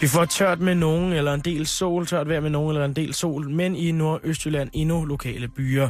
Vi 0.00 0.08
får 0.08 0.24
tørt 0.24 0.60
med 0.60 0.74
nogen 0.74 1.12
eller 1.12 1.34
en 1.34 1.40
del 1.40 1.66
sol, 1.66 2.06
tørt 2.06 2.28
vejr 2.28 2.40
med 2.40 2.50
nogen 2.50 2.76
eller 2.76 2.84
en 2.84 2.96
del 2.96 3.14
sol, 3.14 3.50
men 3.50 3.76
i 3.76 3.92
Nordøstjylland 3.92 4.70
endnu 4.72 5.04
lokale 5.04 5.48
byer. 5.48 5.88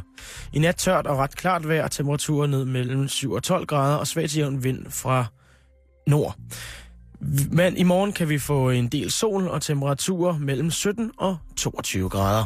I 0.52 0.58
nat 0.58 0.76
tørt 0.76 1.06
og 1.06 1.18
ret 1.18 1.36
klart 1.36 1.68
vejr, 1.68 1.88
temperaturer 1.88 2.46
ned 2.46 2.64
mellem 2.64 3.08
7 3.08 3.32
og 3.32 3.42
12 3.42 3.66
grader 3.66 3.96
og 3.96 4.06
svagt 4.06 4.36
jævn 4.36 4.64
vind 4.64 4.86
fra 4.88 5.24
nord. 6.06 6.36
Men 7.50 7.76
i 7.76 7.82
morgen 7.82 8.12
kan 8.12 8.28
vi 8.28 8.38
få 8.38 8.70
en 8.70 8.88
del 8.88 9.10
sol 9.10 9.48
og 9.48 9.62
temperaturer 9.62 10.38
mellem 10.38 10.70
17 10.70 11.10
og 11.18 11.36
22 11.56 12.08
grader. 12.08 12.44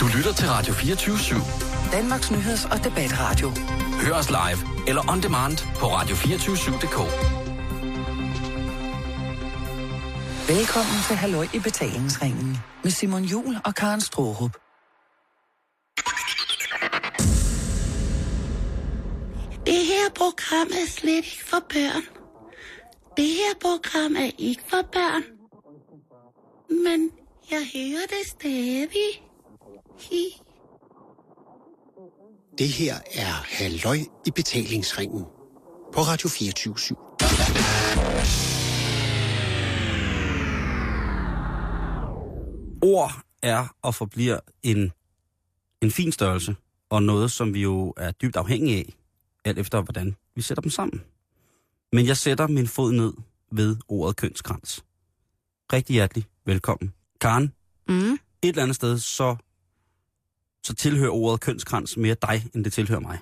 Du 0.00 0.06
lytter 0.16 0.32
til 0.32 0.48
Radio 0.48 0.72
24 0.72 1.16
/7. 1.16 1.92
Danmarks 1.92 2.30
nyheds- 2.30 2.72
og 2.72 2.84
debatradio. 2.84 3.50
Hør 4.06 4.14
os 4.14 4.30
live 4.30 4.88
eller 4.88 5.12
on 5.12 5.22
demand 5.22 5.58
på 5.78 5.86
radio247.dk. 5.86 7.41
Velkommen 10.48 10.98
til 11.06 11.16
Halløj 11.16 11.46
i 11.54 11.58
betalingsringen 11.58 12.56
med 12.82 12.90
Simon 12.90 13.24
Jul 13.24 13.56
og 13.64 13.74
Karen 13.74 14.00
Strohrup. 14.00 14.50
Det 19.66 19.86
her 19.86 20.08
program 20.14 20.66
er 20.66 20.88
slet 20.88 21.16
ikke 21.16 21.44
for 21.46 21.56
børn. 21.68 22.02
Det 23.16 23.24
her 23.24 23.54
program 23.60 24.16
er 24.16 24.30
ikke 24.38 24.62
for 24.68 24.82
børn. 24.92 25.22
Men 26.84 27.10
jeg 27.50 27.68
hører 27.74 28.06
det 28.06 28.26
stadig. 28.26 29.10
Hi. 29.98 30.24
Det 32.58 32.68
her 32.68 32.94
er 33.14 33.32
Halløj 33.56 33.98
i 34.26 34.30
betalingsringen 34.30 35.24
på 35.92 36.00
Radio 36.00 36.28
24 36.28 36.74
Ord 42.82 43.12
er 43.42 43.76
og 43.82 43.94
forbliver 43.94 44.40
en, 44.62 44.92
en 45.80 45.90
fin 45.90 46.12
størrelse, 46.12 46.56
og 46.90 47.02
noget, 47.02 47.32
som 47.32 47.54
vi 47.54 47.62
jo 47.62 47.94
er 47.96 48.10
dybt 48.10 48.36
afhængige 48.36 48.78
af, 48.78 48.94
alt 49.44 49.58
efter 49.58 49.80
hvordan 49.82 50.16
vi 50.34 50.42
sætter 50.42 50.60
dem 50.62 50.70
sammen. 50.70 51.02
Men 51.92 52.06
jeg 52.06 52.16
sætter 52.16 52.46
min 52.46 52.66
fod 52.66 52.92
ned 52.92 53.12
ved 53.52 53.76
ordet 53.88 54.16
kønskrans. 54.16 54.84
Rigtig 55.72 55.94
hjertelig 55.94 56.24
velkommen. 56.44 56.94
Karen, 57.20 57.52
Mm. 57.88 58.12
et 58.12 58.18
eller 58.42 58.62
andet 58.62 58.76
sted, 58.76 58.98
så, 58.98 59.36
så 60.64 60.74
tilhører 60.74 61.10
ordet 61.10 61.40
kønskrans 61.40 61.96
mere 61.96 62.16
dig, 62.22 62.44
end 62.54 62.64
det 62.64 62.72
tilhører 62.72 63.00
mig. 63.00 63.18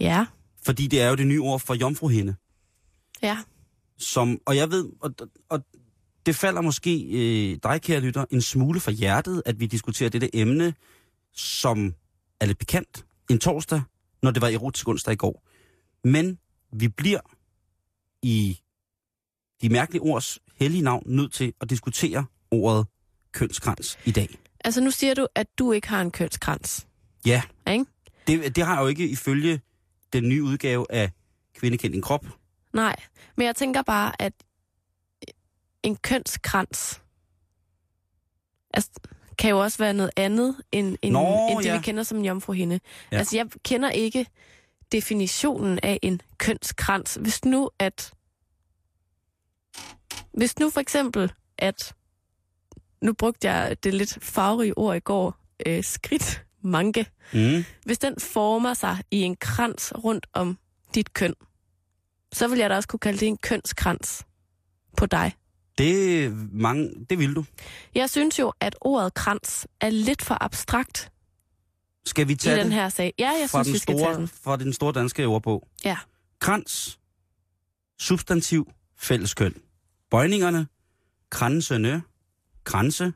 Ja, 0.00 0.26
Fordi 0.62 0.86
det 0.86 1.00
er 1.02 1.08
jo 1.08 1.14
det 1.14 1.26
nye 1.26 1.40
ord 1.40 1.60
for 1.60 1.74
jomfruhinde. 1.74 2.34
ja. 3.22 3.38
Som, 3.98 4.38
og 4.46 4.56
jeg 4.56 4.70
ved, 4.70 4.92
og, 5.00 5.14
og 5.48 5.64
det 6.26 6.36
falder 6.36 6.60
måske 6.60 7.02
øh, 7.02 7.58
dig, 7.62 7.82
kære 7.82 8.00
lytter, 8.00 8.24
en 8.30 8.42
smule 8.42 8.80
for 8.80 8.90
hjertet, 8.90 9.42
at 9.46 9.60
vi 9.60 9.66
diskuterer 9.66 10.10
dette 10.10 10.36
emne, 10.36 10.74
som 11.32 11.94
er 12.40 12.46
lidt 12.46 12.58
pikant 12.58 13.04
en 13.30 13.38
torsdag, 13.38 13.82
når 14.22 14.30
det 14.30 14.42
var 14.42 14.48
erotisk 14.48 14.88
onsdag 14.88 15.12
i 15.12 15.16
går. 15.16 15.42
Men 16.08 16.38
vi 16.72 16.88
bliver 16.88 17.20
i 18.22 18.60
de 19.62 19.68
mærkelige 19.68 20.02
ords 20.02 20.38
hellige 20.60 20.82
navn 20.82 21.02
nødt 21.06 21.32
til 21.32 21.52
at 21.60 21.70
diskutere 21.70 22.26
ordet 22.50 22.86
kønskrans 23.32 23.98
i 24.04 24.10
dag. 24.10 24.28
Altså 24.64 24.80
nu 24.80 24.90
siger 24.90 25.14
du, 25.14 25.26
at 25.34 25.46
du 25.58 25.72
ikke 25.72 25.88
har 25.88 26.00
en 26.00 26.10
kønskrans. 26.10 26.86
Ja, 27.26 27.42
Ikke? 27.70 27.84
det, 28.26 28.56
det 28.56 28.64
har 28.64 28.74
jeg 28.74 28.82
jo 28.82 28.86
ikke 28.86 29.08
ifølge 29.08 29.60
den 30.12 30.28
nye 30.28 30.42
udgave 30.42 30.86
af 30.90 31.10
Kvinde 31.54 31.78
kendt 31.78 31.94
din 31.94 32.02
krop. 32.02 32.26
Nej, 32.72 32.96
men 33.36 33.46
jeg 33.46 33.56
tænker 33.56 33.82
bare, 33.82 34.22
at 34.22 34.32
en 35.84 35.96
kønskrans 35.96 37.00
altså, 38.74 38.90
kan 39.38 39.50
jo 39.50 39.62
også 39.62 39.78
være 39.78 39.94
noget 39.94 40.10
andet, 40.16 40.56
end, 40.72 40.96
end, 41.02 41.12
Nå, 41.12 41.48
end 41.50 41.58
det, 41.58 41.66
ja. 41.66 41.76
vi 41.76 41.82
kender 41.82 42.02
som 42.02 42.24
jomfruhinde. 42.24 42.74
Ja. 42.74 43.16
Ja. 43.16 43.18
Altså, 43.18 43.36
jeg 43.36 43.46
kender 43.64 43.90
ikke 43.90 44.26
definitionen 44.92 45.78
af 45.82 45.98
en 46.02 46.20
kønskrans. 46.38 47.18
Hvis 47.20 47.44
nu, 47.44 47.70
at... 47.78 48.12
Hvis 50.32 50.58
nu 50.58 50.70
for 50.70 50.80
eksempel, 50.80 51.32
at... 51.58 51.94
Nu 53.02 53.12
brugte 53.12 53.50
jeg 53.50 53.76
det 53.84 53.94
lidt 53.94 54.18
farverige 54.22 54.78
ord 54.78 54.96
i 54.96 55.00
går, 55.00 55.36
øh, 55.66 55.84
skridt, 55.84 56.44
manke. 56.62 57.06
Mm. 57.32 57.64
Hvis 57.84 57.98
den 57.98 58.20
former 58.20 58.74
sig 58.74 58.98
i 59.10 59.20
en 59.20 59.36
krans 59.36 59.92
rundt 60.04 60.26
om 60.32 60.58
dit 60.94 61.14
køn, 61.14 61.34
så 62.32 62.48
vil 62.48 62.58
jeg 62.58 62.70
da 62.70 62.76
også 62.76 62.88
kunne 62.88 63.00
kalde 63.00 63.20
det 63.20 63.28
en 63.28 63.36
kønskrans 63.36 64.26
på 64.96 65.06
dig. 65.06 65.32
Det, 65.78 66.32
mange, 66.52 67.06
det 67.10 67.18
vil 67.18 67.34
du. 67.34 67.44
Jeg 67.94 68.10
synes 68.10 68.38
jo, 68.38 68.52
at 68.60 68.76
ordet 68.80 69.14
krans 69.14 69.66
er 69.80 69.90
lidt 69.90 70.22
for 70.22 70.36
abstrakt 70.40 71.12
Skal 72.06 72.28
vi 72.28 72.32
i 72.32 72.36
tage 72.36 72.56
den 72.56 72.66
det 72.66 72.74
her 72.74 72.88
sag. 72.88 73.14
Ja, 73.18 73.30
jeg 73.40 73.48
synes, 73.50 73.66
den 73.66 73.74
vi 73.74 73.78
skal 73.78 73.94
tage 73.94 74.04
store, 74.04 74.16
den. 74.20 74.28
fra 74.28 74.56
den 74.56 74.72
store 74.72 74.92
danske 74.92 75.26
ordbog? 75.26 75.68
Ja. 75.84 75.96
Krans, 76.40 76.98
substantiv, 77.98 78.72
fælleskøn. 78.98 79.54
Bøjningerne, 80.10 80.66
kransene, 81.30 82.02
kranse 82.64 83.12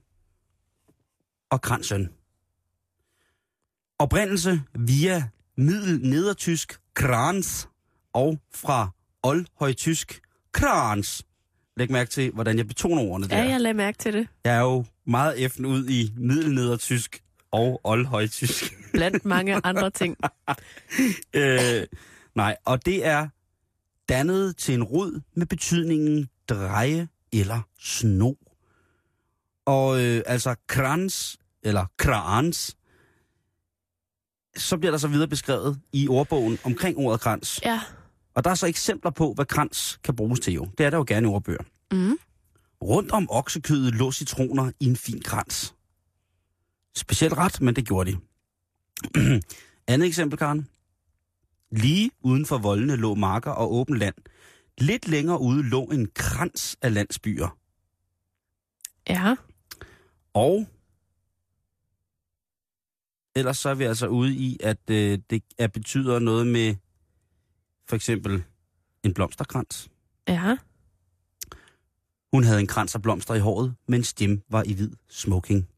og 1.51 1.61
kransen. 1.63 2.09
Oprindelse 3.99 4.63
via 4.75 5.29
middel-nedertysk 5.57 6.81
krans 6.95 7.69
og 8.13 8.39
fra 8.55 8.89
oldhøjtysk 9.23 10.21
krans. 10.53 11.23
Læg 11.79 11.93
mærke 11.93 12.11
til, 12.11 12.31
hvordan 12.31 12.59
jeg 12.59 12.67
betoner 12.67 13.03
ordene 13.03 13.29
der. 13.29 13.39
Ja, 13.39 13.49
jeg 13.51 13.61
lagde 13.61 13.75
mærke 13.75 13.99
til 13.99 14.13
det. 14.13 14.29
Jeg 14.45 14.57
er 14.57 14.61
jo 14.61 14.85
meget 15.07 15.45
effen 15.45 15.67
ud 15.67 15.89
i 15.89 16.13
middelnedertysk 16.17 17.23
og 17.51 17.81
oldhøjtysk. 17.85 18.75
Blandt 18.93 19.25
mange 19.25 19.61
andre 19.65 19.91
ting. 19.91 20.17
øh, 21.35 21.87
nej, 22.35 22.57
og 22.65 22.87
det 22.87 23.07
er 23.07 23.29
dannet 24.09 24.57
til 24.57 24.75
en 24.75 24.83
rod 24.83 25.21
med 25.35 25.47
betydningen 25.47 26.29
dreje 26.49 27.09
eller 27.33 27.61
sno. 27.81 28.33
Og 29.67 30.01
øh, 30.05 30.23
altså 30.27 30.55
krans, 30.67 31.39
eller 31.63 31.87
krans, 31.97 32.77
så 34.57 34.77
bliver 34.77 34.91
der 34.91 34.99
så 34.99 35.09
videre 35.09 35.29
beskrevet 35.29 35.81
i 35.93 36.09
ordbogen 36.09 36.59
omkring 36.65 36.99
ordet 36.99 37.21
krans. 37.21 37.61
Ja. 37.65 37.81
Og 38.39 38.45
der 38.45 38.51
er 38.51 38.55
så 38.55 38.67
eksempler 38.67 39.11
på, 39.11 39.33
hvad 39.33 39.45
krans 39.45 40.01
kan 40.05 40.17
bruges 40.17 40.41
til 40.41 40.55
jo. 40.55 40.69
Det 40.79 40.87
er 40.87 40.91
der 40.91 40.97
jo 40.97 41.05
gerne 41.09 41.29
ordbøger. 41.29 41.63
Mm. 41.93 42.19
Rundt 42.83 43.11
om 43.13 43.27
oksekødet 43.31 43.95
lå 43.95 44.13
citroner 44.13 44.73
i 44.81 44.87
en 44.87 44.97
fin 44.97 45.23
krans. 45.23 45.75
Specielt 46.97 47.35
ret, 47.37 47.61
men 47.61 47.77
det 47.77 47.87
gjorde 47.87 48.13
de. 48.13 48.19
Andet 49.93 50.07
eksempel, 50.07 50.39
Karen. 50.39 50.69
Lige 51.71 52.11
uden 52.21 52.47
for 52.47 52.59
voldene 52.59 52.97
lå 52.97 53.15
marker 53.15 53.51
og 53.51 53.73
åben 53.73 53.99
land. 53.99 54.15
Lidt 54.79 55.09
længere 55.09 55.41
ude 55.41 55.63
lå 55.63 55.85
en 55.85 56.09
krans 56.15 56.77
af 56.83 56.95
landsbyer. 56.95 57.59
Ja. 59.09 59.37
Og 60.35 60.67
ellers 63.37 63.59
så 63.59 63.69
er 63.69 63.75
vi 63.75 63.85
altså 63.85 64.07
ude 64.07 64.35
i, 64.35 64.57
at 64.61 64.91
øh, 64.91 65.19
det 65.31 65.43
er, 65.59 65.67
betyder 65.67 66.19
noget 66.19 66.47
med 66.47 66.75
for 67.89 67.97
eksempel 67.97 68.45
en 69.03 69.15
blomsterkrans. 69.15 69.89
Ja. 70.29 70.57
Hun 72.33 72.45
havde 72.45 72.61
en 72.61 72.67
krans 72.67 72.95
af 72.95 73.03
blomster 73.03 73.35
i 73.35 73.39
håret, 73.39 73.75
mens 73.89 74.15
Jim 74.21 74.43
var 74.51 74.63
i 74.63 74.73
hvid 74.73 74.91
smoking. 75.09 75.69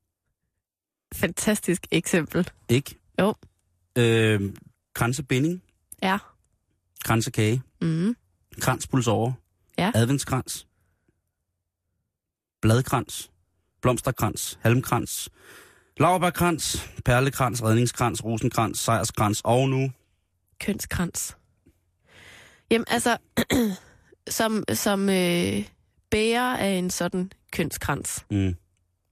Fantastisk 1.14 1.86
eksempel. 1.90 2.48
Ikke? 2.68 2.98
Jo. 3.20 3.34
Øh, 3.98 4.54
kransebinding, 4.94 5.62
Ja. 6.02 6.18
kransekage, 7.04 7.62
Mm. 7.82 8.16
kranspulsover, 8.60 9.32
Ja. 9.78 9.92
adventskrans, 9.94 10.66
bladkrans, 12.62 13.30
blomsterkrans, 13.82 14.58
halmkrans, 14.62 15.28
laurbærkrans, 15.96 16.88
perlekrans, 17.04 17.62
redningskrans, 17.62 18.24
rosenkrans, 18.24 18.78
sejrskrans 18.78 19.40
og 19.44 19.68
nu 19.68 19.90
Kønskrans. 20.60 21.36
Jamen 22.70 22.84
altså, 22.88 23.16
som, 24.28 24.64
som 24.74 25.08
øh, 25.08 25.64
bærer 26.10 26.56
af 26.56 26.68
en 26.70 26.90
sådan 26.90 27.32
kønskrans. 27.52 28.24
Mm, 28.30 28.54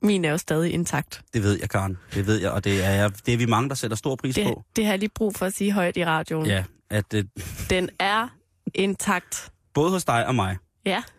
Min 0.02 0.24
er 0.24 0.30
jo 0.30 0.38
stadig 0.38 0.72
intakt. 0.72 1.22
det 1.34 1.42
ved 1.42 1.58
jeg, 1.60 1.70
Karen. 1.70 1.98
Det 2.14 2.26
ved 2.26 2.40
jeg, 2.40 2.50
og 2.50 2.64
det 2.64 2.84
er, 2.84 3.08
det 3.08 3.34
er 3.34 3.38
vi 3.38 3.46
mange, 3.46 3.68
der 3.68 3.74
sætter 3.74 3.96
stor 3.96 4.16
pris 4.16 4.34
Det, 4.34 4.46
på. 4.46 4.62
det 4.76 4.84
har 4.84 4.92
jeg 4.92 4.98
lige 4.98 5.10
brug 5.14 5.34
for 5.34 5.46
at 5.46 5.54
sige 5.54 5.72
højt 5.72 5.96
i 5.96 6.04
radioen. 6.04 6.46
Ja, 6.46 6.64
at 6.90 7.14
øh, 7.14 7.24
Den 7.70 7.90
er 7.98 8.28
intakt. 8.74 9.52
både 9.74 9.90
hos 9.90 10.04
dig 10.04 10.26
og 10.26 10.34
mig. 10.34 10.56
Ja. 10.84 11.02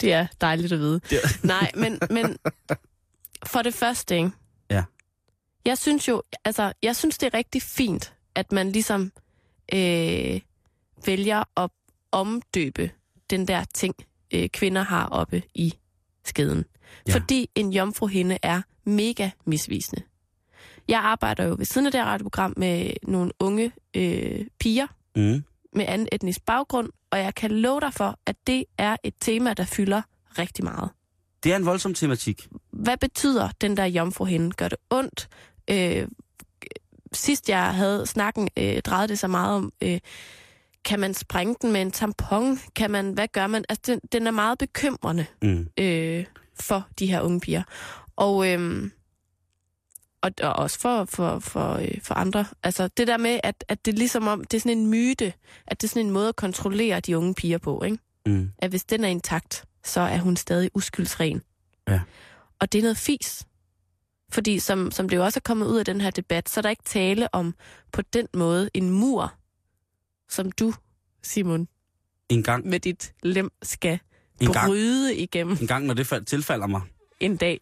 det 0.00 0.12
er 0.12 0.26
dejligt 0.40 0.72
at 0.72 0.78
vide. 0.78 1.00
Det, 1.10 1.20
Nej, 1.44 1.70
men, 1.76 1.98
men 2.10 2.36
for 3.46 3.62
det 3.62 3.74
første, 3.74 4.16
ikke? 4.16 4.30
Ja. 4.70 4.84
Jeg 5.64 5.78
synes 5.78 6.08
jo, 6.08 6.22
altså, 6.44 6.72
jeg 6.82 6.96
synes, 6.96 7.18
det 7.18 7.26
er 7.26 7.34
rigtig 7.38 7.62
fint, 7.62 8.14
at 8.34 8.52
man 8.52 8.72
ligesom 8.72 9.12
øh, 9.74 10.40
vælger 11.06 11.60
at, 11.60 11.70
omdøbe 12.12 12.90
den 13.30 13.48
der 13.48 13.64
ting, 13.74 13.94
øh, 14.34 14.48
kvinder 14.48 14.82
har 14.82 15.06
oppe 15.06 15.42
i 15.54 15.74
skeden. 16.24 16.64
Ja. 17.08 17.14
Fordi 17.14 17.50
en 17.54 17.72
jomfruhinde 17.72 18.38
er 18.42 18.62
mega 18.84 19.30
misvisende. 19.44 20.02
Jeg 20.88 21.00
arbejder 21.00 21.44
jo 21.44 21.54
ved 21.58 21.64
siden 21.64 21.86
af 21.86 21.92
det 21.92 22.00
her 22.00 22.06
radioprogram 22.06 22.54
med 22.56 22.90
nogle 23.02 23.32
unge 23.40 23.72
øh, 23.96 24.46
piger 24.60 24.86
Mm. 25.16 25.44
med 25.72 25.84
anden 25.88 26.08
etnisk 26.12 26.44
baggrund, 26.46 26.90
og 27.10 27.18
jeg 27.18 27.34
kan 27.34 27.50
love 27.50 27.80
dig 27.80 27.94
for, 27.94 28.18
at 28.26 28.36
det 28.46 28.64
er 28.78 28.96
et 29.02 29.14
tema, 29.20 29.54
der 29.54 29.64
fylder 29.64 30.02
rigtig 30.38 30.64
meget. 30.64 30.90
Det 31.44 31.52
er 31.52 31.56
en 31.56 31.66
voldsom 31.66 31.94
tematik. 31.94 32.48
Hvad 32.70 32.96
betyder 32.96 33.48
den 33.60 33.76
der 33.76 33.84
jomfruhinde? 33.84 34.50
Gør 34.50 34.68
det 34.68 34.78
ondt? 34.90 35.28
Øh, 35.70 36.08
sidst 37.12 37.48
jeg 37.48 37.74
havde 37.74 38.06
snakken, 38.06 38.48
øh, 38.56 38.80
drejede 38.80 39.08
det 39.08 39.18
sig 39.18 39.30
meget 39.30 39.56
om, 39.56 39.72
øh, 39.82 39.98
kan 40.84 41.00
man 41.00 41.14
sprænge 41.14 41.56
den 41.62 41.72
med 41.72 41.82
en 41.82 41.90
tampon? 41.90 42.58
Kan 42.76 42.90
man, 42.90 43.12
hvad 43.12 43.28
gør 43.28 43.46
man? 43.46 43.64
Altså, 43.68 43.82
den, 43.92 44.00
den 44.12 44.26
er 44.26 44.30
meget 44.30 44.58
bekymrende 44.58 45.26
Mm. 45.42 45.68
øh, 45.78 46.24
for 46.60 46.88
de 46.98 47.06
her 47.06 47.20
unge 47.20 47.40
piger. 47.40 47.62
Og, 48.16 48.48
øh, 48.52 48.90
og, 50.22 50.30
og 50.42 50.52
også 50.52 50.78
for, 50.80 51.04
for, 51.04 51.38
for, 51.38 51.72
øh, 51.74 52.00
for 52.02 52.14
andre. 52.14 52.44
Altså 52.62 52.88
det 52.88 53.06
der 53.06 53.16
med, 53.16 53.40
at, 53.44 53.64
at 53.68 53.84
det 53.84 53.92
er 53.94 53.98
ligesom 53.98 54.26
om, 54.26 54.44
det 54.44 54.56
er 54.56 54.60
sådan 54.60 54.78
en 54.78 54.86
myte, 54.86 55.32
at 55.66 55.80
det 55.80 55.86
er 55.86 55.88
sådan 55.88 56.06
en 56.06 56.12
måde 56.12 56.28
at 56.28 56.36
kontrollere 56.36 57.00
de 57.00 57.18
unge 57.18 57.34
piger 57.34 57.58
på, 57.58 57.82
ikke? 57.82 57.98
Mm. 58.26 58.50
At 58.58 58.70
hvis 58.70 58.84
den 58.84 59.04
er 59.04 59.08
intakt, 59.08 59.64
så 59.84 60.00
er 60.00 60.18
hun 60.18 60.36
stadig 60.36 60.70
uskyldsren. 60.74 61.42
Ja. 61.88 62.00
Og 62.60 62.72
det 62.72 62.78
er 62.78 62.82
noget 62.82 62.96
fis. 62.96 63.42
Fordi 64.32 64.58
som, 64.58 64.90
som 64.90 65.08
det 65.08 65.16
jo 65.16 65.24
også 65.24 65.38
er 65.38 65.42
kommet 65.44 65.66
ud 65.66 65.78
af 65.78 65.84
den 65.84 66.00
her 66.00 66.10
debat, 66.10 66.48
så 66.48 66.60
er 66.60 66.62
der 66.62 66.70
ikke 66.70 66.82
tale 66.84 67.34
om 67.34 67.54
på 67.92 68.02
den 68.02 68.26
måde 68.34 68.70
en 68.74 68.90
mur, 68.90 69.34
som 70.28 70.52
du, 70.52 70.74
Simon, 71.22 71.68
En 72.28 72.42
gang, 72.42 72.66
med 72.66 72.80
dit 72.80 73.12
lem 73.22 73.50
skal 73.62 73.98
en 74.40 74.52
gang, 74.52 74.66
bryde 74.66 75.16
igennem 75.16 75.56
en 75.60 75.66
gang, 75.66 75.86
når 75.86 75.94
det 75.94 76.06
fald, 76.06 76.24
tilfalder 76.24 76.66
mig. 76.66 76.80
en 77.20 77.36
dag. 77.36 77.60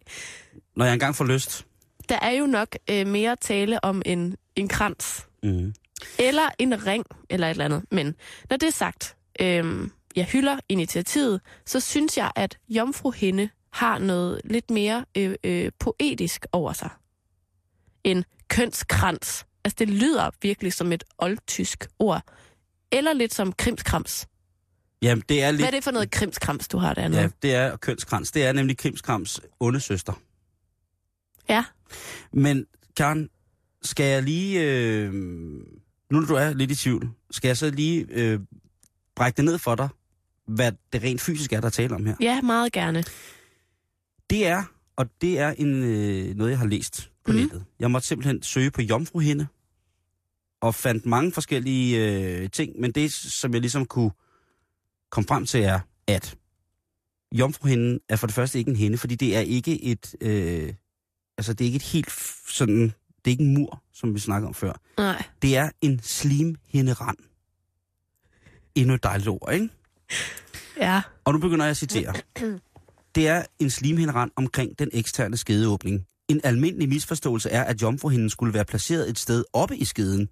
Når 0.77 0.85
jeg 0.85 0.93
engang 0.95 1.17
får 1.17 1.25
lyst. 1.25 1.67
Der 2.09 2.19
er 2.23 2.31
jo 2.31 2.47
nok 2.47 2.77
øh, 2.91 3.07
mere 3.07 3.37
tale 3.37 3.85
om 3.85 4.03
en, 4.07 4.37
en 4.57 4.69
krans, 4.69 5.27
Mm. 5.43 5.75
eller 6.19 6.49
en 6.59 6.87
ring, 6.87 7.05
eller 7.31 7.47
et 7.47 7.51
eller 7.51 7.65
andet. 7.65 7.85
Men 7.91 8.15
når 8.51 8.57
det 8.57 8.67
er 8.67 8.71
sagt, 8.73 9.17
øh, 9.41 9.89
jeg 10.17 10.25
hylder 10.25 10.59
initiativet, 10.69 11.41
så 11.67 11.81
synes 11.81 12.17
jeg, 12.17 12.31
at 12.37 12.59
Jomfruhinde 12.69 13.49
har 13.75 13.99
noget 13.99 14.41
lidt 14.45 14.71
mere 14.71 15.05
øh, 15.17 15.35
øh, 15.45 15.71
poetisk 15.79 16.47
over 16.53 16.73
sig. 16.73 16.91
En 18.05 18.25
kønskrans. 18.49 19.47
Altså, 19.65 19.77
det 19.79 19.89
lyder 19.89 20.31
virkelig 20.43 20.73
som 20.73 20.93
et 20.93 21.05
oldtysk 21.19 21.87
ord. 21.99 22.23
Eller 22.93 23.13
lidt 23.13 23.35
som 23.35 23.53
krimskrams. 23.53 24.27
Jamen, 25.03 25.25
det 25.29 25.43
er 25.43 25.51
lidt... 25.51 25.61
Hvad 25.61 25.67
er 25.69 25.71
det 25.71 25.85
for 25.85 25.91
noget 25.91 26.11
krimskrams, 26.11 26.69
du 26.69 26.79
har 26.79 26.95
dernede? 26.95 27.21
Ja, 27.21 27.29
det 27.43 27.55
er 27.55 27.77
kønskrans. 27.77 28.31
Det 28.33 28.45
er 28.45 28.53
nemlig 28.53 28.79
Krimskrams 28.79 29.41
onde 29.61 29.81
søster. 29.81 30.13
ja. 31.49 31.65
Men 32.33 32.67
Karen, 32.97 33.29
skal 33.83 34.07
jeg 34.07 34.23
lige... 34.23 34.61
Øh, 34.63 35.13
nu 35.13 36.21
når 36.21 36.27
du 36.27 36.35
er 36.35 36.53
lidt 36.55 36.71
i 36.71 36.75
tvivl, 36.77 37.09
skal 37.31 37.49
jeg 37.49 37.57
så 37.57 37.71
lige 37.71 38.07
øh, 38.11 38.41
brække 39.17 39.37
det 39.37 39.45
ned 39.45 39.59
for 39.59 39.75
dig, 39.75 39.89
hvad 40.47 40.73
det 40.93 41.03
rent 41.03 41.21
fysisk 41.21 41.53
er, 41.53 41.61
der 41.61 41.67
er 41.67 41.71
tale 41.71 41.95
om 41.95 42.07
her? 42.07 42.15
Ja, 42.21 42.41
meget 42.41 42.73
gerne. 42.73 43.05
Det 44.31 44.47
er, 44.47 44.63
og 44.97 45.07
det 45.21 45.39
er 45.39 45.51
en, 45.51 45.83
øh, 45.83 46.37
noget, 46.37 46.51
jeg 46.51 46.59
har 46.59 46.67
læst 46.67 47.11
på 47.25 47.33
mm. 47.33 47.39
nettet. 47.39 47.65
Jeg 47.79 47.91
måtte 47.91 48.09
simpelthen 48.09 48.43
søge 48.43 48.71
på 48.71 48.83
jomfruhinde, 48.83 49.47
og 50.65 50.75
fandt 50.75 51.07
mange 51.07 51.33
forskellige 51.33 51.99
øh, 51.99 52.51
ting, 52.51 52.81
men 52.81 52.93
det, 52.93 53.13
som 53.13 53.53
jeg 53.53 53.61
ligesom 53.61 53.87
kunne 53.87 54.11
komme 55.11 55.29
frem 55.29 55.47
til, 55.47 55.63
er, 55.63 55.81
at 56.07 56.37
jomfruhinden 57.33 58.01
er 58.09 58.17
for 58.17 58.27
det 58.27 58.35
første 58.35 58.59
ikke 58.59 58.71
en 58.71 58.77
hende, 58.77 58.99
fordi 58.99 59.15
det 59.15 59.37
er 59.37 59.41
ikke 59.41 59.83
et, 59.83 60.15
øh, 60.21 60.75
altså 61.39 61.53
det 61.53 61.65
er 61.65 61.67
ikke 61.67 61.77
et 61.77 61.83
helt 61.83 62.13
sådan, 62.49 62.83
det 62.83 63.27
er 63.27 63.31
ikke 63.31 63.45
en 63.45 63.55
mur, 63.55 63.83
som 63.93 64.15
vi 64.15 64.19
snakkede 64.19 64.49
om 64.49 64.55
før. 64.55 64.73
Nej. 64.99 65.23
Det 65.43 65.57
er 65.57 65.71
en 65.81 66.01
slimhinderand. 66.03 67.17
Endnu 68.75 68.95
et 68.95 69.03
dejligt 69.03 69.29
ord, 69.29 69.53
ikke? 69.53 69.69
Ja. 70.77 71.03
Og 71.25 71.33
nu 71.33 71.39
begynder 71.39 71.65
jeg 71.65 71.71
at 71.71 71.77
citere. 71.77 72.15
Det 73.15 73.29
er 73.29 73.45
en 73.59 73.71
slimhinderand 73.71 74.31
omkring 74.37 74.79
den 74.79 74.89
eksterne 74.93 75.37
skedeåbning. 75.37 76.07
En 76.29 76.41
almindelig 76.45 76.89
misforståelse 76.89 77.51
er, 77.51 77.65
at 77.65 77.83
jomfruhinden 77.83 78.31
skulle 78.31 78.55
være 78.55 78.65
placeret 78.65 79.11
et 79.11 79.19
sted 79.19 79.45
oppe 79.53 79.77
i 79.77 79.85
skeden. 79.85 80.29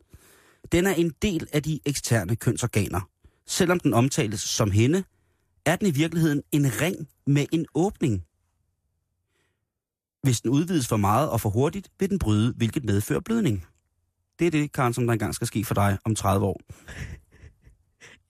Den 0.73 0.87
er 0.87 0.95
en 0.95 1.13
del 1.23 1.47
af 1.53 1.63
de 1.63 1.81
eksterne 1.87 2.37
kønsorganer. 2.37 3.09
Selvom 3.47 3.81
den 3.81 3.95
omtales 3.95 4.41
som 4.41 4.71
hende, 4.71 5.05
er 5.67 5.77
den 5.77 5.87
i 5.87 5.91
virkeligheden 5.91 6.43
en 6.53 6.81
ring 6.81 7.09
med 7.27 7.47
en 7.53 7.67
åbning. 7.75 8.25
Hvis 10.23 10.41
den 10.41 10.51
udvides 10.51 10.89
for 10.89 10.97
meget 10.97 11.31
og 11.31 11.41
for 11.41 11.51
hurtigt, 11.51 11.89
vil 12.01 12.11
den 12.11 12.19
bryde, 12.19 12.55
hvilket 12.57 12.85
medfører 12.85 13.21
blødning. 13.21 13.67
Det 14.39 14.47
er 14.47 14.51
det, 14.51 14.73
Karen, 14.73 14.95
som 14.95 15.07
der 15.07 15.13
engang 15.13 15.35
skal 15.35 15.47
ske 15.47 15.65
for 15.65 15.75
dig 15.75 15.99
om 16.05 16.15
30 16.15 16.47
år. 16.47 16.61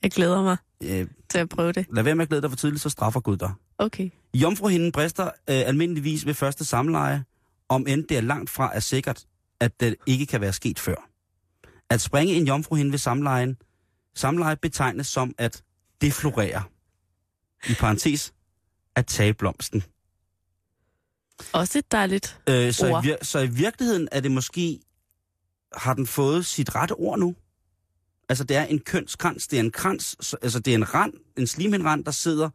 Jeg 0.02 0.10
glæder 0.10 0.42
mig 0.42 0.56
Øh, 0.84 1.06
til 1.28 1.38
at 1.38 1.48
prøve 1.48 1.72
det. 1.72 1.86
lad 1.92 2.02
være 2.02 2.14
med 2.14 2.22
at 2.22 2.28
glæde 2.28 2.42
dig 2.42 2.50
for 2.50 2.56
tidligt, 2.56 2.82
så 2.82 2.88
straffer 2.88 3.20
Gud 3.20 3.36
dig. 3.36 3.52
Okay. 3.78 4.10
Jomfruhinden 4.34 4.92
brister 4.92 5.24
øh, 5.24 5.30
almindeligvis 5.46 6.26
ved 6.26 6.34
første 6.34 6.64
samleje, 6.64 7.24
om 7.68 7.86
end 7.88 8.04
det 8.08 8.16
er 8.16 8.20
langt 8.20 8.50
fra 8.50 8.76
er 8.76 8.80
sikkert, 8.80 9.24
at 9.60 9.80
det 9.80 9.94
ikke 10.06 10.26
kan 10.26 10.40
være 10.40 10.52
sket 10.52 10.78
før. 10.78 11.08
At 11.90 12.00
springe 12.00 12.34
en 12.34 12.46
jomfruhinde 12.46 12.90
ved 12.92 12.98
samlejen, 12.98 13.56
samleje 14.14 14.56
betegnes 14.56 15.06
som 15.06 15.34
at 15.38 15.62
deflorere. 16.00 16.62
I 17.68 17.74
parentes, 17.74 18.32
at 18.96 19.06
tage 19.06 19.34
blomsten. 19.34 19.82
Også 21.52 21.78
et 21.78 21.92
dejligt. 21.92 22.40
Øh, 22.48 22.72
så, 22.72 22.86
i 22.86 22.90
Ord. 22.90 23.04
vir- 23.04 23.24
så 23.24 23.38
i 23.38 23.46
virkeligheden 23.46 24.08
er 24.12 24.20
det 24.20 24.30
måske, 24.30 24.80
har 25.76 25.94
den 25.94 26.06
fået 26.06 26.46
sit 26.46 26.74
rette 26.74 26.92
ord 26.92 27.18
nu? 27.18 27.34
Altså 28.28 28.44
det 28.44 28.56
er 28.56 28.64
en 28.64 28.78
kønskrans, 28.78 29.46
det 29.48 29.56
er 29.56 29.60
en 29.62 29.70
krans, 29.70 30.16
så- 30.20 30.36
altså 30.42 30.60
det 30.60 30.70
er 30.70 30.74
en 30.74 30.94
rand, 30.94 31.12
en 31.38 31.46
slimhinderand, 31.46 32.04
der 32.04 32.10
sidder 32.10 32.50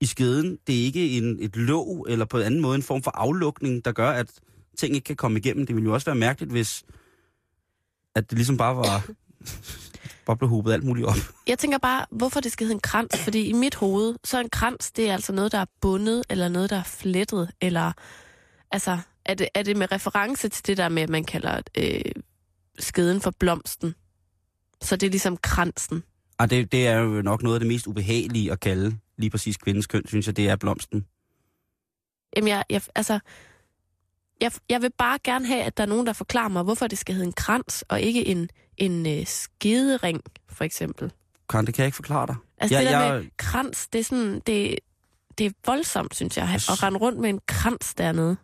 i 0.00 0.06
skeden. 0.06 0.58
Det 0.66 0.80
er 0.80 0.84
ikke 0.84 1.18
en, 1.18 1.36
et 1.40 1.56
låg 1.56 2.06
eller 2.10 2.24
på 2.24 2.38
en 2.38 2.42
anden 2.44 2.60
måde 2.60 2.74
en 2.76 2.82
form 2.82 3.02
for 3.02 3.10
aflukning, 3.10 3.84
der 3.84 3.92
gør, 3.92 4.10
at 4.10 4.30
ting 4.78 4.94
ikke 4.94 5.04
kan 5.04 5.16
komme 5.16 5.38
igennem. 5.38 5.66
Det 5.66 5.76
ville 5.76 5.86
jo 5.88 5.94
også 5.94 6.04
være 6.04 6.14
mærkeligt, 6.14 6.50
hvis 6.52 6.82
at 8.14 8.30
det 8.30 8.38
ligesom 8.38 8.56
bare 8.56 8.76
var, 8.76 9.06
bare 10.26 10.36
blev 10.36 10.48
hobet 10.48 10.72
alt 10.72 10.84
muligt 10.84 11.06
op. 11.06 11.16
Jeg 11.46 11.58
tænker 11.58 11.78
bare, 11.78 12.06
hvorfor 12.10 12.40
det 12.40 12.52
skal 12.52 12.64
hedde 12.64 12.74
en 12.74 12.80
krans, 12.80 13.18
fordi 13.18 13.44
i 13.48 13.52
mit 13.52 13.74
hoved, 13.74 14.14
så 14.24 14.36
er 14.36 14.40
en 14.40 14.50
krans, 14.50 14.90
det 14.92 15.08
er 15.08 15.12
altså 15.12 15.32
noget, 15.32 15.52
der 15.52 15.58
er 15.58 15.64
bundet, 15.80 16.22
eller 16.30 16.48
noget, 16.48 16.70
der 16.70 16.76
er 16.76 16.82
flettet, 16.82 17.50
eller 17.60 17.92
altså, 18.70 18.98
er 19.24 19.34
det, 19.34 19.48
er 19.54 19.62
det 19.62 19.76
med 19.76 19.92
reference 19.92 20.48
til 20.48 20.66
det 20.66 20.76
der 20.76 20.88
med, 20.88 21.02
at 21.02 21.08
man 21.10 21.24
kalder 21.24 21.60
øh, 21.78 22.00
skeden 22.78 23.20
for 23.20 23.30
blomsten? 23.38 23.94
Så 24.82 24.96
det 24.96 25.06
er 25.06 25.10
ligesom 25.10 25.36
kransen. 25.36 26.02
Og 26.38 26.50
det, 26.50 26.72
det 26.72 26.86
er 26.86 26.98
jo 26.98 27.22
nok 27.22 27.42
noget 27.42 27.56
af 27.56 27.60
det 27.60 27.68
mest 27.68 27.86
ubehagelige 27.86 28.52
at 28.52 28.60
kalde 28.60 28.96
lige 29.18 29.30
præcis 29.30 29.56
kvindens 29.56 29.86
køn, 29.86 30.06
synes 30.06 30.26
jeg, 30.26 30.36
det 30.36 30.48
er 30.48 30.56
blomsten. 30.56 31.06
Jamen, 32.36 32.48
jeg, 32.48 32.64
jeg, 32.70 32.82
altså, 32.94 33.18
jeg, 34.40 34.52
jeg 34.68 34.82
vil 34.82 34.90
bare 34.98 35.18
gerne 35.24 35.46
have, 35.46 35.62
at 35.62 35.76
der 35.76 35.82
er 35.82 35.86
nogen, 35.88 36.06
der 36.06 36.12
forklarer 36.12 36.48
mig, 36.48 36.62
hvorfor 36.62 36.86
det 36.86 36.98
skal 36.98 37.14
hedde 37.14 37.26
en 37.26 37.32
krans, 37.32 37.82
og 37.88 38.00
ikke 38.00 38.26
en, 38.26 38.48
en 38.76 39.06
øh, 39.06 39.26
skedering, 39.26 40.20
for 40.48 40.64
eksempel. 40.64 41.12
Karen, 41.48 41.66
det 41.66 41.74
kan 41.74 41.82
jeg 41.82 41.86
ikke 41.86 41.96
forklare 41.96 42.26
dig. 42.26 42.36
Altså, 42.58 42.78
Ja, 42.78 42.84
det 42.84 42.90
der 42.92 43.00
jeg- 43.02 43.14
med 43.22 43.30
krans, 43.36 43.88
det 43.88 43.98
er 43.98 44.04
sådan, 44.04 44.40
det, 44.46 44.78
det 45.38 45.46
er 45.46 45.50
voldsomt, 45.66 46.14
synes 46.16 46.36
jeg, 46.36 46.44
at 46.54 46.82
rende 46.82 46.98
rundt 46.98 47.18
med 47.18 47.30
en 47.30 47.40
krans 47.48 47.94
dernede. 47.94 48.36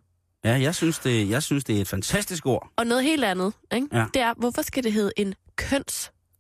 Ja, 0.45 0.50
jeg 0.61 0.75
synes, 0.75 0.99
det, 0.99 1.28
jeg 1.30 1.42
synes, 1.42 1.64
det 1.64 1.76
er 1.76 1.80
et 1.80 1.88
fantastisk 1.88 2.47
ord, 2.47 2.68
Og 2.76 2.87
noget 2.87 3.04
helt 3.04 3.25
andet, 3.25 3.52
ikke? 3.75 3.87
Ja. 3.92 4.07
det 4.14 4.23
er, 4.23 4.35
hvorfor 4.37 4.62
skal 4.62 4.85
det 4.85 4.92
hedde 4.92 5.12
en 5.16 5.35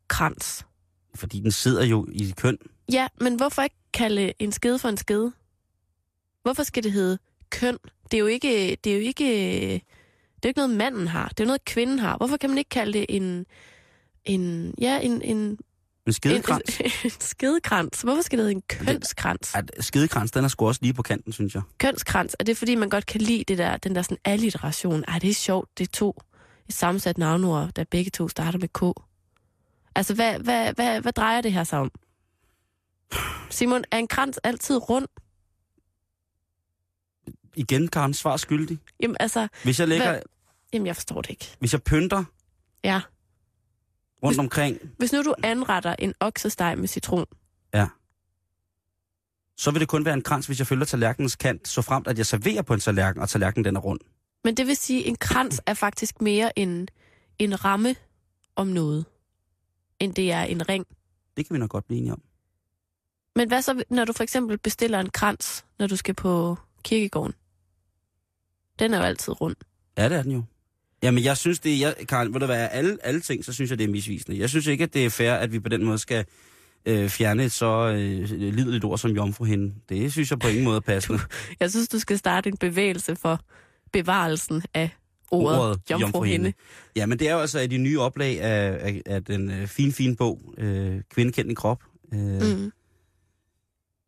kønskrans? 0.08 0.64
fordi 1.14 1.40
den 1.40 1.50
sidder 1.52 1.84
jo 1.84 2.06
i 2.12 2.18
dit 2.18 2.36
køn. 2.36 2.58
Ja, 2.92 3.06
men 3.20 3.34
hvorfor 3.36 3.62
ikke 3.62 3.76
kalde 3.94 4.32
en 4.38 4.52
skede 4.52 4.78
for 4.78 4.88
en 4.88 4.96
skede? 4.96 5.32
Hvorfor 6.42 6.62
skal 6.62 6.82
det 6.82 6.92
hedde 6.92 7.18
køn? 7.50 7.78
Det 8.10 8.14
er 8.14 8.18
jo 8.18 8.26
ikke, 8.26 8.76
det 8.84 8.92
er 8.92 8.96
jo 8.96 9.02
ikke, 9.02 9.24
det 10.36 10.44
er 10.44 10.48
ikke 10.48 10.58
noget, 10.58 10.76
manden 10.76 11.06
har. 11.06 11.28
Det 11.28 11.40
er 11.40 11.44
jo 11.44 11.46
noget, 11.46 11.64
kvinden 11.64 11.98
har. 11.98 12.16
Hvorfor 12.16 12.36
kan 12.36 12.50
man 12.50 12.58
ikke 12.58 12.68
kalde 12.68 12.92
det 12.92 13.06
en, 13.08 13.46
en 14.24 14.74
ja, 14.80 15.00
en, 15.00 15.22
en, 15.22 15.58
En 16.06 16.12
skedekrans. 16.12 16.80
en, 16.80 16.90
en 17.04 17.10
skedekrans? 17.34 18.02
Hvorfor 18.02 18.22
skal 18.22 18.38
det 18.38 18.44
hedde 18.44 18.54
en 18.54 18.62
kønskrans? 18.68 19.54
At 19.54 19.70
skedekrans, 19.80 20.30
den 20.30 20.44
er 20.44 20.48
sgu 20.48 20.66
også 20.66 20.80
lige 20.82 20.94
på 20.94 21.02
kanten, 21.02 21.32
synes 21.32 21.54
jeg. 21.54 21.62
Kønskrans, 21.78 22.36
er 22.38 22.44
det 22.44 22.56
fordi, 22.56 22.74
man 22.74 22.88
godt 22.88 23.06
kan 23.06 23.20
lide 23.20 23.44
det 23.48 23.58
der, 23.58 23.76
den 23.76 23.94
der 23.94 24.02
sådan 24.02 24.18
alliteration? 24.24 25.04
Ej, 25.08 25.18
det 25.18 25.30
er 25.30 25.34
sjovt, 25.34 25.78
det 25.78 25.88
er 25.88 25.92
to 25.92 26.22
et 26.68 26.74
sammensat 26.74 27.18
navnord, 27.18 27.70
der 27.76 27.84
begge 27.84 28.10
to 28.10 28.28
starter 28.28 28.58
med 28.58 28.68
K. 28.68 29.07
Altså, 29.98 30.14
hvad, 30.14 30.38
hvad, 30.38 30.72
hvad, 30.74 31.00
hvad 31.00 31.12
drejer 31.12 31.40
det 31.40 31.52
her 31.52 31.64
sig 31.64 31.78
om? 31.78 31.90
Simon, 33.50 33.84
er 33.90 33.98
en 33.98 34.08
krans 34.08 34.38
altid 34.38 34.90
rund? 34.90 35.06
Igen, 37.56 37.88
Karen, 37.88 38.14
svar 38.14 38.36
skyldig. 38.36 38.78
Jamen, 39.00 39.16
altså, 39.20 39.48
Hvis 39.64 39.80
jeg 39.80 39.88
lægger, 39.88 40.10
Hvad? 40.10 40.20
jamen, 40.72 40.86
jeg 40.86 40.96
forstår 40.96 41.22
det 41.22 41.30
ikke. 41.30 41.56
hvis 41.58 41.72
jeg 41.72 41.82
pynter 41.82 42.24
Ja. 42.84 43.00
rundt 44.22 44.38
omkring, 44.38 44.78
Hvis 44.98 45.12
nu 45.12 45.22
du 45.22 45.34
anretter 45.42 45.94
en 45.98 46.14
oksesteg 46.20 46.78
med 46.78 46.88
citron, 46.88 47.26
Så 49.56 49.70
vil 49.70 49.80
det 49.80 49.88
kun 49.88 50.04
være 50.04 50.14
en 50.14 50.22
krans, 50.22 50.46
hvis 50.46 50.58
jeg 50.58 50.66
følger 50.66 50.84
tallerkenens 50.84 51.36
kant, 51.36 51.68
så 51.68 51.82
fremt 51.82 52.06
at 52.08 52.18
jeg 52.18 52.26
serverer 52.26 52.62
på 52.62 52.74
en 52.74 52.80
tallerken, 52.80 53.22
og 53.22 53.28
tallerkenen 53.28 53.64
den 53.64 53.76
er 53.76 53.80
rund. 53.80 54.00
Men 54.44 54.56
det 54.56 54.66
vil 54.66 54.76
sige, 54.76 55.00
at 55.00 55.08
en 55.08 55.16
krans 55.16 55.60
er 55.66 55.74
faktisk 55.74 56.20
mere 56.20 56.58
en, 56.58 56.88
en 57.38 57.64
ramme 57.64 57.96
om 58.56 58.66
noget, 58.66 59.04
end 60.00 60.14
det 60.14 60.32
er 60.32 60.42
en 60.42 60.68
ring. 60.68 60.86
Det 61.36 61.46
kan 61.46 61.54
vi 61.54 61.58
nok 61.58 61.70
godt 61.70 61.86
blive 61.86 61.98
enige 61.98 62.12
om. 62.12 62.22
Men 63.36 63.48
hvad 63.48 63.62
så, 63.62 63.82
når 63.90 64.04
du 64.04 64.12
for 64.12 64.22
eksempel 64.22 64.58
bestiller 64.58 65.00
en 65.00 65.10
krans, 65.10 65.64
når 65.78 65.86
du 65.86 65.96
skal 65.96 66.14
på 66.14 66.58
kirkegården? 66.82 67.34
Den 68.78 68.94
er 68.94 68.98
jo 68.98 69.04
altid 69.04 69.40
rund. 69.40 69.56
Ja, 69.98 70.08
det 70.08 70.18
er 70.18 70.22
den 70.22 70.32
jo. 70.32 70.42
Jamen, 71.02 71.24
jeg 71.24 71.36
synes 71.36 71.60
det, 71.60 71.80
jeg, 71.80 71.94
Karen, 72.08 72.32
vil 72.32 72.40
det 72.40 72.48
være 72.48 72.72
alle, 72.72 72.98
alle 73.02 73.20
ting, 73.20 73.44
så 73.44 73.52
synes 73.52 73.70
jeg, 73.70 73.78
det 73.78 73.84
er 73.84 73.88
misvisende. 73.88 74.38
Jeg 74.38 74.50
synes 74.50 74.66
ikke, 74.66 74.84
at 74.84 74.94
det 74.94 75.06
er 75.06 75.10
fair, 75.10 75.32
at 75.32 75.52
vi 75.52 75.60
på 75.60 75.68
den 75.68 75.84
måde 75.84 75.98
skal 75.98 76.24
øh, 76.86 77.08
fjerne 77.08 77.44
et 77.44 77.52
så 77.52 77.86
øh, 77.88 78.30
lideligt 78.30 78.84
ord 78.84 78.98
som 78.98 79.10
jomfruhinde. 79.10 79.74
Det 79.88 80.12
synes 80.12 80.30
jeg 80.30 80.38
på 80.38 80.48
ingen 80.48 80.64
måde 80.64 80.76
er 80.76 80.80
passende. 80.80 81.18
Jeg 81.60 81.70
synes, 81.70 81.88
du 81.88 81.98
skal 81.98 82.18
starte 82.18 82.48
en 82.48 82.56
bevægelse 82.56 83.16
for 83.16 83.40
bevarelsen 83.92 84.62
af 84.74 84.90
ordet, 85.30 85.60
ordet 85.60 85.80
jomfruhinde. 85.90 86.52
Ja, 86.96 87.06
men 87.06 87.18
det 87.18 87.28
er 87.28 87.32
jo 87.32 87.40
altså 87.40 87.58
i 87.58 87.66
de 87.66 87.78
nye 87.78 88.00
oplag 88.00 88.40
af, 88.40 88.78
af, 88.86 89.02
af 89.06 89.24
den 89.24 89.50
øh, 89.50 89.66
fin, 89.66 89.92
fin 89.92 90.16
bog, 90.16 90.54
øh, 90.58 91.00
Kvindekendt 91.10 91.50
i 91.50 91.54
krop, 91.54 91.82
øh, 92.12 92.20
mm. 92.20 92.72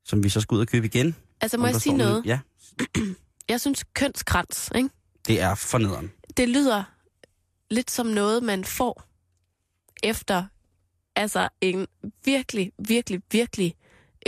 som 0.04 0.24
vi 0.24 0.28
så 0.28 0.40
skal 0.40 0.54
ud 0.54 0.60
og 0.60 0.66
købe 0.66 0.86
igen. 0.86 1.16
Altså, 1.40 1.58
må 1.58 1.66
jeg 1.66 1.76
sige 1.76 1.96
noget? 1.96 2.22
Ja. 2.26 2.38
Jeg 3.48 3.60
synes, 3.60 3.84
kønskrans, 3.94 4.70
ikke? 4.74 4.88
Det 5.26 5.40
er 5.40 5.54
fornederen. 5.54 6.12
Det 6.36 6.48
lyder 6.48 6.82
lidt 7.70 7.90
som 7.90 8.06
noget, 8.06 8.42
man 8.42 8.64
får 8.64 9.02
efter 10.02 10.44
altså 11.16 11.48
en 11.60 11.86
virkelig, 12.24 12.72
virkelig, 12.88 13.22
virkelig 13.32 13.74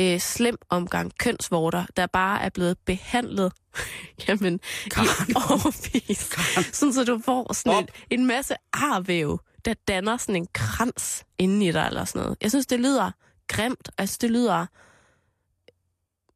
øh, 0.01 0.21
slem 0.21 0.59
omgang 0.69 1.13
kønsvorter, 1.19 1.87
der 1.97 2.07
bare 2.07 2.43
er 2.43 2.49
blevet 2.49 2.79
behandlet 2.79 3.53
jamen, 4.29 4.61
Karen. 4.91 5.31
i 5.31 5.35
overvis. 5.35 6.31
Sådan, 6.77 6.93
så 6.93 7.05
du 7.05 7.21
får 7.25 7.53
sådan 7.53 7.85
et, 7.85 7.91
en 8.11 8.27
masse 8.27 8.55
arvæv, 8.73 9.41
der 9.65 9.75
danner 9.89 10.17
sådan 10.17 10.37
en 10.37 10.49
krans 10.55 11.25
inde 11.39 11.67
i 11.67 11.73
dig, 11.73 11.87
eller 11.87 12.05
sådan 12.05 12.23
noget. 12.23 12.39
Jeg 12.43 12.51
synes, 12.51 12.67
det 12.67 12.81
lyder 12.81 13.11
grimt. 13.49 13.91
Altså, 13.99 14.19
det 14.21 14.31
lyder... 14.31 14.67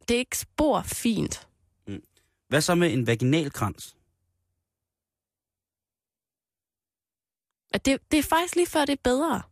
Det 0.09 0.15
er 0.15 0.19
ikke 0.19 0.39
spor 0.39 0.83
fint. 0.83 1.49
Hvad 2.49 2.61
så 2.61 2.75
med 2.75 2.93
en 2.93 3.07
vaginalkrans? 3.07 3.97
At 7.75 7.87
det, 7.87 7.99
det 8.11 8.19
er 8.19 8.23
faktisk 8.23 8.57
lige 8.57 8.67
før, 8.67 8.85
det 8.85 8.93
er 8.93 9.03
bedre. 9.05 9.43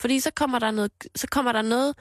Fordi 0.00 0.20
så 0.20 0.30
kommer 0.30 0.58
der 0.58 0.70
noget, 0.70 0.92
så 1.16 1.26
kommer 1.30 1.52
der 1.52 1.62
noget 1.62 1.94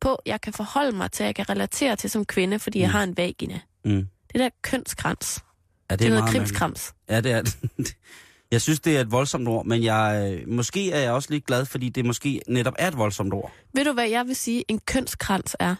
på, 0.00 0.18
jeg 0.26 0.40
kan 0.40 0.52
forholde 0.52 0.96
mig 0.96 1.12
til, 1.12 1.24
jeg 1.24 1.34
kan 1.34 1.48
relatere 1.48 1.96
til 1.96 2.10
som 2.10 2.24
kvinde, 2.24 2.58
fordi 2.58 2.78
mm. 2.78 2.82
jeg 2.82 2.90
har 2.90 3.02
en 3.02 3.16
vagina. 3.16 3.60
Mm. 3.84 4.08
Det 4.32 4.40
der 4.40 4.48
kønskrans. 4.62 5.44
Ja, 5.90 5.96
det 5.96 6.04
er, 6.04 6.08
det 6.08 6.16
er 6.16 6.20
noget 6.20 6.34
krimskrams. 6.34 6.94
Ja, 7.08 7.20
det 7.20 7.32
er 7.32 7.42
det. 7.42 7.56
Jeg 8.50 8.62
synes, 8.62 8.80
det 8.80 8.96
er 8.96 9.00
et 9.00 9.10
voldsomt 9.10 9.48
ord, 9.48 9.66
men 9.66 9.82
jeg, 9.82 10.42
måske 10.46 10.92
er 10.92 11.00
jeg 11.00 11.12
også 11.12 11.30
lidt 11.30 11.46
glad, 11.46 11.66
fordi 11.66 11.88
det 11.88 12.04
måske 12.04 12.40
netop 12.48 12.74
er 12.78 12.88
et 12.88 12.96
voldsomt 12.96 13.34
ord. 13.34 13.52
Ved 13.74 13.84
du, 13.84 13.92
hvad 13.92 14.08
jeg 14.08 14.26
vil 14.26 14.36
sige, 14.36 14.64
en 14.68 14.78
kønskrans 14.78 15.56
er? 15.58 15.74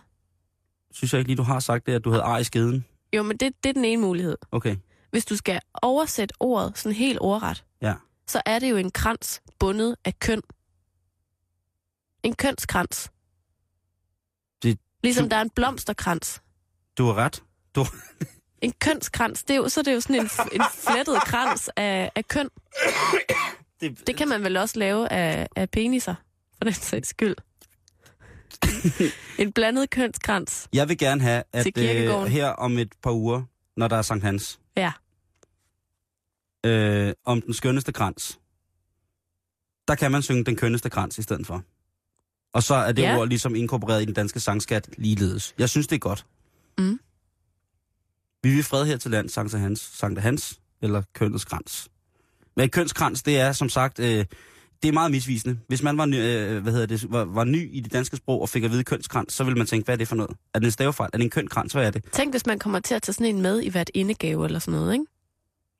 Synes 0.92 1.12
jeg 1.12 1.18
ikke 1.18 1.28
lige, 1.28 1.36
du 1.36 1.42
har 1.42 1.60
sagt 1.60 1.86
det, 1.86 1.92
at 1.92 2.04
du 2.04 2.10
havde 2.10 2.22
ar 2.22 2.38
i 2.38 2.44
skeden? 2.44 2.84
Jo, 3.16 3.22
men 3.22 3.36
det, 3.36 3.52
det 3.64 3.68
er 3.68 3.72
den 3.72 3.84
ene 3.84 4.02
mulighed. 4.02 4.36
Okay. 4.52 4.76
Hvis 5.10 5.24
du 5.24 5.36
skal 5.36 5.60
oversætte 5.82 6.34
ordet 6.40 6.78
sådan 6.78 6.96
helt 6.96 7.18
ordret, 7.20 7.64
ja. 7.82 7.94
så 8.26 8.42
er 8.46 8.58
det 8.58 8.70
jo 8.70 8.76
en 8.76 8.90
krans 8.90 9.42
bundet 9.58 9.96
af 10.04 10.18
køn. 10.18 10.42
En 12.22 12.34
kønskrans. 12.34 13.10
Ligesom 15.04 15.24
du, 15.24 15.28
der 15.28 15.36
er 15.36 15.42
en 15.42 15.50
blomsterkrans. 15.50 16.42
Du 16.98 17.06
har 17.06 17.14
ret. 17.14 17.42
Du... 17.74 17.86
En 18.60 18.72
kønskrans, 18.72 19.42
det 19.44 19.54
er 19.54 19.56
jo, 19.56 19.68
så 19.68 19.82
det 19.82 19.88
er 19.88 19.92
jo 19.92 20.00
sådan 20.00 20.16
en, 20.16 20.30
en 20.52 20.62
flettet 20.72 21.16
krans 21.16 21.70
af, 21.76 22.10
af 22.14 22.28
køn. 22.28 22.48
Det, 23.80 24.06
det 24.06 24.16
kan 24.16 24.28
man 24.28 24.44
vel 24.44 24.56
også 24.56 24.78
lave 24.78 25.12
af, 25.12 25.48
af 25.56 25.70
peniser, 25.70 26.14
for 26.58 26.64
den 26.64 26.72
sags 26.72 27.08
skyld. 27.08 27.34
en 29.38 29.52
blandet 29.52 29.90
kønskrans. 29.90 30.68
Jeg 30.72 30.88
vil 30.88 30.98
gerne 30.98 31.20
have, 31.22 31.42
at 31.52 31.78
øh, 31.78 32.24
her 32.24 32.48
om 32.48 32.78
et 32.78 32.92
par 33.02 33.10
uger, 33.12 33.42
når 33.76 33.88
der 33.88 33.96
er 33.96 34.02
Sankt 34.02 34.24
Hans, 34.24 34.60
ja. 34.76 34.92
øh, 36.66 37.12
om 37.24 37.42
den 37.42 37.54
skønneste 37.54 37.92
krans, 37.92 38.38
der 39.88 39.94
kan 39.94 40.12
man 40.12 40.22
synge 40.22 40.44
den 40.44 40.56
kønneste 40.56 40.90
krans 40.90 41.18
i 41.18 41.22
stedet 41.22 41.46
for. 41.46 41.62
Og 42.54 42.62
så 42.62 42.74
er 42.74 42.92
det 42.92 43.02
ja. 43.02 43.18
ord 43.18 43.28
ligesom 43.28 43.54
inkorporeret 43.54 44.02
i 44.02 44.04
den 44.04 44.14
danske 44.14 44.40
sangskat 44.40 44.88
ligeledes. 44.98 45.54
Jeg 45.58 45.68
synes, 45.68 45.86
det 45.86 45.96
er 45.96 46.00
godt. 46.00 46.26
Mm. 46.78 47.00
Vi 48.42 48.50
vil 48.54 48.64
fred 48.64 48.86
her 48.86 48.96
til 48.96 49.10
land, 49.10 49.28
Sankt 49.28 49.54
Hans, 49.54 49.90
Sankt 49.94 50.20
Hans 50.20 50.60
eller 50.82 51.02
kønnets 51.14 51.44
krans. 51.44 51.88
Men 52.56 52.70
kønskrans, 52.70 53.22
det 53.22 53.40
er 53.40 53.52
som 53.52 53.68
sagt, 53.68 53.98
øh, 53.98 54.24
det 54.82 54.88
er 54.88 54.92
meget 54.92 55.10
misvisende. 55.10 55.58
Hvis 55.68 55.82
man 55.82 55.98
var 55.98 56.06
ny, 56.06 56.14
øh, 56.14 56.62
hvad 56.62 56.72
hedder 56.72 56.86
det, 56.86 57.12
var, 57.12 57.24
var 57.24 57.44
ny 57.44 57.70
i 57.72 57.80
det 57.80 57.92
danske 57.92 58.16
sprog 58.16 58.40
og 58.42 58.48
fik 58.48 58.64
at 58.64 58.70
vide 58.70 58.84
kønskrans, 58.84 59.32
så 59.32 59.44
ville 59.44 59.58
man 59.58 59.66
tænke, 59.66 59.84
hvad 59.84 59.94
er 59.94 59.96
det 59.96 60.08
for 60.08 60.16
noget? 60.16 60.36
Er 60.54 60.58
det 60.58 60.66
en 60.66 60.72
stavefejl? 60.72 61.10
Er 61.12 61.18
det 61.18 61.24
en 61.24 61.30
kønkrans? 61.30 61.72
Hvad 61.72 61.86
er 61.86 61.90
det? 61.90 62.04
Tænk, 62.12 62.32
hvis 62.32 62.46
man 62.46 62.58
kommer 62.58 62.80
til 62.80 62.94
at 62.94 63.02
tage 63.02 63.14
sådan 63.14 63.26
en 63.26 63.42
med 63.42 63.60
i 63.60 63.68
hvert 63.68 63.90
indegave 63.94 64.44
eller 64.44 64.58
sådan 64.58 64.80
noget, 64.80 64.92
ikke? 64.92 65.04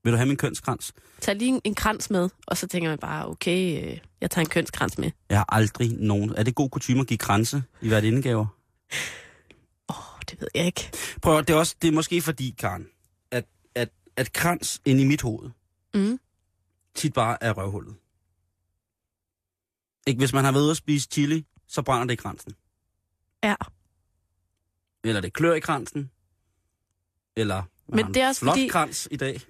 Vil 0.05 0.13
du 0.13 0.17
have 0.17 0.27
min 0.27 0.37
kønskrans? 0.37 0.93
Tag 1.21 1.37
lige 1.37 1.49
en, 1.49 1.61
en 1.65 1.75
krans 1.75 2.11
med, 2.11 2.29
og 2.47 2.57
så 2.57 2.67
tænker 2.67 2.91
man 2.91 2.99
bare, 2.99 3.29
okay, 3.29 3.85
øh, 3.85 3.99
jeg 4.21 4.31
tager 4.31 4.45
en 4.45 4.51
kønskrans 4.51 4.99
med. 4.99 5.11
Jeg 5.29 5.39
har 5.39 5.55
aldrig 5.55 5.93
nogen... 5.93 6.35
Er 6.37 6.43
det 6.43 6.55
god 6.55 6.71
kutume 6.71 7.01
at 7.01 7.07
give 7.07 7.19
kranse 7.19 7.63
i 7.81 7.89
hvert 7.89 8.05
indegave? 8.05 8.41
Åh, 9.89 10.15
oh, 10.15 10.21
det 10.31 10.41
ved 10.41 10.49
jeg 10.55 10.67
ikke. 10.67 10.91
Prøv 11.23 11.41
det 11.41 11.51
er, 11.51 11.55
også, 11.55 11.77
det 11.83 11.89
er 11.89 11.93
måske 11.93 12.23
fordi, 12.23 12.55
Karen, 12.59 12.87
at, 13.31 13.45
at, 13.75 13.89
at 14.17 14.33
krans 14.33 14.81
inde 14.85 15.03
i 15.03 15.07
mit 15.07 15.23
hoved 15.23 15.51
mm. 15.95 16.19
tit 16.95 17.13
bare 17.13 17.43
er 17.43 17.53
røvhullet. 17.53 17.95
Ikke, 20.07 20.19
hvis 20.19 20.33
man 20.33 20.45
har 20.45 20.53
været 20.53 20.63
ude 20.63 20.71
at 20.71 20.77
spise 20.77 21.09
chili, 21.13 21.47
så 21.69 21.83
brænder 21.83 22.07
det 22.07 22.13
i 22.13 22.17
kransen. 22.17 22.53
Ja. 23.45 23.55
Eller 25.05 25.21
det 25.21 25.33
klør 25.33 25.55
i 25.55 25.61
kransen. 25.61 26.11
Eller 27.37 27.63
man 27.89 28.05
Men 28.05 28.15
det 28.15 28.23
er 28.23 28.29
også 28.29 28.41
flot 28.41 28.53
fordi, 28.53 28.69
krans 28.69 29.09
i 29.11 29.17
dag. 29.17 29.41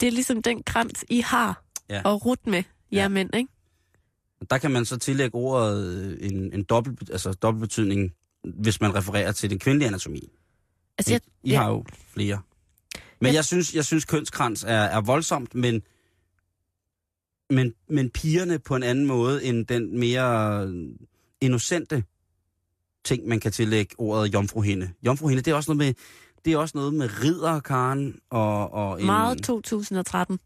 Det 0.00 0.06
er 0.06 0.10
ligesom 0.10 0.42
den 0.42 0.62
krans, 0.62 1.04
I 1.10 1.20
har 1.20 1.64
ja. 1.90 2.02
og 2.04 2.26
rut 2.26 2.46
med, 2.46 2.62
jer 2.92 3.02
ja. 3.02 3.08
mænd, 3.08 3.34
ikke? 3.34 3.50
Der 4.50 4.58
kan 4.58 4.70
man 4.70 4.84
så 4.84 4.98
tillægge 4.98 5.34
ordet 5.34 5.96
øh, 5.96 6.30
en, 6.30 6.52
en 6.52 6.62
dobbelt, 6.62 7.10
altså 7.10 7.32
dobbeltbetydning, 7.32 8.12
hvis 8.44 8.80
man 8.80 8.94
refererer 8.94 9.32
til 9.32 9.50
den 9.50 9.58
kvindelige 9.58 9.88
anatomi. 9.88 10.32
Altså, 10.98 11.12
jeg, 11.12 11.20
I, 11.42 11.50
ja. 11.50 11.62
har 11.62 11.70
jo 11.70 11.84
flere. 12.08 12.40
Men 13.20 13.26
jeg, 13.26 13.34
jeg 13.34 13.44
synes, 13.44 13.74
jeg 13.74 13.84
synes 13.84 14.04
kønskrans 14.04 14.64
er, 14.64 14.68
er 14.68 15.00
voldsomt, 15.00 15.54
men, 15.54 15.82
men, 17.50 17.74
men 17.88 18.10
pigerne 18.10 18.58
på 18.58 18.76
en 18.76 18.82
anden 18.82 19.06
måde 19.06 19.44
end 19.44 19.66
den 19.66 19.98
mere 19.98 20.72
innocente 21.40 22.04
ting, 23.04 23.28
man 23.28 23.40
kan 23.40 23.52
tillægge 23.52 23.94
ordet 23.98 24.34
jomfruhinde. 24.34 24.90
Jomfruhinde, 25.06 25.42
det 25.42 25.50
er 25.50 25.54
også 25.54 25.74
noget 25.74 25.86
med, 25.86 25.94
det 26.44 26.52
er 26.52 26.56
også 26.56 26.78
noget 26.78 26.94
med 26.94 27.22
ridder, 27.22 27.60
Karen, 27.60 28.18
og... 28.30 28.72
og 28.72 29.00
en, 29.00 29.06
Meget 29.06 29.42
2013. 29.42 30.38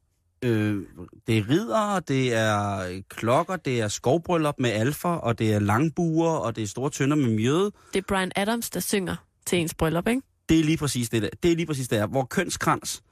Øh, 0.43 0.83
det 1.27 1.39
er 1.39 1.51
ridder, 1.51 2.01
det 2.01 2.35
er 2.35 3.03
klokker, 3.09 3.57
det 3.57 3.81
er 3.81 3.89
skovbryllup 3.89 4.55
med 4.59 4.71
alfa, 4.71 5.09
og 5.09 5.39
det 5.39 5.53
er 5.53 5.59
langbuer, 5.59 6.31
og 6.31 6.57
det 6.57 6.63
er 6.63 6.67
store 6.67 6.91
tønder 6.91 7.17
med 7.17 7.37
mjøde. 7.37 7.73
Det 7.93 7.99
er 7.99 8.07
Brian 8.09 8.33
Adams, 8.37 8.71
der 8.71 8.81
synger 8.81 9.17
til 9.47 9.59
ens 9.59 9.75
bryllup, 9.75 10.09
ikke? 10.09 10.23
Det 10.49 10.61
er 10.61 10.65
lige 10.65 10.77
præcis 10.77 11.09
det 11.09 11.23
der. 11.23 11.29
Det 11.43 11.53
er 11.53 11.57
lige 11.57 11.67
præcis 11.67 11.89
det 11.89 11.99
der. 11.99 12.07
Hvor 12.07 12.25
kønskrans, 12.25 13.03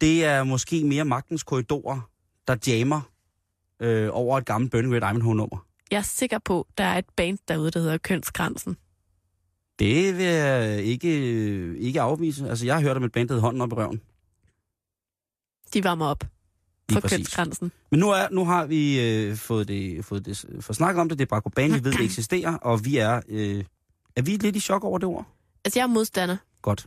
det 0.00 0.24
er 0.24 0.44
måske 0.44 0.84
mere 0.84 1.04
magtens 1.04 1.42
korridorer, 1.42 2.10
der 2.48 2.56
jammer 2.66 3.00
øh, 3.80 4.08
over 4.12 4.38
et 4.38 4.46
gammelt 4.46 4.72
Burning 4.72 4.94
Red 4.94 5.00
Diamond-nummer. 5.00 5.66
Jeg 5.90 5.98
er 5.98 6.02
sikker 6.02 6.38
på, 6.38 6.66
der 6.78 6.84
er 6.84 6.98
et 6.98 7.04
band 7.16 7.38
derude, 7.48 7.70
der 7.70 7.80
hedder 7.80 7.98
Kønskransen. 7.98 8.76
Det 9.78 10.16
vil 10.16 10.24
jeg 10.24 10.82
ikke, 10.82 11.08
ikke 11.78 12.00
afvise. 12.00 12.48
Altså, 12.48 12.66
jeg 12.66 12.74
har 12.74 12.82
hørt 12.82 12.96
om 12.96 13.04
et 13.04 13.12
band, 13.12 13.28
der 13.28 13.40
Hånden 13.40 13.62
op 13.62 13.72
i 13.72 13.74
røven. 13.74 14.00
De 15.74 15.84
varmer 15.84 16.06
op 16.06 16.24
for 16.92 17.00
kønsgrænsen. 17.00 17.72
Men 17.90 18.00
nu, 18.00 18.10
er, 18.10 18.28
nu 18.30 18.44
har 18.44 18.66
vi 18.66 19.00
øh, 19.00 19.36
fået 19.36 19.68
det, 19.68 20.04
fået 20.04 20.26
det 20.26 20.44
for 20.60 20.72
snakket 20.72 21.00
om 21.00 21.08
det. 21.08 21.18
Det 21.18 21.24
er 21.24 21.28
bare 21.28 21.40
Bakuban, 21.42 21.74
vi 21.74 21.84
ved, 21.84 21.92
det 21.92 22.04
eksisterer, 22.04 22.56
og 22.56 22.84
vi 22.84 22.96
er... 22.96 23.20
Øh, 23.28 23.64
er 24.16 24.22
vi 24.22 24.30
lidt 24.30 24.56
i 24.56 24.60
chok 24.60 24.84
over 24.84 24.98
det 24.98 25.08
ord? 25.08 25.26
Altså, 25.64 25.78
jeg 25.78 25.84
er 25.84 25.88
modstander. 25.88 26.36
Godt. 26.62 26.86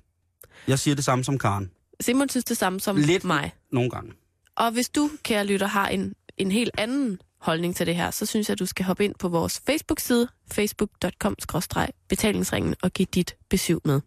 Jeg 0.67 0.79
siger 0.79 0.95
det 0.95 1.03
samme 1.03 1.23
som 1.23 1.37
Karen. 1.37 1.71
Simon 2.01 2.29
synes 2.29 2.45
det 2.45 2.57
samme 2.57 2.79
som 2.79 2.95
lidt 2.97 3.23
mig. 3.23 3.51
nogle 3.71 3.89
gange. 3.89 4.13
Og 4.55 4.71
hvis 4.71 4.89
du, 4.89 5.09
kære 5.23 5.45
lytter, 5.45 5.67
har 5.67 5.87
en, 5.87 6.13
en 6.37 6.51
helt 6.51 6.71
anden 6.77 7.21
holdning 7.41 7.75
til 7.75 7.87
det 7.87 7.95
her, 7.95 8.11
så 8.11 8.25
synes 8.25 8.49
jeg, 8.49 8.53
at 8.53 8.59
du 8.59 8.65
skal 8.65 8.85
hoppe 8.85 9.05
ind 9.05 9.15
på 9.15 9.29
vores 9.29 9.61
Facebook-side, 9.65 10.27
facebook.com-betalingsringen, 10.51 12.75
og 12.81 12.91
give 12.91 13.07
dit 13.13 13.35
besøg 13.49 13.77
med. 13.85 14.01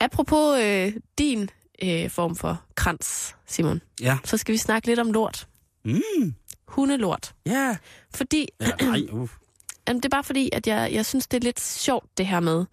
Apropos 0.00 0.60
øh, 0.60 0.92
din 1.18 1.50
øh, 1.82 2.10
form 2.10 2.36
for 2.36 2.62
krans, 2.74 3.36
Simon, 3.46 3.80
ja. 4.00 4.18
så 4.24 4.36
skal 4.36 4.52
vi 4.52 4.58
snakke 4.58 4.88
lidt 4.88 4.98
om 4.98 5.12
lort. 5.12 5.48
Mm. 5.84 6.34
Hundelort. 6.68 7.34
Ja. 7.46 7.76
Fordi 8.14 8.48
ja, 8.60 8.70
nej, 8.80 9.02
uh. 9.12 9.28
Jamen, 9.88 10.02
det 10.02 10.04
er 10.04 10.16
bare 10.16 10.24
fordi, 10.24 10.50
at 10.52 10.66
jeg, 10.66 10.92
jeg 10.92 11.06
synes, 11.06 11.26
det 11.26 11.36
er 11.36 11.44
lidt 11.44 11.60
sjovt, 11.60 12.18
det 12.18 12.26
her 12.26 12.40
med... 12.40 12.64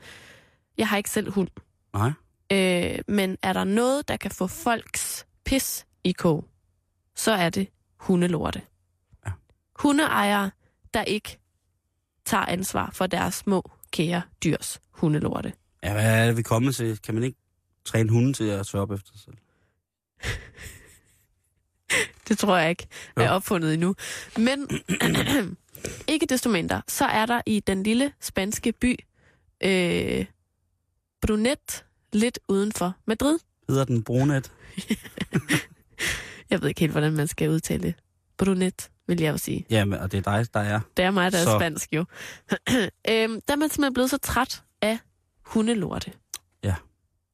Jeg 0.78 0.88
har 0.88 0.98
ikke 0.98 1.10
selv 1.10 1.32
hund. 1.32 1.50
Nej. 1.94 2.12
Øh, 2.52 3.00
men 3.08 3.38
er 3.44 3.54
der 3.54 3.64
noget, 3.64 4.08
der 4.08 4.18
kan 4.18 4.32
få 4.32 4.48
folks 4.48 5.26
pis 5.46 5.86
i 6.04 6.12
kog, 6.12 6.46
så 7.16 7.32
er 7.32 7.50
det 7.50 7.68
hundelorte. 7.98 8.62
Hundeejere, 9.84 10.52
der 10.94 11.04
ikke 11.04 11.40
tager 12.26 12.46
ansvar 12.46 12.90
for 12.94 13.08
deres 13.08 13.36
små, 13.36 13.72
kære 13.92 14.22
dyrs 14.44 14.82
hundelorte. 14.92 15.54
Ja, 15.84 15.94
hvad 15.94 16.22
er 16.22 16.26
det, 16.26 16.36
vi 16.36 16.40
er 16.40 16.44
kommet 16.44 16.76
til? 16.76 17.02
Kan 17.02 17.14
man 17.14 17.24
ikke 17.24 17.38
træne 17.86 18.10
hunden 18.10 18.34
til 18.34 18.44
at 18.44 18.68
tørre 18.68 18.82
op 18.82 18.92
efter 18.92 19.12
sig 19.12 19.22
selv? 19.22 19.36
Det 22.28 22.38
tror 22.38 22.58
jeg 22.58 22.70
ikke 22.70 22.88
er 23.18 23.30
opfundet 23.30 23.74
endnu. 23.74 23.96
Men 24.38 24.70
ikke 26.14 26.26
desto 26.26 26.50
mindre, 26.50 26.82
så 26.88 27.06
er 27.06 27.26
der 27.26 27.42
i 27.46 27.60
den 27.60 27.84
lille 27.84 28.14
spanske 28.22 28.72
by 28.72 28.96
øh, 29.64 30.26
Brunet, 31.22 31.86
lidt 32.14 32.40
uden 32.48 32.72
for 32.72 32.94
Madrid. 33.06 33.40
Hedder 33.70 33.86
den 33.86 34.04
brunet? 34.04 34.52
Jeg 36.50 36.62
ved 36.62 36.70
ikke 36.70 36.80
helt, 36.80 36.92
hvordan 36.92 37.14
man 37.14 37.28
skal 37.28 37.50
udtale 37.50 37.84
det. 37.84 37.94
Brunet, 38.38 38.90
vil 39.08 39.22
jeg 39.22 39.32
jo 39.32 39.38
sige. 39.38 39.66
Ja, 39.70 39.86
men, 39.86 40.00
og 40.00 40.12
det 40.12 40.18
er 40.28 40.38
dig, 40.38 40.54
der 40.54 40.60
er. 40.60 40.80
Det 40.98 41.06
er 41.06 41.12
mig, 41.12 41.32
der 41.32 41.38
er 41.38 41.44
Så- 41.44 41.58
spansk 41.60 41.94
jo. 41.94 42.06
øhm, 43.10 43.42
der 43.48 43.54
er 43.54 43.56
man 43.56 43.70
simpelthen 43.70 43.94
blevet 43.94 44.10
så 44.10 44.18
træt 44.18 44.64
af 44.82 45.00
hundelorte. 45.42 46.12
Ja. 46.64 46.76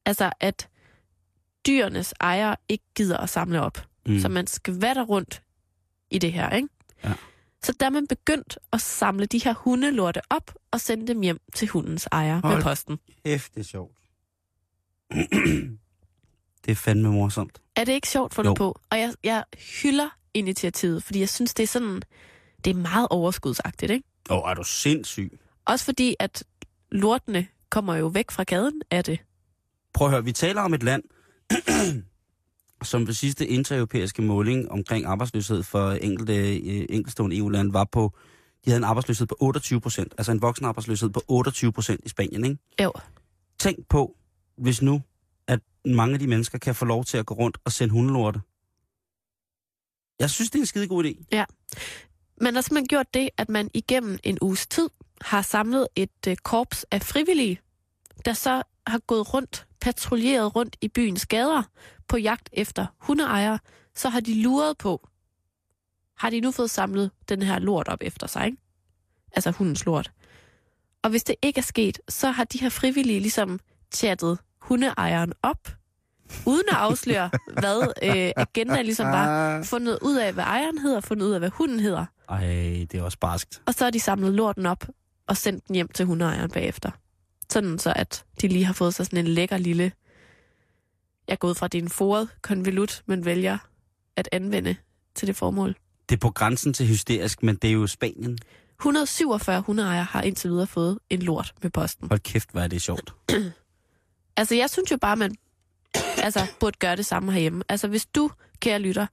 Altså, 0.05 0.31
at 0.39 0.69
dyrenes 1.67 2.13
ejere 2.21 2.55
ikke 2.69 2.83
gider 2.95 3.17
at 3.17 3.29
samle 3.29 3.61
op. 3.61 3.87
Mm. 4.05 4.19
Så 4.19 4.29
man 4.29 4.47
skvatter 4.47 5.03
rundt 5.03 5.41
i 6.11 6.17
det 6.17 6.33
her, 6.33 6.49
ikke? 6.49 6.67
Ja. 7.03 7.13
Så 7.63 7.73
der 7.79 7.85
er 7.85 7.89
man 7.89 8.07
begyndt 8.07 8.57
at 8.73 8.81
samle 8.81 9.25
de 9.25 9.37
her 9.43 9.53
hundelorte 9.53 10.21
op 10.29 10.51
og 10.71 10.81
sende 10.81 11.07
dem 11.07 11.21
hjem 11.21 11.39
til 11.55 11.67
hundens 11.67 12.07
ejer 12.11 12.41
Hold 12.41 12.55
med 12.55 12.63
posten. 12.63 12.99
Kæft, 13.25 13.53
det 13.55 13.59
er 13.59 13.63
sjovt. 13.65 13.97
det 16.65 16.71
er 16.71 16.75
fandme 16.75 17.11
morsomt. 17.11 17.61
Er 17.75 17.83
det 17.83 17.93
ikke 17.93 18.07
sjovt 18.09 18.33
fundet 18.33 18.55
på? 18.57 18.79
Og 18.89 18.99
jeg, 18.99 19.13
jeg 19.23 19.43
hylder 19.83 20.09
initiativet, 20.33 21.03
fordi 21.03 21.19
jeg 21.19 21.29
synes, 21.29 21.53
det 21.53 21.63
er 21.63 21.67
sådan... 21.67 22.01
Det 22.65 22.71
er 22.71 22.75
meget 22.75 23.07
overskudsagtigt, 23.09 23.91
ikke? 23.91 24.07
Åh, 24.29 24.37
oh, 24.37 24.49
er 24.49 24.53
du 24.53 24.63
sindssyg? 24.63 25.39
Også 25.65 25.85
fordi, 25.85 26.15
at 26.19 26.43
lortene 26.91 27.47
kommer 27.69 27.95
jo 27.95 28.07
væk 28.07 28.31
fra 28.31 28.43
gaden 28.43 28.81
af 28.91 29.03
det. 29.03 29.19
Prøv 29.93 30.07
at 30.07 30.11
høre, 30.11 30.23
vi 30.23 30.31
taler 30.31 30.61
om 30.61 30.73
et 30.73 30.83
land, 30.83 31.03
som 32.83 33.07
ved 33.07 33.13
sidste 33.13 33.47
intereuropæiske 33.47 34.21
måling 34.21 34.71
omkring 34.71 35.05
arbejdsløshed 35.05 35.63
for 35.63 35.91
enkelte, 35.91 36.57
øh, 36.57 36.85
enkeltstående 36.89 37.37
EU-land 37.37 37.71
var 37.71 37.87
på, 37.91 38.13
de 38.65 38.69
havde 38.69 38.77
en 38.77 38.83
arbejdsløshed 38.83 39.27
på 39.27 39.37
28 39.39 39.81
procent, 39.81 40.13
altså 40.17 40.31
en 40.31 40.41
voksen 40.41 40.65
arbejdsløshed 40.65 41.09
på 41.09 41.21
28 41.27 41.71
procent 41.71 42.01
i 42.05 42.09
Spanien, 42.09 42.45
ikke? 42.45 42.57
Jo. 42.83 42.91
Tænk 43.59 43.87
på, 43.89 44.15
hvis 44.57 44.81
nu, 44.81 45.01
at 45.47 45.59
mange 45.85 46.13
af 46.13 46.19
de 46.19 46.27
mennesker 46.27 46.57
kan 46.57 46.75
få 46.75 46.85
lov 46.85 47.03
til 47.05 47.17
at 47.17 47.25
gå 47.25 47.33
rundt 47.33 47.57
og 47.65 47.71
sende 47.71 47.91
hundelorte. 47.91 48.41
Jeg 50.19 50.29
synes, 50.29 50.49
det 50.49 50.59
er 50.59 50.63
en 50.63 50.65
skide 50.65 50.87
god 50.87 51.05
idé. 51.05 51.25
Ja. 51.31 51.45
Man 52.41 52.55
har 52.55 52.61
simpelthen 52.61 52.87
gjort 52.87 53.13
det, 53.13 53.29
at 53.37 53.49
man 53.49 53.69
igennem 53.73 54.19
en 54.23 54.37
uges 54.41 54.67
tid 54.67 54.89
har 55.21 55.41
samlet 55.41 55.87
et 55.95 56.27
øh, 56.27 56.35
korps 56.35 56.85
af 56.91 57.01
frivillige, 57.01 57.59
der 58.25 58.33
så 58.33 58.63
har 58.87 58.99
gået 58.99 59.33
rundt, 59.33 59.67
patruljeret 59.81 60.55
rundt 60.55 60.77
i 60.81 60.87
byens 60.87 61.25
gader 61.25 61.63
på 62.07 62.17
jagt 62.17 62.49
efter 62.53 62.85
hundeejere. 62.97 63.59
Så 63.95 64.09
har 64.09 64.19
de 64.19 64.41
luret 64.41 64.77
på, 64.77 65.09
har 66.17 66.29
de 66.29 66.39
nu 66.39 66.51
fået 66.51 66.69
samlet 66.69 67.11
den 67.29 67.41
her 67.41 67.59
lort 67.59 67.87
op 67.87 67.99
efter 68.01 68.27
sig, 68.27 68.45
ikke? 68.45 68.57
Altså 69.31 69.51
hundens 69.51 69.85
lort. 69.85 70.11
Og 71.03 71.09
hvis 71.09 71.23
det 71.23 71.35
ikke 71.41 71.57
er 71.57 71.63
sket, 71.63 71.99
så 72.09 72.31
har 72.31 72.43
de 72.43 72.57
her 72.57 72.69
frivillige 72.69 73.19
ligesom 73.19 73.59
chattet 73.93 74.39
hundeejeren 74.61 75.33
op, 75.43 75.78
uden 76.45 76.63
at 76.71 76.77
afsløre, 76.77 77.29
hvad 77.59 77.93
øh, 78.03 78.31
agendaen 78.37 78.85
ligesom 78.85 79.07
var. 79.07 79.63
Fundet 79.63 79.99
ud 80.01 80.15
af, 80.15 80.33
hvad 80.33 80.43
ejeren 80.43 80.77
hedder, 80.77 80.99
fundet 80.99 81.25
ud 81.25 81.31
af, 81.31 81.39
hvad 81.39 81.49
hunden 81.49 81.79
hedder. 81.79 82.05
Ej, 82.29 82.41
det 82.91 82.95
er 82.95 83.01
også 83.01 83.17
barskt. 83.17 83.61
Og 83.65 83.73
så 83.73 83.83
har 83.83 83.91
de 83.91 83.99
samlet 83.99 84.33
lorten 84.33 84.65
op 84.65 84.87
og 85.27 85.37
sendt 85.37 85.67
den 85.67 85.75
hjem 85.75 85.87
til 85.87 86.05
hundeejeren 86.05 86.51
bagefter. 86.51 86.91
Sådan 87.51 87.79
så, 87.79 87.93
at 87.95 88.25
de 88.41 88.47
lige 88.47 88.65
har 88.65 88.73
fået 88.73 88.93
sig 88.93 89.05
sådan 89.05 89.19
en 89.19 89.27
lækker 89.27 89.57
lille... 89.57 89.91
Jeg 91.27 91.33
er 91.33 91.37
gået 91.37 91.57
fra, 91.57 91.65
at 91.65 91.71
det 91.71 91.77
er 91.77 91.81
en 91.81 91.89
foret 91.89 92.29
konvolut, 92.41 93.03
men 93.05 93.25
vælger 93.25 93.57
at 94.15 94.29
anvende 94.31 94.75
til 95.15 95.27
det 95.27 95.35
formål. 95.35 95.75
Det 96.09 96.15
er 96.15 96.19
på 96.19 96.29
grænsen 96.29 96.73
til 96.73 96.87
hysterisk, 96.87 97.43
men 97.43 97.55
det 97.55 97.67
er 97.67 97.71
jo 97.71 97.87
Spanien. 97.87 98.37
147 98.79 99.61
hundeejere 99.61 100.03
har 100.03 100.21
indtil 100.21 100.49
videre 100.49 100.67
fået 100.67 100.99
en 101.09 101.21
lort 101.21 101.53
med 101.61 101.69
posten. 101.69 102.07
Hold 102.07 102.19
kæft, 102.19 102.51
hvad 102.51 102.63
er 102.63 102.67
det 102.67 102.81
sjovt. 102.81 103.13
Altså, 104.37 104.55
jeg 104.55 104.69
synes 104.69 104.91
jo 104.91 104.97
bare, 104.97 105.15
man 105.15 105.35
altså, 106.17 106.47
burde 106.59 106.77
gøre 106.79 106.95
det 106.95 107.05
samme 107.05 107.31
herhjemme. 107.31 107.63
Altså, 107.69 107.87
hvis 107.87 108.05
du, 108.05 108.31
kære 108.59 108.79
lytter, 108.79 109.07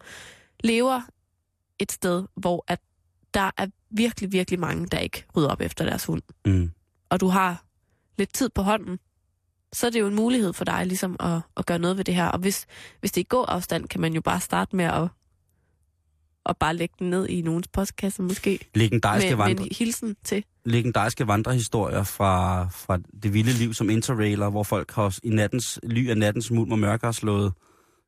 lever 0.65 1.01
et 1.79 1.93
sted, 1.93 2.25
hvor 2.37 2.65
at 2.69 2.81
der 3.35 3.51
er 3.57 3.67
virkelig, 3.91 4.33
virkelig 4.33 4.61
mange, 4.61 4.87
der 4.87 4.99
ikke 4.99 5.25
rydder 5.37 5.49
op 5.49 5.61
efter 5.61 5.85
deres 5.85 6.05
hund, 6.05 6.23
Mm. 6.47 6.71
og 7.11 7.21
du 7.21 7.29
har 7.29 7.65
lidt 8.19 8.35
tid 8.35 8.49
på 8.49 8.63
hånden, 8.63 8.99
så 9.73 9.87
er 9.87 9.91
det 9.91 10.01
jo 10.01 10.07
en 10.07 10.15
mulighed 10.15 10.53
for 10.53 10.65
dig 10.65 10.87
ligesom 10.87 11.17
at, 11.21 11.41
at 11.57 11.67
gøre 11.67 11.79
noget 11.79 11.97
ved 11.97 12.05
det 12.05 12.15
her. 12.15 12.27
Og 12.27 12.39
hvis, 12.39 12.67
hvis 13.01 13.13
det 13.13 13.21
er 13.21 13.25
i 13.25 13.27
god 13.29 13.45
afstand, 13.49 13.89
kan 13.89 14.01
man 14.01 14.13
jo 14.15 14.21
bare 14.21 14.41
starte 14.41 14.77
med 14.77 14.85
at, 14.85 15.09
at 16.47 16.57
bare 16.57 16.75
lægge 16.77 16.95
den 16.99 17.11
ned 17.11 17.29
i 17.29 17.43
nogens 17.43 17.69
postkasse 17.69 18.23
måske. 18.23 18.69
Legendariske, 18.75 19.29
Med, 19.31 19.37
med 19.37 19.45
vandre, 19.47 19.65
en 19.65 19.71
hilsen 19.79 20.17
til. 20.25 20.45
Legendariske 20.67 21.27
vandrehistorier 21.27 22.03
fra, 22.05 22.65
fra 22.69 22.99
det 23.23 23.35
vilde 23.35 23.53
liv 23.53 23.75
som 23.75 23.91
interrailer, 23.91 24.51
hvor 24.51 24.63
folk 24.63 24.91
har 24.91 25.19
i 25.23 25.29
nattens, 25.29 25.81
ly 25.83 26.11
af 26.11 26.19
nattens 26.19 26.51
mulm 26.51 26.73
og 26.73 26.79
mørke 26.79 27.07
har 27.07 27.13
slået, 27.13 27.53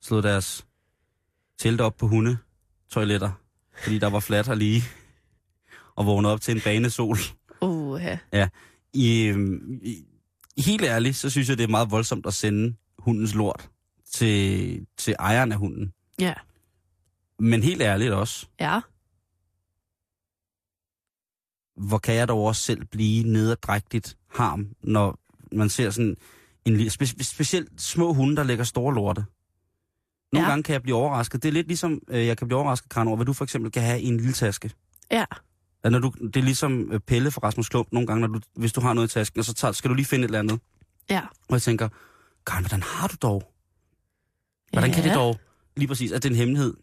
slået 0.02 0.24
deres 0.24 0.66
telt 1.58 1.80
op 1.80 1.96
på 1.96 2.06
hundetoiletter, 2.08 3.30
fordi 3.82 3.98
der 3.98 4.10
var 4.10 4.20
fladt 4.20 4.48
og 4.48 4.56
lige, 4.56 4.82
og 5.96 6.06
vågnet 6.06 6.30
op 6.32 6.40
til 6.40 6.54
en 6.54 6.60
banesol. 6.64 7.16
Uh, 7.60 8.02
ja. 8.32 8.48
I, 8.92 9.24
øhm, 9.24 9.80
i, 9.82 10.04
helt 10.60 10.84
ærligt, 10.84 11.16
så 11.16 11.30
synes 11.30 11.48
jeg, 11.48 11.58
det 11.58 11.64
er 11.64 11.68
meget 11.68 11.90
voldsomt 11.90 12.26
at 12.26 12.34
sende 12.34 12.74
hundens 12.98 13.34
lort 13.34 13.68
til, 14.12 14.86
til 14.96 15.14
ejeren 15.18 15.52
af 15.52 15.58
hunden. 15.58 15.92
ja. 16.20 16.34
Men 17.40 17.62
helt 17.62 17.82
ærligt 17.82 18.12
også, 18.12 18.46
Ja. 18.60 18.80
Hvor 21.78 21.98
kan 21.98 22.14
jeg 22.14 22.28
dog 22.28 22.44
også 22.44 22.62
selv 22.62 22.84
blive 22.84 23.24
nederdrægtigt 23.24 24.16
harm, 24.30 24.68
når 24.82 25.18
man 25.52 25.68
ser 25.68 25.90
sådan 25.90 26.16
en 26.64 26.76
lille, 26.76 26.90
spe, 26.90 27.06
specielt 27.06 27.80
små 27.82 28.12
hunde, 28.12 28.36
der 28.36 28.42
lægger 28.44 28.64
store 28.64 28.94
lorte. 28.94 29.24
Nogle 30.32 30.46
Ja. 30.46 30.50
gange 30.50 30.62
kan 30.62 30.72
jeg 30.72 30.82
blive 30.82 30.96
overrasket. 30.96 31.42
Det 31.42 31.48
er 31.48 31.52
lidt 31.52 31.66
ligesom, 31.66 32.00
øh, 32.08 32.26
jeg 32.26 32.38
kan 32.38 32.48
blive 32.48 32.58
overrasket, 32.60 32.90
Karen, 32.90 33.08
over, 33.08 33.16
hvad 33.16 33.26
du 33.26 33.32
for 33.32 33.44
eksempel 33.44 33.72
kan 33.72 33.82
have 33.82 34.00
i 34.00 34.06
en 34.06 34.16
lille 34.16 34.32
taske. 34.32 34.70
Ja. 35.10 35.24
At 35.82 35.92
Når 35.92 35.98
du, 35.98 36.12
det 36.20 36.36
er 36.36 36.42
ligesom 36.42 36.92
øh, 36.92 37.00
Pelle 37.00 37.30
fra 37.30 37.40
Rasmus 37.42 37.68
Klump 37.68 37.88
nogle 37.92 38.06
gange, 38.06 38.20
når 38.20 38.28
du, 38.28 38.40
hvis 38.56 38.72
du 38.72 38.80
har 38.80 38.92
noget 38.94 39.08
i 39.08 39.12
tasken, 39.12 39.38
og 39.38 39.44
så 39.44 39.54
tager, 39.54 39.72
skal 39.72 39.88
du 39.90 39.94
lige 39.94 40.06
finde 40.06 40.24
et 40.24 40.28
eller 40.28 40.38
andet. 40.38 40.60
Ja. 41.10 41.20
Og 41.48 41.52
jeg 41.54 41.62
tænker, 41.62 41.88
Karen, 42.46 42.64
hvordan 42.64 42.82
har 42.82 43.08
du 43.08 43.16
dog? 43.22 43.52
Hvordan 44.72 44.92
kan 44.92 45.02
Ja. 45.02 45.08
det 45.08 45.16
dog? 45.16 45.38
Lige 45.76 45.88
præcis, 45.88 46.12
at 46.12 46.22
det 46.22 46.28
er 46.28 46.32
en 46.32 46.36
hemmelighed. 46.38 46.74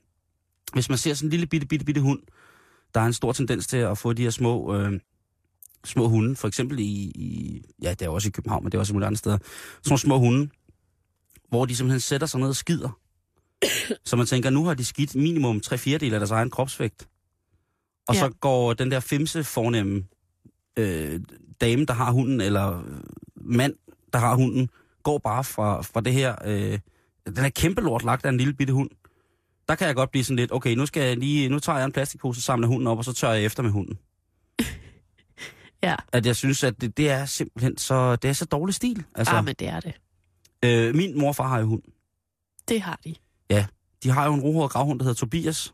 Hvis 0.73 0.89
man 0.89 0.97
ser 0.97 1.13
sådan 1.13 1.27
en 1.27 1.31
lille 1.31 1.45
bitte, 1.47 1.67
bitte, 1.67 1.86
bitte 1.86 2.01
hund, 2.01 2.19
der 2.95 3.01
er 3.01 3.05
en 3.05 3.13
stor 3.13 3.31
tendens 3.31 3.67
til 3.67 3.77
at 3.77 3.97
få 3.97 4.13
de 4.13 4.23
her 4.23 4.29
små, 4.29 4.75
øh, 4.75 4.99
små 5.86 6.08
hunde, 6.08 6.36
for 6.36 6.47
eksempel 6.47 6.79
i, 6.79 6.84
i, 7.15 7.62
ja, 7.81 7.89
det 7.89 8.01
er 8.01 8.10
også 8.10 8.27
i 8.27 8.31
København, 8.31 8.63
men 8.63 8.71
det 8.71 8.77
er 8.77 8.79
også 8.79 8.93
i 8.93 8.95
mulige 8.95 9.08
andre 9.08 9.17
steder, 9.17 9.38
sådan 9.38 9.89
nogle 9.89 9.99
små 9.99 10.17
hunde, 10.19 10.49
hvor 11.49 11.65
de 11.65 11.75
simpelthen 11.75 11.99
sætter 11.99 12.27
sig 12.27 12.39
ned 12.39 12.49
og 12.49 12.55
skider. 12.55 12.99
Så 14.05 14.15
man 14.15 14.25
tænker, 14.25 14.49
nu 14.49 14.65
har 14.65 14.73
de 14.73 14.86
skidt 14.86 15.15
minimum 15.15 15.60
3 15.60 15.77
fjerdedel 15.77 16.13
af 16.13 16.19
deres 16.19 16.31
egen 16.31 16.49
kropsvægt. 16.49 17.08
Og 18.08 18.15
Ja. 18.15 18.19
så 18.19 18.29
går 18.29 18.73
den 18.73 18.91
der 18.91 18.99
femse 18.99 19.43
fornemme 19.43 20.03
øh, 20.79 21.19
dame, 21.62 21.86
der 21.86 21.93
har 21.93 22.12
hunden, 22.12 22.41
eller 22.41 22.84
mand, 23.36 23.73
der 24.13 24.19
har 24.19 24.36
hunden, 24.36 24.69
går 25.03 25.17
bare 25.17 25.43
fra, 25.43 25.81
fra 25.81 26.01
det 26.01 26.13
her, 26.13 26.36
øh, 26.45 26.79
den 27.25 27.38
her 27.38 27.49
kæmpe 27.49 27.81
lort 27.81 28.03
lagt 28.03 28.25
af 28.25 28.29
en 28.29 28.38
lille 28.38 28.53
bitte 28.53 28.73
hund. 28.73 28.89
Der 29.67 29.75
kan 29.75 29.88
jeg 29.88 29.95
godt 29.95 30.12
blive 30.12 30.23
sådan 30.23 30.36
lidt, 30.36 30.51
okay, 30.51 30.75
nu, 30.75 30.86
skal 30.86 31.04
jeg 31.04 31.17
lige, 31.17 31.49
nu 31.49 31.60
tager 31.60 31.78
jeg 31.78 31.86
en 31.86 31.91
plastikpose, 31.91 32.41
samler 32.41 32.67
hunden 32.67 32.88
op, 32.88 32.97
og 32.97 33.06
så 33.06 33.13
tør 33.13 33.32
jeg 33.32 33.45
efter 33.45 33.63
med 33.63 33.71
hunden. 33.71 33.97
Ja. 35.84 35.95
At 36.12 36.25
jeg 36.25 36.36
synes, 36.36 36.63
at 36.63 36.82
det, 36.82 36.97
det 36.97 37.10
er 37.10 37.25
simpelthen 37.25 37.78
så, 37.78 38.15
det 38.15 38.30
er 38.30 38.34
så 38.34 38.45
dårlig 38.45 38.75
stil. 38.75 39.04
Altså, 39.15 39.34
Ah, 39.36 39.45
men 39.45 39.56
det 39.60 39.67
er 39.67 39.80
det. 39.80 39.93
øh, 40.65 40.95
min 40.95 41.19
morfar 41.19 41.47
har 41.47 41.60
jo 41.60 41.65
hund. 41.65 41.82
Det 42.67 42.82
har 42.82 42.99
de. 43.04 43.15
De 44.04 44.10
har 44.10 44.25
jo 44.25 44.34
en 44.34 44.41
rohåret 44.41 44.71
gravhund, 44.71 44.99
der 44.99 45.04
hedder 45.04 45.19
Tobias. 45.19 45.73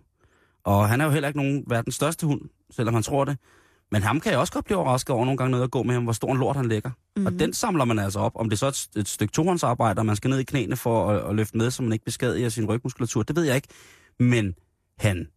Og 0.64 0.90
han 0.90 1.02
er 1.02 1.06
jo 1.06 1.12
heller 1.12 1.28
ikke 1.28 1.40
nogen 1.40 1.64
verdens 1.68 1.96
største 1.96 2.26
hund, 2.28 2.42
selvom 2.72 2.94
han 2.94 3.04
tror 3.04 3.26
det. 3.26 3.38
Men 3.92 4.04
ham 4.04 4.20
kan 4.20 4.32
jeg 4.32 4.40
også 4.40 4.54
godt 4.54 4.66
blive 4.66 4.78
overrasket 4.78 5.16
over 5.16 5.26
nogle 5.26 5.38
gange, 5.38 5.52
når 5.52 5.60
jeg 5.60 5.70
går 5.70 5.84
med 5.84 5.94
ham, 5.94 6.04
hvor 6.04 6.14
stor 6.14 6.32
en 6.32 6.38
lort 6.38 6.56
han 6.56 6.66
lægger. 6.66 6.90
Mm-hmm. 6.90 7.26
Og 7.26 7.40
den 7.40 7.54
samler 7.54 7.86
man 7.86 8.00
altså 8.00 8.20
op. 8.20 8.32
Om 8.36 8.50
det 8.50 8.60
så 8.60 8.66
er 8.66 8.70
et, 8.70 8.88
et 8.96 9.08
stykke 9.08 9.32
tohåndsarbejde, 9.32 10.00
og 10.00 10.06
man 10.06 10.16
skal 10.16 10.30
ned 10.30 10.40
i 10.40 10.44
knæene 10.44 10.76
for 10.76 11.12
at, 11.12 11.30
at 11.30 11.36
løfte 11.36 11.58
med, 11.58 11.72
så 11.72 11.84
man 11.84 11.94
ikke 11.94 12.06
beskadiger 12.06 12.50
sin 12.50 12.66
rygmuskulatur, 12.66 13.24
det 13.24 13.36
ved 13.36 13.44
jeg 13.44 13.56
ikke. 13.56 13.68
Men 14.20 14.56
han, 14.98 15.28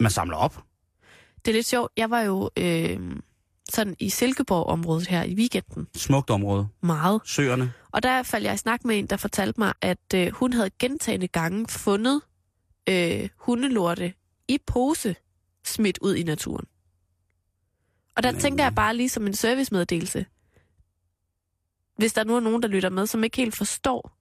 man 0.00 0.10
samler 0.10 0.36
op. 0.36 0.62
Det 1.44 1.50
er 1.50 1.54
lidt 1.54 1.66
sjovt. 1.66 1.92
Jeg 1.96 2.10
var 2.10 2.20
jo 2.20 2.50
øh, 2.56 2.98
sådan 3.70 3.96
i 3.98 4.10
Silkeborg-området 4.10 5.06
her 5.06 5.22
i 5.22 5.34
weekenden. 5.34 5.86
Smukt 5.96 6.30
område. 6.30 6.68
Meget. 6.82 7.20
Søerne. 7.24 7.72
Og 7.92 8.02
der 8.02 8.22
faldt 8.22 8.46
jeg 8.46 8.54
i 8.54 8.56
snak 8.56 8.84
med 8.84 8.98
en, 8.98 9.06
der 9.06 9.16
fortalte 9.16 9.60
mig, 9.60 9.72
at 9.80 10.14
øh, 10.14 10.32
hun 10.32 10.52
havde 10.52 10.70
gentagende 10.78 11.28
gange 11.28 11.68
fundet 11.68 12.20
øh, 12.88 13.28
hundelorte 13.36 14.12
i 14.48 14.58
pose 14.66 15.16
smidt 15.64 15.98
ud 16.02 16.14
i 16.14 16.22
naturen. 16.22 16.64
Og 18.20 18.24
der 18.24 18.40
tænker 18.40 18.64
jeg 18.64 18.74
bare 18.74 18.96
lige 18.96 19.08
som 19.08 19.26
en 19.26 19.34
servicemeddelelse. 19.34 20.26
Hvis 21.96 22.12
der 22.12 22.24
nu 22.24 22.36
er 22.36 22.40
nogen, 22.40 22.62
der 22.62 22.68
lytter 22.68 22.90
med, 22.90 23.06
som 23.06 23.24
ikke 23.24 23.36
helt 23.36 23.56
forstår 23.56 24.12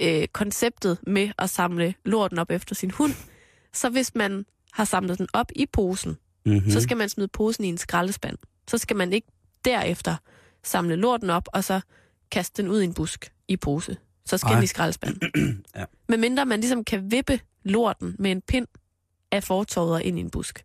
øh, 0.00 0.28
konceptet 0.28 0.98
med 1.06 1.30
at 1.38 1.50
samle 1.50 1.94
lorten 2.04 2.38
op 2.38 2.50
efter 2.50 2.74
sin 2.74 2.90
hund, 2.90 3.12
så 3.72 3.88
hvis 3.88 4.14
man 4.14 4.46
har 4.72 4.84
samlet 4.84 5.18
den 5.18 5.28
op 5.32 5.46
i 5.56 5.66
posen, 5.66 6.16
Mm-hmm. 6.44 6.62
mm. 6.64 6.70
så 6.70 6.80
skal 6.80 6.96
man 6.96 7.08
smide 7.08 7.28
posen 7.28 7.64
i 7.64 7.68
en 7.68 7.78
skraldespand. 7.78 8.38
Så 8.68 8.78
skal 8.78 8.96
man 8.96 9.12
ikke 9.12 9.28
derefter 9.64 10.16
samle 10.62 10.96
lorten 10.96 11.30
op, 11.30 11.48
og 11.52 11.64
så 11.64 11.80
kaste 12.30 12.62
den 12.62 12.70
ud 12.70 12.80
i 12.80 12.84
en 12.84 12.94
busk 12.94 13.32
i 13.48 13.56
pose. 13.56 13.96
Så 14.24 14.38
skal 14.38 14.48
Ej. 14.48 14.54
den 14.54 14.64
i 14.64 14.66
skraldespanden. 14.66 15.30
Ja. 15.76 15.84
Men 16.08 16.20
mindre 16.20 16.46
man 16.46 16.60
ligesom 16.60 16.84
kan 16.84 17.10
vippe 17.10 17.40
lorten 17.62 18.16
med 18.18 18.32
en 18.32 18.42
pind 18.42 18.66
af 19.30 19.44
fortorvet 19.44 20.02
ind 20.02 20.18
i 20.18 20.20
en 20.20 20.30
busk. 20.30 20.64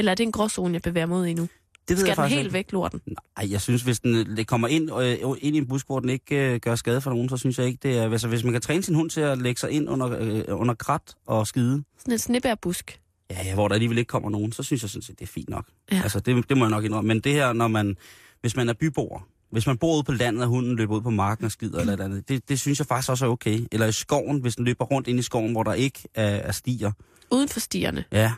Eller 0.00 0.12
er 0.12 0.14
det 0.16 0.24
en 0.24 0.32
gråzone, 0.32 0.74
jeg 0.74 0.82
bevæger 0.82 1.06
mod 1.06 1.26
i 1.26 1.34
nu? 1.34 1.42
det 1.42 1.96
ved 1.96 1.96
Skal 1.96 2.08
jeg 2.08 2.16
den 2.16 2.22
faktisk 2.22 2.36
helt 2.36 2.46
ikke. 2.46 2.52
væk, 2.54 2.72
lorten? 2.72 3.00
Nej, 3.06 3.50
jeg 3.52 3.60
synes, 3.60 3.82
hvis 3.82 4.00
den 4.00 4.14
øh, 4.14 4.36
det 4.36 4.46
kommer 4.46 4.68
ind, 4.68 4.90
øh, 5.00 5.36
ind 5.40 5.56
i 5.56 5.58
en 5.58 5.66
busk, 5.66 5.86
hvor 5.86 6.00
den 6.00 6.08
ikke 6.08 6.52
øh, 6.54 6.60
gør 6.60 6.74
skade 6.74 7.00
for 7.00 7.10
nogen, 7.10 7.28
så 7.28 7.36
synes 7.36 7.58
jeg 7.58 7.66
ikke, 7.66 7.78
det 7.82 7.98
er... 7.98 8.10
Altså, 8.12 8.28
hvis 8.28 8.44
man 8.44 8.52
kan 8.52 8.60
træne 8.60 8.82
sin 8.82 8.94
hund 8.94 9.10
til 9.10 9.20
at 9.20 9.38
lægge 9.38 9.60
sig 9.60 9.70
ind 9.70 9.88
under, 9.90 10.16
øh, 10.20 10.42
under 10.60 10.74
krat 10.74 11.02
og 11.26 11.46
skide, 11.46 11.82
Sådan 11.98 12.12
en 12.12 12.18
snibærbusk. 12.18 13.00
ja, 13.30 13.36
ja, 13.44 13.54
hvor 13.54 13.68
der 13.68 13.74
alligevel 13.74 13.98
ikke 13.98 14.08
kommer 14.08 14.30
nogen, 14.30 14.52
så 14.52 14.62
synes 14.62 14.82
jeg 14.82 14.90
sådan 14.90 15.02
set, 15.02 15.18
det 15.18 15.24
er 15.24 15.30
fint 15.32 15.48
nok. 15.48 15.64
Ja. 15.92 16.00
Altså, 16.02 16.20
det, 16.20 16.48
det 16.48 16.56
må 16.56 16.64
jeg 16.64 16.70
nok 16.70 16.84
indrømme. 16.84 17.08
Men 17.08 17.20
det 17.20 17.32
her, 17.32 17.52
når 17.52 17.68
man... 17.68 17.96
Hvis 18.40 18.56
man 18.56 18.68
er 18.68 18.72
byboer, 18.72 19.26
hvis 19.50 19.66
man 19.66 19.78
bor 19.78 19.94
ude 19.94 20.02
på 20.02 20.12
landet, 20.12 20.42
og 20.42 20.48
hunden 20.48 20.76
løber 20.76 20.96
ud 20.96 21.00
på 21.00 21.10
marken 21.10 21.44
og 21.44 21.50
skider 21.52 21.80
eller 21.80 21.92
et 21.92 21.94
eller 21.94 22.04
andet, 22.04 22.28
det, 22.28 22.48
det 22.48 22.60
synes 22.60 22.78
jeg 22.78 22.86
faktisk 22.86 23.10
også 23.10 23.26
er 23.26 23.30
okay. 23.30 23.60
Eller 23.72 23.86
i 23.86 23.92
skoven, 23.92 24.40
hvis 24.40 24.56
den 24.56 24.64
løber 24.64 24.84
rundt 24.84 25.08
ind 25.08 25.18
i 25.18 25.22
skoven, 25.22 25.52
hvor 25.52 25.62
der 25.62 25.72
ikke 25.72 25.98
er, 26.14 26.26
er 26.26 26.52
stier. 26.52 26.92
Uden 27.30 27.48
for 27.48 27.60
stierne. 27.60 28.04
Ja, 28.12 28.32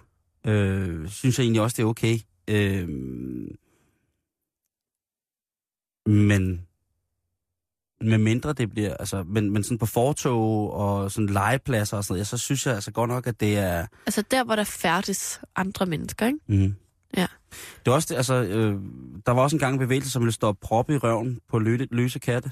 øh, 0.47 1.09
synes 1.09 1.39
jeg 1.39 1.45
egentlig 1.45 1.63
også, 1.63 1.75
det 1.77 1.83
er 1.83 1.87
okay. 1.87 2.19
Øh, 2.49 2.89
men 6.07 6.67
med 8.01 8.19
mindre 8.19 8.53
det 8.53 8.71
bliver, 8.71 8.95
altså, 8.95 9.23
men, 9.23 9.51
men 9.51 9.65
sådan 9.65 9.79
på 9.79 9.87
fortog 9.87 10.73
og 10.73 11.11
sådan 11.11 11.29
legepladser 11.29 11.97
og 11.97 12.05
sådan 12.05 12.13
noget, 12.13 12.21
ja, 12.21 12.25
så 12.25 12.39
synes 12.39 12.67
jeg 12.67 12.75
altså 12.75 12.93
godt 12.93 13.09
nok, 13.09 13.27
at 13.27 13.41
det 13.41 13.59
er... 13.59 13.87
Altså 14.07 14.23
der, 14.31 14.45
hvor 14.45 14.57
der 14.57 14.65
færdes 14.65 15.41
andre 15.57 15.87
mennesker, 15.87 16.27
ikke? 16.27 16.39
Mm. 16.47 16.75
Ja. 17.17 17.27
Det 17.85 17.87
var 17.87 17.93
også 17.93 18.09
det, 18.11 18.17
altså, 18.17 18.35
øh, 18.35 18.81
der 19.27 19.33
var 19.33 19.43
også 19.43 19.57
en 19.57 19.61
gang 19.61 19.73
en 19.73 19.79
bevægelse, 19.79 20.11
som 20.11 20.23
ville 20.23 20.33
stoppe 20.33 20.61
prop 20.67 20.91
i 20.91 20.97
røven 20.97 21.41
på 21.49 21.59
løse, 21.59 21.89
løse 21.91 22.19
katte. 22.19 22.51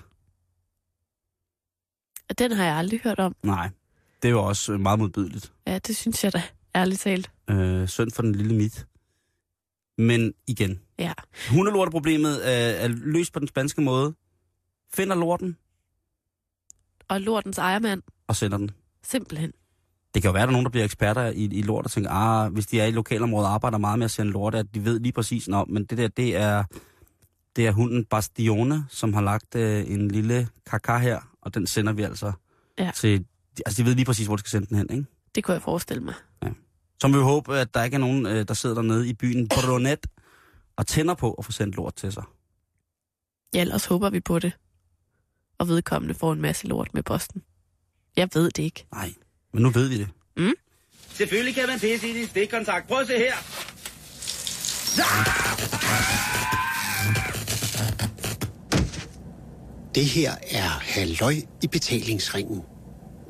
Den 2.39 2.53
har 2.53 2.65
jeg 2.65 2.77
aldrig 2.77 3.01
hørt 3.05 3.19
om. 3.19 3.37
Nej, 3.43 3.71
det 4.23 4.35
var 4.35 4.41
også 4.41 4.79
meget 4.79 4.99
modbydeligt. 4.99 5.53
Ja, 5.67 5.79
det 5.79 5.97
synes 5.97 6.25
jeg 6.25 6.33
da, 6.33 6.43
ærligt 6.75 7.01
talt. 7.01 7.31
Øh, 7.51 7.89
synd 7.89 8.11
for 8.11 8.23
den 8.23 8.35
lille 8.35 8.55
mit. 8.55 8.87
Men 9.99 10.33
igen, 10.47 10.81
Ja. 10.99 11.13
hundelorteproblemet 11.51 12.49
er, 12.53 12.71
er 12.71 12.89
løst 12.89 13.33
på 13.33 13.39
den 13.41 13.49
spanske 13.49 13.81
måde. 13.81 14.15
Finder 14.95 15.17
lorten 15.17 15.57
Og 17.09 17.21
lortens 17.21 17.59
ejermand, 17.59 18.03
og 18.27 18.37
sender 18.37 18.59
den. 18.59 18.71
simpelthen. 19.03 19.53
Det 20.15 20.23
kan 20.23 20.29
jo 20.29 20.33
være, 20.33 20.43
at 20.43 20.47
der 20.47 20.51
er 20.51 20.53
nogen, 20.53 20.65
der 20.65 20.71
bliver 20.71 20.85
eksperter 20.85 21.27
i, 21.27 21.45
i 21.45 21.63
lort 21.63 21.85
og 21.85 21.91
tænker, 21.91 22.11
ah, 22.11 22.53
hvis 22.53 22.67
de 22.67 22.81
er 22.81 22.87
i 22.87 22.91
lokalområdet 22.91 23.47
og 23.49 23.55
arbejder 23.55 23.79
meget 23.79 23.99
med 23.99 24.05
at 24.05 24.11
sende 24.11 24.33
lort, 24.33 24.55
at 24.55 24.67
de 24.75 24.85
ved 24.85 25.01
lige 25.01 25.13
præcis, 25.13 25.49
nå, 25.49 25.65
men 25.65 25.85
det 25.85 25.99
der, 25.99 26.09
det 26.09 26.37
er, 26.37 26.65
det 27.57 27.67
er 27.67 27.73
hunden 27.73 28.05
Bastione, 28.05 28.85
som 28.89 29.13
har 29.15 29.21
lagt 29.23 29.55
øh, 29.55 29.91
en 29.91 30.09
lille 30.11 30.49
kaka 30.67 30.97
her, 30.99 31.21
og 31.43 31.55
den 31.55 31.67
sender 31.67 31.93
vi 31.93 32.03
altså 32.03 32.33
Ja. 32.79 32.91
til, 32.97 33.25
altså 33.67 33.83
de 33.83 33.87
ved 33.87 33.95
lige 33.95 34.05
præcis, 34.05 34.27
hvor 34.27 34.37
de 34.37 34.41
skal 34.41 34.51
sende 34.51 34.67
den 34.67 34.77
hen, 34.77 34.91
ikke? 34.91 35.05
Det 35.35 35.45
kunne 35.45 35.53
jeg 35.55 35.63
forestille 35.63 36.03
mig. 36.03 36.15
Så 37.01 37.09
må 37.09 37.17
vi 37.19 37.23
håbe, 37.23 37.59
at 37.59 37.75
der 37.75 37.85
ikke 37.85 37.95
er 37.95 37.99
nogen, 37.99 38.27
øh, 38.27 38.49
der 38.49 38.55
sidder 38.55 38.75
dernede 38.75 39.09
i 39.09 39.13
byen 39.13 39.49
Brunet 39.49 40.07
og 40.77 40.87
tænder 40.87 41.15
på 41.15 41.33
at 41.33 41.45
få 41.45 41.53
sendt 41.53 41.77
lort 41.77 41.95
til 41.95 42.13
sig. 42.13 42.25
Ja, 43.55 43.61
ellers 43.61 43.85
håber 43.85 44.11
vi 44.11 44.21
på 44.21 44.39
det. 44.39 44.53
Og 45.59 45.69
vedkommende 45.69 46.15
får 46.15 46.33
en 46.33 46.41
masse 46.41 46.67
lort 46.67 46.95
med 46.95 47.03
posten. 47.03 47.43
Jeg 48.17 48.29
ved 48.35 48.51
det 48.51 48.63
ikke. 48.63 48.87
Nej, 48.93 49.13
men 49.53 49.63
nu 49.63 49.71
ved 49.71 49.89
vi 49.89 49.99
det. 49.99 50.09
Mm. 50.37 50.53
Selvfølgelig 51.09 51.55
kan 51.55 51.69
man 51.69 51.81
pisse 51.81 52.09
i 52.09 52.13
din 52.13 52.27
stikkontakt. 52.27 52.89
Prøv 52.89 53.01
at 53.01 53.07
se 53.07 53.19
her. 53.19 53.35
Det 59.95 60.05
her 60.05 60.33
er 60.51 60.69
Halløj 60.69 61.35
i 61.63 61.67
betalingsringen 61.67 62.63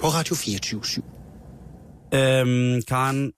på 0.01 0.07
Radio 0.07 0.35
24 0.35 0.81
Øhm, 2.15 2.83
Karen, 2.83 3.33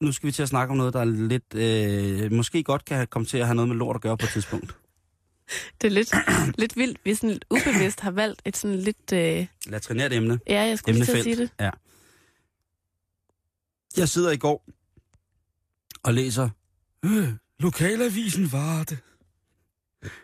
nu 0.00 0.12
skal 0.12 0.26
vi 0.26 0.32
til 0.32 0.42
at 0.42 0.48
snakke 0.48 0.70
om 0.70 0.76
noget, 0.76 0.94
der 0.94 1.00
er 1.00 1.04
lidt, 1.04 1.54
øh, 1.54 2.32
måske 2.32 2.62
godt 2.62 2.84
kan 2.84 3.06
komme 3.06 3.26
til 3.26 3.38
at 3.38 3.46
have 3.46 3.54
noget 3.54 3.68
med 3.68 3.76
lort 3.76 3.96
at 3.96 4.02
gøre 4.02 4.16
på 4.18 4.26
et 4.26 4.30
tidspunkt. 4.32 4.76
Det 5.80 5.86
er 5.86 5.90
lidt, 5.90 6.14
lidt 6.60 6.76
vildt, 6.76 6.98
vi 7.04 7.14
sådan 7.14 7.30
lidt 7.30 7.44
ubevidst 7.50 8.00
har 8.00 8.10
valgt 8.10 8.42
et 8.44 8.56
sådan 8.56 8.76
lidt... 8.76 9.12
Øh, 9.12 9.46
Latrinært 9.66 10.12
emne. 10.12 10.40
ja, 10.48 10.62
jeg 10.62 10.78
skulle 10.78 10.94
lige 10.94 11.04
til 11.04 11.16
at 11.16 11.22
sige 11.22 11.36
det. 11.36 11.50
Ja. 11.60 11.70
Jeg 13.96 14.08
sidder 14.08 14.30
i 14.30 14.36
går 14.36 14.64
og 16.02 16.14
læser 16.14 16.48
øh, 17.04 17.28
Lokalavisen 17.58 18.52
Varde, 18.52 18.96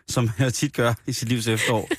som 0.07 0.29
jeg 0.39 0.53
tit 0.53 0.73
gør 0.73 0.93
i 1.07 1.13
sit 1.13 1.29
livs 1.29 1.47
efterår. 1.47 1.89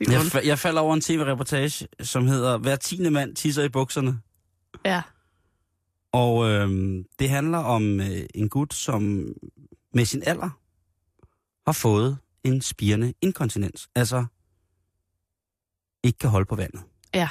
Oh. 0.00 0.12
Jeg, 0.12 0.46
jeg 0.46 0.58
falder 0.58 0.80
over 0.80 0.94
en 0.94 1.00
tv-reportage, 1.00 1.88
som 2.00 2.26
hedder 2.26 2.58
Hver 2.58 2.76
tiende 2.76 3.10
mand 3.10 3.36
tisser 3.36 3.62
i 3.62 3.68
bukserne. 3.68 4.18
Ja. 4.84 5.02
Og 6.12 6.48
øhm, 6.48 7.04
det 7.18 7.30
handler 7.30 7.58
om 7.58 8.00
øh, 8.00 8.20
en 8.34 8.48
gut, 8.48 8.74
som 8.74 9.32
med 9.94 10.04
sin 10.04 10.22
alder 10.26 10.50
har 11.66 11.72
fået 11.72 12.18
en 12.44 12.62
spirende 12.62 13.14
inkontinens. 13.22 13.88
Altså 13.94 14.24
ikke 16.02 16.18
kan 16.18 16.30
holde 16.30 16.46
på 16.46 16.56
vandet. 16.56 16.80
Ja. 17.14 17.28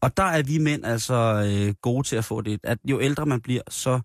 Og 0.00 0.16
der 0.16 0.22
er 0.22 0.42
vi 0.42 0.58
mænd 0.58 0.84
altså 0.84 1.14
øh, 1.46 1.74
gode 1.74 2.06
til 2.06 2.16
at 2.16 2.24
få 2.24 2.40
det. 2.40 2.60
At 2.62 2.78
jo 2.84 3.00
ældre 3.00 3.26
man 3.26 3.40
bliver, 3.40 3.62
så 3.68 4.00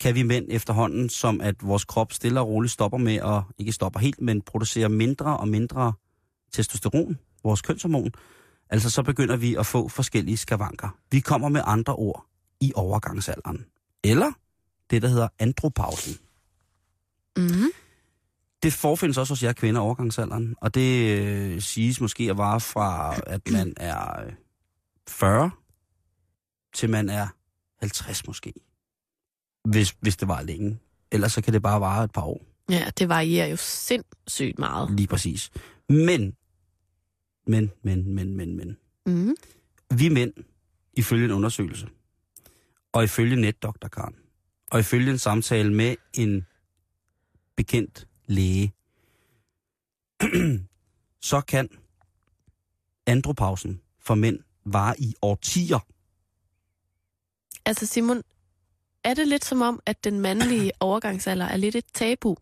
kan 0.00 0.14
vi 0.14 0.22
mænd 0.22 0.46
efterhånden, 0.50 1.08
som 1.08 1.40
at 1.40 1.54
vores 1.62 1.84
krop 1.84 2.12
stille 2.12 2.40
og 2.40 2.48
roligt 2.48 2.72
stopper 2.72 2.98
med 2.98 3.14
at, 3.14 3.42
ikke 3.58 3.72
stopper 3.72 4.00
helt, 4.00 4.20
men 4.20 4.42
producerer 4.42 4.88
mindre 4.88 5.36
og 5.36 5.48
mindre 5.48 5.92
testosteron, 6.52 7.18
vores 7.44 7.62
kønshormon. 7.62 8.12
Altså 8.70 8.90
så 8.90 9.02
begynder 9.02 9.36
vi 9.36 9.54
at 9.54 9.66
få 9.66 9.88
forskellige 9.88 10.36
skavanker. 10.36 10.88
Vi 11.10 11.20
kommer 11.20 11.48
med 11.48 11.60
andre 11.64 11.94
ord 11.94 12.26
i 12.62 12.72
overgangsalderen. 12.74 13.66
Eller 14.04 14.32
det, 14.90 15.02
der 15.02 15.08
hedder 15.08 15.28
andropausen. 15.38 16.18
Mm-hmm. 17.36 17.70
Det 18.62 18.72
forfindes 18.72 19.18
også 19.18 19.32
hos 19.32 19.42
jer 19.42 19.52
kvinder 19.52 19.80
i 19.80 19.84
overgangsalderen, 19.84 20.56
og 20.60 20.74
det 20.74 21.18
øh, 21.18 21.60
siges 21.60 22.00
måske 22.00 22.30
at 22.30 22.38
vare 22.38 22.60
fra, 22.60 23.16
at 23.26 23.50
man 23.50 23.74
er 23.76 24.20
øh, 24.20 24.32
40 25.08 25.50
til 26.74 26.90
man 26.90 27.08
er 27.08 27.28
50 27.80 28.26
måske. 28.26 28.52
Hvis, 29.64 29.96
hvis 30.00 30.16
det 30.16 30.28
var 30.28 30.42
længe. 30.42 30.78
Ellers 31.10 31.32
så 31.32 31.42
kan 31.42 31.52
det 31.52 31.62
bare 31.62 31.80
vare 31.80 32.04
et 32.04 32.12
par 32.12 32.22
år. 32.22 32.44
Ja, 32.70 32.90
det 32.98 33.08
varierer 33.08 33.46
jo 33.46 33.56
sindssygt 33.56 34.58
meget. 34.58 34.96
Lige 34.96 35.06
præcis. 35.06 35.50
Men, 35.88 36.36
men, 37.46 37.70
men, 37.82 38.14
men, 38.14 38.36
men, 38.36 38.56
men. 38.56 38.76
Mm. 39.06 39.34
Vi 39.94 40.08
mænd, 40.08 40.32
ifølge 40.94 41.24
en 41.24 41.30
undersøgelse, 41.30 41.88
og 42.92 43.04
ifølge 43.04 43.36
netdoktor 43.36 43.88
Karen, 43.88 44.14
og 44.70 44.80
ifølge 44.80 45.10
en 45.10 45.18
samtale 45.18 45.72
med 45.72 45.96
en 46.14 46.46
bekendt 47.56 48.08
læge, 48.26 48.72
så 51.30 51.40
kan 51.40 51.68
andropausen 53.06 53.80
for 54.00 54.14
mænd 54.14 54.38
vare 54.64 55.00
i 55.00 55.14
årtier. 55.22 55.78
Altså 57.66 57.86
Simon, 57.86 58.22
er 59.04 59.14
det 59.14 59.28
lidt 59.28 59.44
som 59.44 59.62
om, 59.62 59.80
at 59.86 60.04
den 60.04 60.20
mandlige 60.20 60.72
overgangsalder 60.80 61.46
er 61.46 61.56
lidt 61.56 61.76
et 61.76 61.84
tabu? 61.94 62.36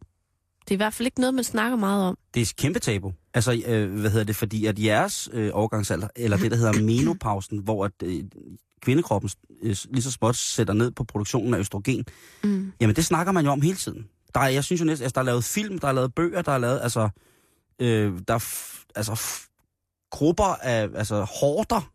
Det 0.60 0.70
er 0.70 0.76
i 0.76 0.76
hvert 0.76 0.94
fald 0.94 1.06
ikke 1.06 1.20
noget, 1.20 1.34
man 1.34 1.44
snakker 1.44 1.76
meget 1.76 2.04
om. 2.04 2.18
Det 2.34 2.40
er 2.40 2.44
et 2.44 2.56
kæmpe 2.56 2.78
tabu. 2.78 3.12
Altså, 3.34 3.62
øh, 3.66 4.00
hvad 4.00 4.10
hedder 4.10 4.24
det, 4.24 4.36
fordi 4.36 4.66
at 4.66 4.78
jeres 4.78 5.28
øh, 5.32 5.50
overgangsalder, 5.54 6.08
eller 6.16 6.36
det, 6.36 6.50
der 6.50 6.56
hedder 6.56 6.82
menopausen, 6.92 7.58
hvor 7.58 7.84
at, 7.84 7.92
øh, 8.02 8.24
kvindekroppen 8.83 9.31
øh, 9.62 9.77
lige 9.90 10.03
så 10.03 10.11
småt 10.11 10.37
sætter 10.37 10.75
ned 10.75 10.90
på 10.90 11.05
produktionen 11.05 11.55
af 11.55 11.59
østrogen, 11.59 12.05
Mm. 12.45 12.73
Jamen, 12.81 12.97
det 12.97 13.05
snakker 13.05 13.33
man 13.33 13.45
jo 13.45 13.51
om 13.51 13.61
hele 13.62 13.77
tiden. 13.77 14.09
Der 14.35 14.40
er, 14.40 14.49
jeg 14.49 14.64
synes 14.64 14.81
jo 14.81 14.87
næsten, 14.87 15.05
altså, 15.05 15.14
der 15.14 15.21
er 15.21 15.25
lavet 15.25 15.45
film, 15.45 15.79
der 15.79 15.88
er 15.88 15.93
lavet 15.93 16.14
bøger, 16.14 16.43
der 16.43 16.53
er 16.53 16.59
lavet, 16.59 16.81
altså, 16.83 17.09
øh, 17.79 18.12
der 18.29 18.35
er 18.35 18.38
f- 18.38 18.85
altså, 18.97 19.12
f- 19.12 20.07
grupper 20.11 20.45
af, 20.45 20.88
altså, 20.95 21.27
horder 21.40 21.90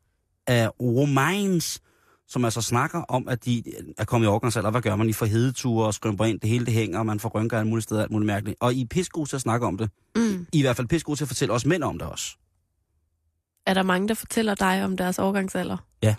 af 0.47 0.69
romans, 0.81 1.81
som 2.27 2.45
altså 2.45 2.61
snakker 2.61 3.01
om, 3.01 3.27
at 3.27 3.45
de 3.45 3.63
er 3.97 4.05
kommet 4.05 4.27
i 4.27 4.29
overgangsalder. 4.29 4.71
Hvad 4.71 4.81
gør 4.81 4.95
man? 4.95 5.09
I 5.09 5.13
får 5.13 5.25
hedeture 5.25 5.85
og 5.87 5.93
skrømper 5.93 6.25
ind, 6.25 6.39
det 6.39 6.49
hele 6.49 6.65
det 6.65 6.73
hænger, 6.73 6.99
og 6.99 7.05
man 7.05 7.19
får 7.19 7.29
rynker 7.29 7.57
alle 7.57 7.69
mulige 7.69 7.83
steder, 7.83 8.01
alt 8.01 8.11
muligt 8.11 8.27
mærkeligt. 8.27 8.57
Og 8.59 8.73
I 8.73 8.81
er 8.81 8.85
pissegode 8.89 9.29
til 9.29 9.35
at 9.35 9.41
snakke 9.41 9.65
om 9.65 9.77
det. 9.77 9.89
Mm. 10.15 10.47
I 10.53 10.57
i 10.59 10.61
hvert 10.61 10.75
fald 10.75 10.87
pissegode 10.87 11.17
til 11.19 11.23
at 11.23 11.27
fortælle 11.27 11.53
os 11.53 11.65
mænd 11.65 11.83
om 11.83 11.99
det 11.99 12.07
også. 12.07 12.35
Er 13.65 13.73
der 13.73 13.83
mange, 13.83 14.07
der 14.07 14.13
fortæller 14.13 14.55
dig 14.55 14.83
om 14.83 14.97
deres 14.97 15.19
overgangsalder? 15.19 15.77
Ja. 16.03 16.15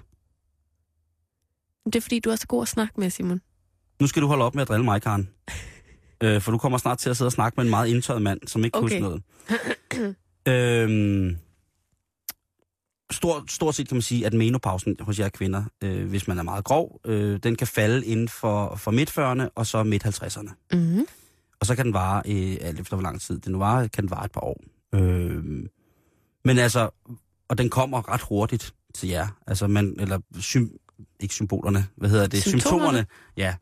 Det 1.87 1.97
er 1.97 2.01
fordi, 2.01 2.19
du 2.21 2.31
er 2.31 2.37
så 2.37 2.47
god 2.47 2.63
at 2.63 2.69
snakke 2.69 3.01
med, 3.01 3.11
Simon. 3.11 3.41
Nu 4.01 4.07
skal 4.07 4.23
du 4.23 4.27
holde 4.27 4.45
op 4.45 4.55
med 4.55 4.63
at 4.63 4.69
drille 4.69 4.85
mig, 4.85 5.03
Karen. 5.03 5.29
øh, 6.23 6.41
for 6.41 6.53
du 6.53 6.59
kommer 6.59 6.79
snart 6.79 6.99
til 6.99 7.11
at 7.11 7.17
sidde 7.17 7.29
og 7.29 7.33
snakke 7.33 7.57
med 7.57 7.65
en 7.65 7.71
meget 7.71 7.89
indtøjet 7.89 8.23
mand, 8.23 8.41
som 8.47 8.65
ikke 8.65 8.79
okay. 8.79 8.87
Okay. 8.87 9.01
husker 9.01 9.21
noget. 9.99 10.17
øhm, 10.49 11.37
stort, 13.11 13.53
stort 13.53 13.75
set 13.75 13.89
kan 13.89 13.95
man 13.95 14.03
sige, 14.03 14.27
at 14.27 14.33
menopausen 14.33 14.97
hos 15.01 15.19
jer 15.19 15.29
kvinder, 15.29 15.65
øh, 15.85 16.09
hvis 16.09 16.29
man 16.29 16.39
er 16.39 16.43
meget 16.43 16.65
grov, 16.65 17.01
øh, 17.05 17.39
den 17.43 17.57
kan 17.57 17.67
falde 17.67 18.07
inden 18.07 18.29
for, 18.29 18.77
for 18.77 18.91
midt-40'erne 18.91 19.49
og 19.55 19.67
så 19.67 19.83
midt-50'erne. 19.83 20.51
Mm-hmm. 20.73 21.07
Og 21.61 21.67
så 21.67 21.77
kan 21.77 21.85
den 21.85 21.95
vare, 21.95 22.23
øh, 22.27 22.57
alt 22.61 22.81
efter 22.81 22.97
hvor 22.97 23.03
lang 23.03 23.21
tid 23.21 23.39
den 23.39 23.53
nu 23.53 23.59
varer, 23.59 23.89
kan 23.89 24.03
den 24.03 24.11
vare 24.11 24.25
et 24.25 24.33
par 24.33 24.41
år. 24.41 24.61
Øh, 24.95 25.45
men 26.45 26.59
altså, 26.59 26.91
og 27.49 27.59
den 27.59 27.71
kommer 27.71 28.13
ret 28.13 28.21
hurtigt 28.21 28.75
til 28.95 29.09
jer. 29.09 29.27
Altså 29.47 29.67
man, 29.67 29.97
eller 29.99 30.19
sym, 30.41 30.69
ikke 31.21 31.35
symbolerne, 31.35 31.87
hvad 31.97 32.11
hedder 32.11 32.27
det? 32.27 32.43
Symptomerne? 32.43 33.07
ja. 33.37 33.55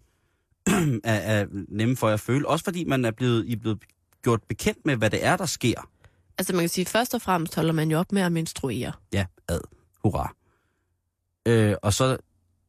er, 1.05 1.14
er 1.14 1.47
nemme 1.68 1.97
for 1.97 2.09
at 2.09 2.20
føle. 2.20 2.49
Også 2.49 2.64
fordi 2.64 2.85
man 2.85 3.05
er 3.05 3.11
blevet, 3.11 3.47
I 3.47 3.53
er 3.53 3.57
blevet 3.57 3.79
gjort 4.23 4.42
bekendt 4.42 4.87
med, 4.87 4.97
hvad 4.97 5.11
det 5.11 5.25
er, 5.25 5.37
der 5.37 5.47
sker. 5.47 5.88
Altså 6.38 6.53
man 6.53 6.62
kan 6.62 6.68
sige, 6.68 6.85
først 6.85 7.14
og 7.14 7.23
fremmest 7.23 7.55
holder 7.55 7.73
man 7.73 7.90
jo 7.90 7.99
op 7.99 8.12
med 8.12 8.23
at 8.23 8.33
menstruere. 8.33 8.92
Ja, 9.12 9.27
ad. 9.49 9.61
Hurra. 10.05 10.35
Øh, 11.47 11.75
og 11.83 11.92
så 11.92 12.16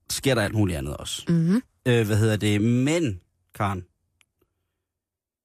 sker 0.10 0.36
der 0.36 0.41
alt 0.41 0.56
muligt 0.56 0.78
andet 0.78 0.97
også. 0.97 1.25
Mm-hmm. 1.30 1.62
Øh, 1.86 2.06
hvad 2.06 2.17
hedder 2.17 2.38
det? 2.38 2.62
Men, 2.62 3.21
Karen, 3.56 3.86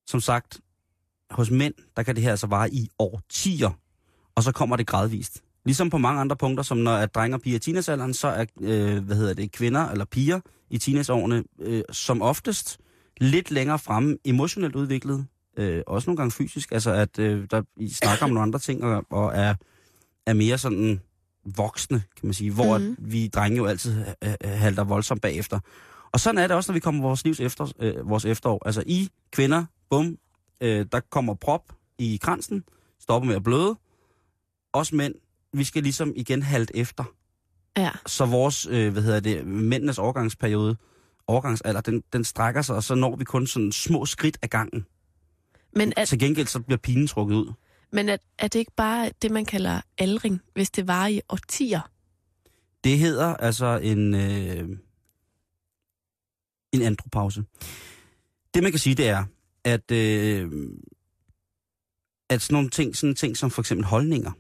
som 0.07 0.21
sagt, 0.21 0.61
hos 1.31 1.51
mænd, 1.51 1.75
der 1.97 2.03
kan 2.03 2.15
det 2.15 2.23
her 2.23 2.31
altså 2.31 2.47
vare 2.47 2.75
i 2.75 2.89
årtier, 2.99 3.71
og 4.35 4.43
så 4.43 4.53
kommer 4.53 4.77
det 4.77 4.87
gradvist. 4.87 5.43
Ligesom 5.65 5.91
på 5.91 5.99
mange 5.99 6.21
andre 6.21 6.37
punkter, 6.37 6.65
som 6.65 6.79
når 6.79 6.93
at 6.97 7.15
drenge 7.15 7.37
og 7.37 7.41
piger 7.41 7.57
i 7.57 7.59
teenagealderen, 7.59 8.15
så 8.15 8.29
er, 8.29 8.45
øh, 8.61 9.05
hvad 9.05 9.17
hedder 9.17 9.35
det, 9.35 9.53
kvinder 9.53 9.89
eller 9.89 10.05
piger 10.05 10.41
i 10.71 10.79
teenageårene 10.79 11.45
øh, 11.61 11.83
som 11.93 12.23
oftest 12.23 12.79
lidt 13.21 13.51
længere 13.51 13.79
fremme 13.79 14.17
emotionelt 14.25 14.77
udviklet, 14.77 15.27
øh, 15.57 15.83
også 15.87 16.11
nogle 16.11 16.17
gange 16.17 16.31
fysisk, 16.31 16.73
altså 16.73 16.91
at 16.91 17.19
øh, 17.19 17.47
der 17.51 17.63
I 17.77 17.89
snakker 17.89 18.25
om 18.25 18.31
nogle 18.31 18.43
andre 18.43 18.59
ting, 18.59 18.85
og, 18.85 19.05
og 19.11 19.33
er, 19.35 19.55
er 20.27 20.33
mere 20.33 20.59
sådan 20.59 21.01
voksne, 21.57 22.03
kan 22.17 22.27
man 22.27 22.35
sige, 22.35 22.51
hvor 22.53 22.79
Mhm. 22.79 22.87
mm. 22.87 22.97
vi 23.13 23.29
drenge 23.29 23.57
jo 23.57 23.67
altid 23.67 24.05
øh, 24.25 24.31
øh, 24.45 24.51
halter 24.51 24.85
voldsomt 24.85 25.23
bagefter. 25.23 25.59
Og 26.13 26.21
sådan 26.21 26.39
er 26.39 26.47
det 26.47 26.57
også, 26.57 26.73
når 26.73 26.75
vi 26.75 26.81
kommer 26.81 27.03
vores 27.03 27.25
livs 27.25 27.41
efter, 27.41 27.73
øh, 27.81 28.09
vores 28.09 28.25
efterår. 28.25 28.63
Altså 28.67 28.83
I 28.87 29.09
kvinder, 29.33 29.65
bum, 29.91 30.17
øh, 30.61 30.87
der 30.93 31.01
kommer 31.11 31.35
prop 31.35 31.73
i 31.99 32.19
kransen, 32.23 32.65
stopper 33.01 33.27
med 33.27 33.37
at 33.37 33.43
bløde. 33.43 33.77
Os 34.73 34.93
mænd, 34.93 35.15
vi 35.53 35.65
skal 35.65 35.83
ligesom 35.83 36.13
igen 36.17 36.43
halte 36.43 36.77
efter. 36.77 37.05
Ja. 37.77 37.91
Så 38.07 38.27
vores, 38.27 38.67
øh, 38.67 38.93
hvad 38.93 39.03
hedder 39.03 39.21
det, 39.21 39.47
mændenes 39.47 39.99
overgangsperiode, 39.99 40.77
overgangsalder, 41.27 41.81
den, 41.81 42.03
den 42.13 42.25
strækker 42.25 42.63
sig, 42.63 42.77
og 42.77 42.83
så 42.83 42.95
når 42.95 43.17
vi 43.17 43.25
kun 43.25 43.47
sådan 43.47 43.73
små 43.73 44.07
skridt 44.07 44.39
af 44.43 44.51
gangen. 44.51 44.87
Men, 45.77 45.93
er, 45.97 46.05
Til 46.05 46.19
gengæld 46.19 46.47
så 46.47 46.61
bliver 46.61 46.79
pigen 46.79 47.07
trukket 47.07 47.35
ud. 47.35 47.53
men 47.93 48.09
er, 48.09 48.17
er 48.39 48.49
det 48.49 48.59
ikke 48.59 48.73
bare 48.77 49.11
det, 49.23 49.31
man 49.31 49.45
kalder 49.45 49.81
aldring, 49.99 50.41
hvis 50.55 50.71
det 50.71 50.89
var 50.89 51.07
i 51.07 51.21
årtier? 51.29 51.91
Det 52.85 52.99
hedder 52.99 53.37
altså 53.37 53.81
en, 53.83 54.15
øh, 54.15 54.69
en 56.73 56.83
andropause. 56.83 57.45
Det 58.55 58.63
man 58.63 58.73
kan 58.73 58.79
sige, 58.79 58.95
det 58.95 59.09
er, 59.09 59.25
at, 59.65 59.91
øh, 59.91 60.51
at 62.31 62.43
sådan 62.43 62.55
nogle 62.55 62.71
ting, 62.71 62.97
sådan 62.97 63.15
ting 63.15 63.37
som 63.37 63.51
for 63.51 63.63
eksempel 63.63 63.85
holdninger, 63.87 64.33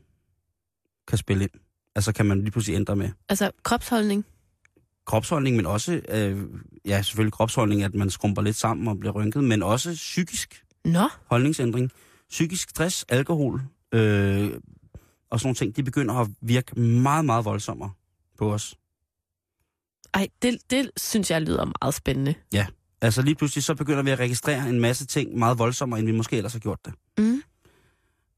kan 1.10 1.18
spille 1.18 1.42
ind. 1.44 1.50
Altså 1.94 2.12
kan 2.12 2.26
man 2.26 2.40
lige 2.40 2.50
pludselig 2.50 2.76
ændre 2.76 2.96
med 2.96 3.08
Altså 3.28 3.50
kropsholdning? 3.62 4.24
kropsholdning, 5.06 5.56
men 5.56 5.66
også, 5.66 6.00
øh, 6.08 6.42
ja 6.86 7.02
selvfølgelig 7.02 7.32
kropsholdning, 7.32 7.82
at 7.82 7.94
man 7.94 8.10
skrumper 8.10 8.42
lidt 8.42 8.56
sammen 8.56 8.88
og 8.88 8.98
bliver 8.98 9.12
rynket, 9.12 9.44
men 9.44 9.62
også 9.62 9.92
psykisk 9.94 10.64
Nå, 10.84 11.08
holdningsændring. 11.30 11.90
Psykisk 12.30 12.70
stress, 12.70 13.04
alkohol 13.08 13.62
øh, 13.92 14.50
og 15.30 15.40
sådan 15.40 15.46
nogle 15.46 15.54
ting, 15.54 15.76
de 15.76 15.82
begynder 15.82 16.14
at 16.14 16.28
virke 16.40 16.80
meget, 16.80 17.24
meget 17.24 17.44
voldsommere 17.44 17.90
på 18.38 18.52
os. 18.52 18.76
ej, 20.14 20.28
det, 20.42 20.58
det 20.70 20.90
synes 20.96 21.30
jeg 21.30 21.42
lyder 21.42 21.72
meget 21.82 21.94
spændende. 21.94 22.34
Altså 23.02 23.22
lige 23.22 23.34
pludselig 23.34 23.64
så 23.64 23.74
begynder 23.74 24.02
vi 24.02 24.10
at 24.10 24.18
registrere 24.18 24.68
en 24.68 24.80
masse 24.80 25.06
ting 25.06 25.38
meget 25.38 25.58
voldsommere, 25.58 26.00
end 26.00 26.06
vi 26.06 26.12
måske 26.12 26.36
ellers 26.36 26.52
har 26.52 26.60
gjort 26.60 26.78
det. 26.84 26.94
Mm. 27.18 27.42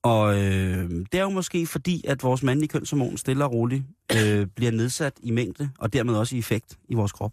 Og 0.03 0.35
øh, 0.35 0.91
det 0.91 1.15
er 1.15 1.23
jo 1.23 1.31
måske 1.31 1.67
fordi, 1.67 2.05
at 2.07 2.23
vores 2.23 2.43
mandlige 2.43 2.69
kønshormon 2.69 3.17
stille 3.17 3.45
og 3.45 3.53
roligt 3.53 3.85
øh, 4.17 4.47
bliver 4.47 4.71
nedsat 4.71 5.13
i 5.23 5.31
mængde, 5.31 5.71
og 5.79 5.93
dermed 5.93 6.15
også 6.15 6.37
i 6.37 6.39
effekt 6.39 6.79
i 6.89 6.95
vores 6.95 7.13
krop. 7.13 7.33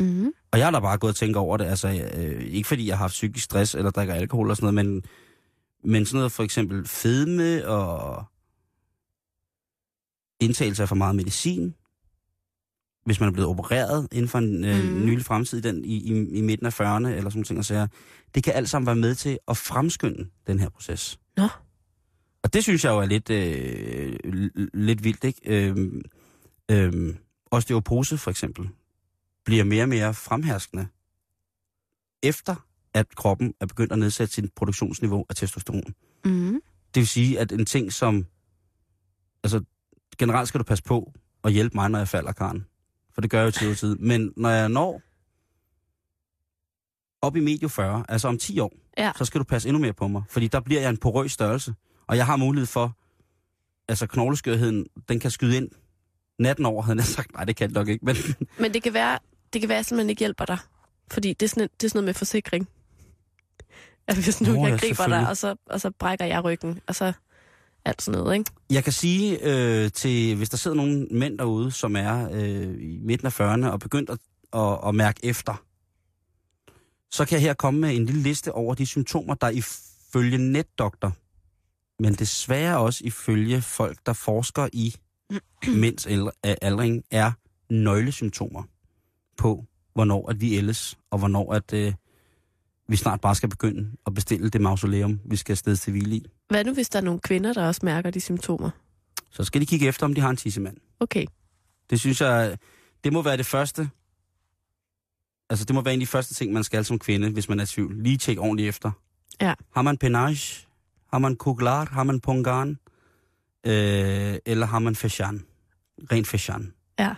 Mm. 0.00 0.32
Og 0.52 0.58
jeg 0.58 0.66
har 0.66 0.70
da 0.70 0.80
bare 0.80 0.98
gået 0.98 1.10
og 1.10 1.16
tænkt 1.16 1.36
over 1.36 1.56
det, 1.56 1.64
altså 1.64 2.10
øh, 2.16 2.42
ikke 2.42 2.68
fordi 2.68 2.86
jeg 2.86 2.96
har 2.96 3.04
haft 3.04 3.12
psykisk 3.12 3.44
stress 3.44 3.74
eller 3.74 3.90
drikker 3.90 4.14
alkohol 4.14 4.50
og 4.50 4.56
sådan 4.56 4.74
noget, 4.74 4.86
men, 4.86 5.02
men 5.84 6.06
sådan 6.06 6.16
noget 6.16 6.32
for 6.32 6.42
eksempel 6.42 6.86
fedme 6.88 7.68
og 7.68 8.24
indtagelse 10.40 10.82
af 10.82 10.88
for 10.88 10.96
meget 10.96 11.16
medicin, 11.16 11.74
hvis 13.04 13.20
man 13.20 13.28
er 13.28 13.32
blevet 13.32 13.50
opereret 13.50 14.08
inden 14.12 14.28
for 14.28 14.38
en 14.38 14.64
øh, 14.64 14.84
mm. 14.84 15.06
nylig 15.06 15.24
fremtid 15.24 15.62
den, 15.62 15.84
i, 15.84 15.96
i, 15.96 16.38
i 16.38 16.40
midten 16.40 16.66
af 16.66 16.80
40'erne 16.80 17.08
eller 17.08 17.30
sådan 17.30 17.44
ting, 17.44 17.58
og 17.58 17.64
sager, 17.64 17.86
det 18.34 18.44
kan 18.44 18.52
alt 18.52 18.68
sammen 18.68 18.86
være 18.86 18.96
med 18.96 19.14
til 19.14 19.38
at 19.48 19.56
fremskynde 19.56 20.28
den 20.46 20.58
her 20.58 20.68
proces. 20.68 21.18
Nå. 21.36 21.48
Og 22.42 22.52
det 22.52 22.62
synes 22.62 22.84
jeg 22.84 22.90
jo 22.90 22.98
er 22.98 23.06
lidt, 23.06 23.30
øh, 23.30 24.18
lidt 24.74 25.04
vildt, 25.04 25.24
ikke? 25.24 25.40
Øhm, 25.44 26.00
øhm, 26.70 27.16
osteoporose 27.50 28.18
for 28.18 28.30
eksempel 28.30 28.68
bliver 29.44 29.64
mere 29.64 29.82
og 29.82 29.88
mere 29.88 30.14
fremherskende 30.14 30.86
efter 32.22 32.66
at 32.94 33.14
kroppen 33.16 33.54
er 33.60 33.66
begyndt 33.66 33.92
at 33.92 33.98
nedsætte 33.98 34.34
sin 34.34 34.48
produktionsniveau 34.56 35.26
af 35.28 35.34
testosteron. 35.36 35.94
Mm. 36.24 36.60
Det 36.94 37.00
vil 37.00 37.08
sige, 37.08 37.38
at 37.40 37.52
en 37.52 37.66
ting 37.66 37.92
som... 37.92 38.26
Altså, 39.44 39.64
generelt 40.18 40.48
skal 40.48 40.58
du 40.58 40.64
passe 40.64 40.84
på 40.84 41.12
og 41.42 41.50
hjælpe 41.50 41.74
mig, 41.74 41.90
når 41.90 41.98
jeg 41.98 42.08
falder, 42.08 42.32
Karen. 42.32 42.66
For 43.14 43.20
det 43.20 43.30
gør 43.30 43.38
jeg 43.38 43.46
jo 43.46 43.50
tid 43.50 43.70
og 43.70 43.76
tid. 43.76 43.96
Men 43.96 44.32
når 44.36 44.50
jeg 44.50 44.68
når 44.68 45.02
op 47.22 47.36
i 47.36 47.40
medio 47.40 47.68
40, 47.68 48.04
altså 48.08 48.28
om 48.28 48.38
10 48.38 48.58
år, 48.58 48.72
Ja. 48.98 49.12
så 49.16 49.24
skal 49.24 49.38
du 49.38 49.44
passe 49.44 49.68
endnu 49.68 49.80
mere 49.82 49.92
på 49.92 50.08
mig. 50.08 50.22
Fordi 50.30 50.48
der 50.48 50.60
bliver 50.60 50.80
jeg 50.80 50.90
en 50.90 50.96
porøs 50.96 51.32
størrelse. 51.32 51.74
Og 52.10 52.16
jeg 52.16 52.26
har 52.26 52.36
mulighed 52.36 52.66
for... 52.66 52.96
Altså, 53.88 54.06
knogleskørheden, 54.06 54.86
den 55.08 55.20
kan 55.20 55.30
skyde 55.30 55.56
ind 55.56 55.68
natten 56.38 56.66
over, 56.66 56.82
havde 56.82 56.98
jeg 56.98 57.04
sagt. 57.04 57.32
Nej, 57.32 57.44
det 57.44 57.56
kan 57.56 57.68
det 57.68 57.74
nok 57.74 57.88
ikke, 57.88 58.04
men... 58.04 58.16
Men 58.60 58.74
det 58.74 58.82
kan 58.82 58.94
være, 58.94 59.18
det 59.52 59.60
kan 59.60 59.68
være, 59.68 59.76
at 59.76 59.78
jeg 59.78 59.84
simpelthen 59.84 60.10
ikke 60.10 60.20
hjælper 60.20 60.44
dig. 60.44 60.58
Fordi 61.10 61.32
det 61.32 61.46
er 61.46 61.48
sådan, 61.48 61.68
det 61.80 61.86
er 61.86 61.88
sådan 61.88 61.98
noget 61.98 62.04
med 62.04 62.14
forsikring. 62.14 62.68
At 64.06 64.16
hvis 64.16 64.40
nu 64.40 64.52
Nå, 64.52 64.66
jeg 64.66 64.70
ja, 64.82 64.86
griber 64.86 65.06
dig, 65.06 65.28
og 65.28 65.36
så, 65.36 65.56
og 65.66 65.80
så 65.80 65.90
brækker 65.90 66.24
jeg 66.24 66.44
ryggen, 66.44 66.80
og 66.86 66.94
så 66.94 67.12
alt 67.84 68.02
sådan 68.02 68.20
noget, 68.20 68.38
ikke? 68.38 68.50
Jeg 68.70 68.84
kan 68.84 68.92
sige 68.92 69.38
øh, 69.42 69.90
til, 69.90 70.36
hvis 70.36 70.50
der 70.50 70.56
sidder 70.56 70.76
nogle 70.76 71.06
mænd 71.10 71.38
derude, 71.38 71.70
som 71.70 71.96
er 71.96 72.28
øh, 72.32 72.74
i 72.80 72.98
midten 73.02 73.26
af 73.26 73.40
40'erne 73.40 73.66
og 73.66 73.80
begyndt 73.80 74.10
at, 74.10 74.18
at, 74.52 74.78
at 74.88 74.94
mærke 74.94 75.20
efter, 75.24 75.64
så 77.10 77.24
kan 77.24 77.34
jeg 77.34 77.42
her 77.42 77.54
komme 77.54 77.80
med 77.80 77.96
en 77.96 78.06
lille 78.06 78.22
liste 78.22 78.52
over 78.52 78.74
de 78.74 78.86
symptomer, 78.86 79.34
der 79.34 79.48
ifølge 79.48 80.38
netdoktor, 80.38 81.12
men 82.00 82.14
desværre 82.14 82.78
også 82.78 83.04
ifølge 83.04 83.62
folk, 83.62 83.98
der 84.06 84.12
forsker 84.12 84.68
i 84.72 84.94
al- 86.06 86.56
aldring, 86.62 87.04
er 87.10 87.32
nøglesymptomer 87.70 88.62
på, 89.36 89.64
hvornår 89.94 90.30
at 90.30 90.40
vi 90.40 90.56
ældes, 90.56 90.98
og 91.10 91.18
hvornår 91.18 91.54
at 91.54 91.72
øh, 91.72 91.94
vi 92.88 92.96
snart 92.96 93.20
bare 93.20 93.34
skal 93.34 93.48
begynde 93.48 93.90
at 94.06 94.14
bestille 94.14 94.50
det 94.50 94.60
mausoleum, 94.60 95.20
vi 95.24 95.36
skal 95.36 95.52
afsted 95.52 95.76
til 95.76 95.90
hvile 95.90 96.16
i. 96.16 96.26
Hvad 96.48 96.64
nu, 96.64 96.74
hvis 96.74 96.88
der 96.88 96.98
er 96.98 97.02
nogle 97.02 97.20
kvinder, 97.20 97.52
der 97.52 97.66
også 97.66 97.80
mærker 97.84 98.10
de 98.10 98.20
symptomer? 98.20 98.70
Så 99.30 99.44
skal 99.44 99.60
de 99.60 99.66
kigge 99.66 99.86
efter, 99.86 100.06
om 100.06 100.14
de 100.14 100.20
har 100.20 100.30
en 100.30 100.36
tissemand. 100.36 100.76
Okay. 101.00 101.26
Det 101.90 102.00
synes 102.00 102.20
jeg, 102.20 102.58
det 103.04 103.12
må 103.12 103.22
være 103.22 103.36
det 103.36 103.46
første. 103.46 103.90
Altså, 105.50 105.64
det 105.64 105.74
må 105.74 105.82
være 105.82 105.94
en 105.94 106.00
af 106.00 106.06
de 106.06 106.10
første 106.10 106.34
ting, 106.34 106.52
man 106.52 106.64
skal 106.64 106.84
som 106.84 106.98
kvinde, 106.98 107.30
hvis 107.30 107.48
man 107.48 107.58
er 107.60 107.62
i 107.62 107.66
tvivl. 107.66 108.02
Lige 108.02 108.16
tjekke 108.16 108.42
ordentligt 108.42 108.68
efter. 108.68 108.90
Ja. 109.40 109.54
Har 109.74 109.82
man 109.82 109.96
penage? 109.96 110.66
Har 111.12 111.18
man 111.18 111.36
kuglar? 111.36 111.84
Har 111.84 112.04
man 112.04 112.20
pongan? 112.20 112.78
Øh, 113.66 114.38
eller 114.46 114.66
har 114.66 114.78
man 114.78 114.96
fashan? 114.96 115.44
Rent 116.12 116.26
fashan. 116.26 116.72
Ja. 116.98 117.14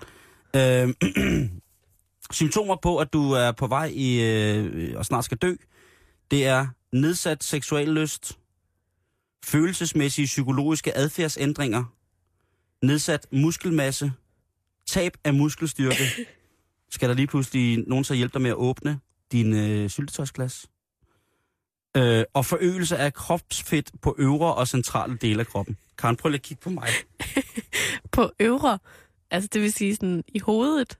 Øh, 0.56 0.94
symptomer 2.30 2.76
på, 2.82 2.98
at 2.98 3.12
du 3.12 3.32
er 3.32 3.52
på 3.52 3.66
vej 3.66 3.90
i, 3.94 4.22
øh, 4.22 4.98
og 4.98 5.04
snart 5.06 5.24
skal 5.24 5.38
dø, 5.38 5.54
det 6.30 6.46
er 6.46 6.66
nedsat 6.92 7.44
seksuel 7.44 7.88
lyst, 7.88 8.38
følelsesmæssige 9.44 10.26
psykologiske 10.26 10.96
adfærdsændringer, 10.96 11.84
nedsat 12.82 13.26
muskelmasse, 13.32 14.12
tab 14.86 15.12
af 15.24 15.34
muskelstyrke, 15.34 16.04
skal 16.94 17.08
der 17.08 17.14
lige 17.14 17.26
pludselig 17.26 17.84
nogen 17.88 18.04
så 18.04 18.14
hjælpe 18.14 18.32
dig 18.32 18.42
med 18.42 18.50
at 18.50 18.56
åbne 18.56 19.00
din 19.32 19.54
øh, 19.54 19.90
syltetøjsglas. 19.90 20.66
Øh, 21.96 22.24
og 22.34 22.46
forøgelse 22.46 22.96
af 22.96 23.14
kropsfedt 23.14 23.90
på 24.02 24.14
øvre 24.18 24.54
og 24.54 24.68
centrale 24.68 25.16
dele 25.16 25.40
af 25.40 25.46
kroppen. 25.46 25.76
Karen, 25.98 26.16
prøv 26.16 26.28
lige 26.28 26.38
at 26.38 26.42
kigge 26.42 26.60
på 26.60 26.70
mig. 26.70 26.88
På 28.12 28.32
øvre, 28.40 28.78
altså 29.30 29.48
det 29.52 29.62
vil 29.62 29.72
sige 29.72 29.94
sådan 29.96 30.24
i 30.28 30.38
hovedet. 30.38 30.98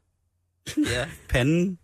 Ja. 0.77 1.09
Panden. 1.29 1.79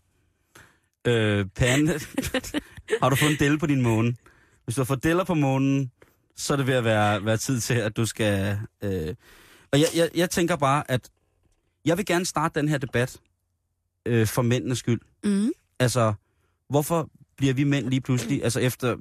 Øh, 1.04 1.46
pande. 1.46 2.00
har 3.02 3.08
du 3.10 3.16
fået 3.16 3.30
en 3.30 3.36
delle 3.38 3.58
på 3.58 3.66
din 3.66 3.82
måne? 3.82 4.16
Hvis 4.64 4.74
du 4.74 4.80
har 4.80 4.84
fået 4.84 5.04
deller 5.04 5.24
på 5.24 5.34
månen, 5.34 5.92
så 6.36 6.52
er 6.52 6.56
det 6.56 6.66
ved 6.66 6.74
at 6.74 6.84
være, 6.84 7.24
være 7.24 7.36
tid 7.36 7.60
til, 7.60 7.74
at 7.74 7.96
du 7.96 8.06
skal... 8.06 8.58
Øh... 8.82 9.14
Og 9.72 9.80
jeg, 9.80 9.88
jeg, 9.94 10.10
jeg 10.14 10.30
tænker 10.30 10.56
bare, 10.56 10.90
at 10.90 11.10
jeg 11.84 11.96
vil 11.96 12.06
gerne 12.06 12.26
starte 12.26 12.60
den 12.60 12.68
her 12.68 12.78
debat 12.78 13.20
øh, 14.06 14.26
for 14.26 14.42
mændenes 14.42 14.78
skyld. 14.78 15.00
Mm. 15.24 15.52
Altså, 15.78 16.14
hvorfor 16.68 17.10
bliver 17.38 17.54
vi 17.54 17.64
mænd 17.64 17.88
lige 17.90 18.00
pludselig, 18.00 18.44
altså 18.44 18.60
efter... 18.60 18.96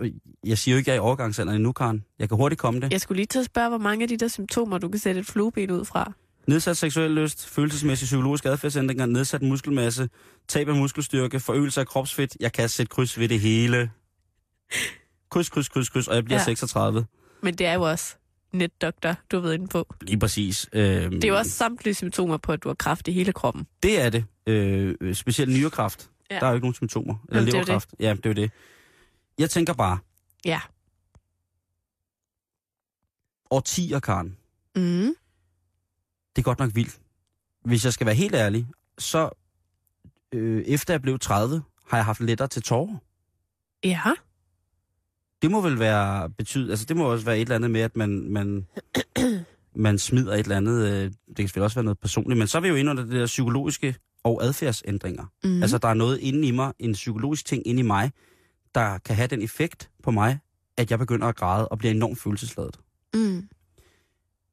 øh, 0.00 0.10
Jeg 0.46 0.58
siger 0.58 0.74
jo 0.74 0.78
ikke, 0.78 0.90
at 0.90 0.94
jeg 0.94 1.00
er 1.00 1.04
i 1.04 1.06
overgangsalderen 1.06 1.56
endnu, 1.56 1.72
Karen. 1.72 2.04
Jeg 2.18 2.28
kan 2.28 2.36
hurtigt 2.36 2.60
komme 2.60 2.80
det. 2.80 2.92
Jeg 2.92 3.00
skulle 3.00 3.16
lige 3.16 3.26
til 3.26 3.38
at 3.38 3.44
spørge, 3.44 3.68
hvor 3.68 3.78
mange 3.78 4.02
af 4.02 4.08
de 4.08 4.16
der 4.16 4.28
symptomer, 4.28 4.78
du 4.78 4.88
kan 4.88 4.98
sætte 5.00 5.20
et 5.20 5.26
flueben 5.26 5.70
ud 5.70 5.84
fra. 5.84 6.12
Nedsat 6.46 6.76
seksuel 6.76 7.10
lyst, 7.10 7.46
følelsesmæssig 7.48 8.06
psykologisk 8.06 8.44
adfærdsændringer, 8.46 9.06
nedsat 9.06 9.42
muskelmasse, 9.42 10.08
tab 10.48 10.68
af 10.68 10.74
muskelstyrke, 10.74 11.40
forøgelse 11.40 11.80
af 11.80 11.86
kropsfedt. 11.86 12.36
Jeg 12.40 12.52
kan 12.52 12.68
sætte 12.68 12.90
kryds 12.90 13.18
ved 13.18 13.28
det 13.28 13.40
hele. 13.40 13.90
Kryds, 15.30 15.48
kryds, 15.48 15.68
kryds, 15.68 15.88
kryds, 15.88 16.08
og 16.08 16.14
jeg 16.14 16.24
bliver 16.24 16.36
Ja. 16.38 16.40
ja. 16.40 16.44
36. 16.44 17.06
Men 17.42 17.54
det 17.54 17.66
er 17.66 17.72
jo 17.74 17.82
også 17.82 18.14
netdoktor, 18.52 19.14
du 19.32 19.36
har 19.36 19.42
været 19.42 19.54
inde 19.54 19.66
på. 19.68 19.94
Lige 20.00 20.18
præcis. 20.18 20.68
Øhm, 20.72 21.10
Det 21.10 21.24
er 21.24 21.28
jo 21.28 21.36
også 21.36 21.50
samtlige 21.50 21.94
symptomer 21.94 22.36
på, 22.36 22.52
at 22.52 22.62
du 22.62 22.68
har 22.68 22.74
kræft 22.74 23.08
i 23.08 23.12
hele 23.12 23.32
kroppen. 23.32 23.66
Det 23.82 24.00
er 24.00 24.10
det. 24.10 24.24
Øh, 24.46 24.94
øh, 25.00 25.14
specielt 25.14 25.52
nyrekræft. 25.52 26.10
Ja. 26.30 26.38
Der 26.38 26.46
er 26.46 26.48
jo 26.48 26.54
ikke 26.54 26.64
nogen 26.66 26.74
symptomer. 26.74 27.14
Eller 27.28 27.40
Jamen, 27.40 27.46
det 27.46 27.54
er 27.54 27.58
leverkræft. 27.58 27.94
Ja, 28.00 28.14
det 28.14 28.26
er 28.26 28.30
jo 28.30 28.34
det. 28.34 28.50
Jeg 29.38 29.50
tænker 29.50 29.72
bare, 29.72 29.98
Ja. 30.44 30.60
årtier, 33.50 34.00
Karen. 34.00 34.36
Mm. 34.76 35.14
Det 36.36 36.42
er 36.42 36.42
godt 36.42 36.58
nok 36.58 36.70
vildt. 36.74 37.00
Hvis 37.64 37.84
jeg 37.84 37.92
skal 37.92 38.06
være 38.06 38.14
helt 38.14 38.34
ærlig, 38.34 38.66
så 38.98 39.30
øh, 40.32 40.62
efter 40.62 40.94
jeg 40.94 41.02
blev 41.02 41.18
30, 41.18 41.62
har 41.86 41.96
jeg 41.96 42.04
haft 42.04 42.20
lettere 42.20 42.48
til 42.48 42.62
tårer. 42.62 42.96
Ja. 43.84 44.02
Det 45.42 45.50
må 45.50 45.60
vel 45.60 45.78
være 45.78 46.30
betyde, 46.30 46.70
altså 46.70 46.84
det 46.86 46.96
må 46.96 47.12
også 47.12 47.24
være 47.24 47.36
et 47.36 47.40
eller 47.42 47.54
andet 47.54 47.70
med, 47.70 47.80
at 47.80 47.96
man, 47.96 48.30
man, 48.30 48.66
man 49.74 49.98
smider 49.98 50.32
et 50.34 50.38
eller 50.38 50.56
andet, 50.56 50.86
øh, 50.86 50.92
det 51.02 51.36
kan 51.36 51.44
selvfølgelig 51.48 51.64
også 51.64 51.74
være 51.76 51.84
noget 51.84 51.98
personligt, 51.98 52.38
men 52.38 52.48
så 52.48 52.58
er 52.58 52.62
vi 52.62 52.68
jo 52.68 52.74
inde 52.74 52.90
under 52.90 53.02
det 53.04 53.12
der 53.12 53.26
psykologiske 53.26 53.94
og 54.24 54.44
adfærdsændringer. 54.44 55.26
Mm. 55.44 55.62
Altså 55.62 55.78
der 55.78 55.88
er 55.88 55.94
noget 55.94 56.18
inde 56.18 56.48
i 56.48 56.50
mig, 56.50 56.72
en 56.78 56.92
psykologisk 56.92 57.46
ting 57.46 57.66
inde 57.66 57.80
i 57.80 57.82
mig, 57.82 58.12
der 58.74 58.98
kan 58.98 59.16
have 59.16 59.28
den 59.28 59.42
effekt 59.42 59.90
på 60.02 60.10
mig, 60.10 60.38
at 60.76 60.90
jeg 60.90 60.98
begynder 60.98 61.26
at 61.26 61.36
græde 61.36 61.68
og 61.68 61.78
bliver 61.78 61.92
enormt 61.94 62.18
følelsesladet. 62.18 62.80
Mm. 63.14 63.48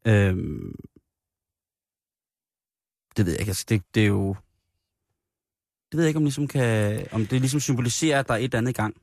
Øhm, 0.08 0.76
det 3.18 3.26
ved 3.26 3.34
jeg 3.34 3.40
ikke, 3.40 3.50
altså 3.50 3.66
det, 3.70 3.82
det 3.96 4.04
er 4.04 4.08
jo... 4.08 4.36
Det 5.92 5.98
ved 5.98 6.04
jeg 6.04 6.08
ikke, 6.10 6.18
om, 6.18 6.24
ligesom 6.24 6.48
kan, 6.48 7.08
om 7.12 7.26
det 7.26 7.42
ligesom 7.42 7.60
symboliserer, 7.60 8.20
at 8.20 8.28
der 8.28 8.34
er 8.34 8.38
et 8.38 8.44
eller 8.44 8.58
andet 8.58 8.70
i 8.72 8.74
gang. 8.74 8.96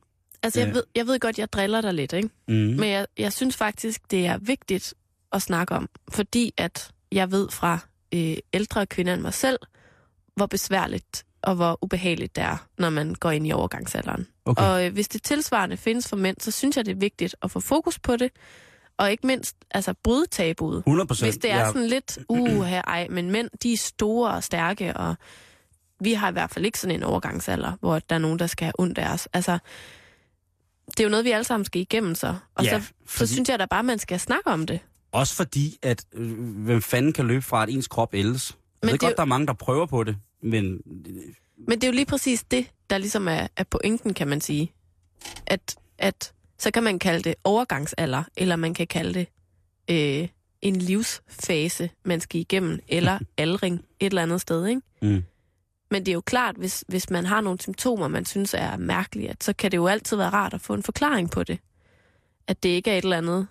Altså, 0.43 0.59
jeg 0.59 0.67
Ja. 0.67 0.73
ved, 0.73 0.83
jeg 0.95 1.07
ved 1.07 1.19
godt, 1.19 1.39
jeg 1.39 1.53
driller 1.53 1.81
dig 1.81 1.93
lidt, 1.93 2.13
ikke? 2.13 2.29
Mm. 2.47 2.53
Men 2.53 2.83
jeg, 2.89 3.07
jeg 3.17 3.33
synes 3.33 3.57
faktisk, 3.57 4.11
det 4.11 4.25
er 4.25 4.37
vigtigt 4.37 4.93
at 5.31 5.41
snakke 5.41 5.75
om, 5.75 5.89
fordi 6.11 6.53
at 6.57 6.91
jeg 7.11 7.31
ved 7.31 7.49
fra 7.49 7.79
øh, 8.13 8.37
ældre 8.53 8.85
kvinder 8.85 9.13
end 9.13 9.21
mig 9.21 9.33
selv, 9.33 9.57
hvor 10.35 10.45
besværligt 10.45 11.25
og 11.41 11.55
hvor 11.55 11.77
ubehageligt 11.81 12.35
det 12.35 12.43
er, 12.43 12.57
når 12.77 12.89
man 12.89 13.15
går 13.15 13.31
ind 13.31 13.47
i 13.47 13.51
overgangsalderen. 13.51 14.27
Okay. 14.45 14.63
Og 14.63 14.85
øh, 14.85 14.93
hvis 14.93 15.07
det 15.07 15.23
tilsvarende 15.23 15.77
findes 15.77 16.07
for 16.07 16.15
mænd, 16.15 16.37
så 16.39 16.51
synes 16.51 16.77
jeg, 16.77 16.85
det 16.85 16.91
er 16.91 16.95
vigtigt 16.99 17.35
at 17.41 17.51
få 17.51 17.59
fokus 17.59 17.99
på 17.99 18.15
det, 18.15 18.31
og 18.97 19.11
ikke 19.11 19.27
mindst 19.27 19.55
altså 19.71 19.93
bryde 20.03 20.25
tabuet. 20.27 20.77
100 20.77 21.07
procent. 21.07 21.25
Hvis 21.25 21.37
det 21.37 21.51
er 21.51 21.65
sådan 21.65 21.87
lidt, 21.87 22.17
uh, 22.29 22.63
her, 22.63 22.81
ej, 22.81 23.07
men 23.09 23.31
mænd, 23.31 23.49
de 23.63 23.73
er 23.73 23.77
store 23.77 24.31
og 24.33 24.43
stærke, 24.43 24.97
og 24.97 25.15
vi 25.99 26.13
har 26.13 26.29
i 26.29 26.31
hvert 26.31 26.49
fald 26.51 26.65
ikke 26.65 26.79
sådan 26.79 26.95
en 26.95 27.03
overgangsalder, 27.03 27.71
hvor 27.79 27.99
der 27.99 28.15
er 28.15 28.19
nogen, 28.19 28.39
der 28.39 28.47
skal 28.47 28.65
have 28.65 28.73
ondt 28.79 28.97
af 28.97 29.13
os. 29.13 29.27
Altså, 29.33 29.57
det 30.87 30.99
er 30.99 31.03
jo 31.03 31.09
noget, 31.09 31.25
vi 31.25 31.31
alle 31.31 31.43
sammen 31.43 31.65
skal 31.65 31.81
igennem 31.81 32.15
så. 32.15 32.35
Og 32.55 32.63
Ja, 32.63 32.79
så, 32.79 32.85
så 32.85 32.93
fordi- 33.05 33.33
synes 33.33 33.49
jeg 33.49 33.59
da 33.59 33.65
bare, 33.65 33.83
man 33.83 33.99
skal 33.99 34.19
snakke 34.19 34.47
om 34.49 34.65
det. 34.65 34.79
Også 35.11 35.35
fordi, 35.35 35.77
at 35.81 36.05
øh, 36.13 36.39
hvem 36.63 36.81
fanden 36.81 37.13
kan 37.13 37.27
løbe 37.27 37.41
fra, 37.41 37.63
at 37.63 37.69
ens 37.69 37.87
krop 37.87 38.13
ældes? 38.13 38.57
Jeg 38.83 38.87
Men 38.87 38.91
ved 38.91 38.99
det 38.99 39.03
er 39.03 39.07
godt, 39.07 39.11
jo- 39.11 39.15
der 39.15 39.21
er 39.21 39.25
mange, 39.25 39.47
der 39.47 39.53
prøver 39.53 39.85
på 39.85 40.03
det, 40.03 40.17
men 40.41 40.63
Men 41.67 41.81
det 41.81 41.83
er 41.83 41.87
jo 41.87 41.93
lige 41.93 42.05
præcis 42.05 42.43
det, 42.43 42.71
der 42.89 42.97
ligesom 42.97 43.27
er, 43.27 43.47
er 43.57 43.63
pointen, 43.63 44.13
kan 44.13 44.27
man 44.27 44.41
sige. 44.41 44.71
At, 45.47 45.75
at 45.97 46.33
så 46.57 46.71
kan 46.71 46.83
man 46.83 46.99
kalde 46.99 47.23
det 47.23 47.35
overgangsalder, 47.43 48.23
eller 48.37 48.55
man 48.55 48.73
kan 48.73 48.87
kalde 48.87 49.13
det 49.13 49.27
øh, 50.21 50.27
en 50.61 50.75
livsfase, 50.75 51.89
man 52.05 52.19
skal 52.21 52.39
igennem, 52.41 52.79
eller 52.87 53.19
aldring 53.37 53.73
et 53.99 54.05
eller 54.05 54.21
andet 54.21 54.41
sted, 54.41 54.65
ikke? 54.67 54.81
Mm. 55.01 55.23
Men 55.91 56.05
det 56.05 56.11
er 56.11 56.13
jo 56.13 56.21
klart, 56.21 56.55
hvis, 56.55 56.83
hvis 56.87 57.09
man 57.09 57.25
har 57.25 57.41
nogle 57.41 57.59
symptomer, 57.61 58.07
man 58.07 58.25
synes 58.25 58.53
er 58.53 58.77
mærkelige, 58.77 59.29
at 59.29 59.43
så 59.43 59.53
kan 59.53 59.71
det 59.71 59.77
jo 59.77 59.87
altid 59.87 60.17
være 60.17 60.29
rart 60.29 60.53
at 60.53 60.61
få 60.61 60.73
en 60.73 60.83
forklaring 60.83 61.31
på 61.31 61.43
det. 61.43 61.59
At 62.47 62.63
det 62.63 62.69
ikke 62.69 62.91
er 62.91 62.97
et 62.97 63.03
eller 63.03 63.17
andet 63.17 63.47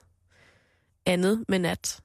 andet, 1.07 1.45
men 1.49 1.65
at, 1.65 2.01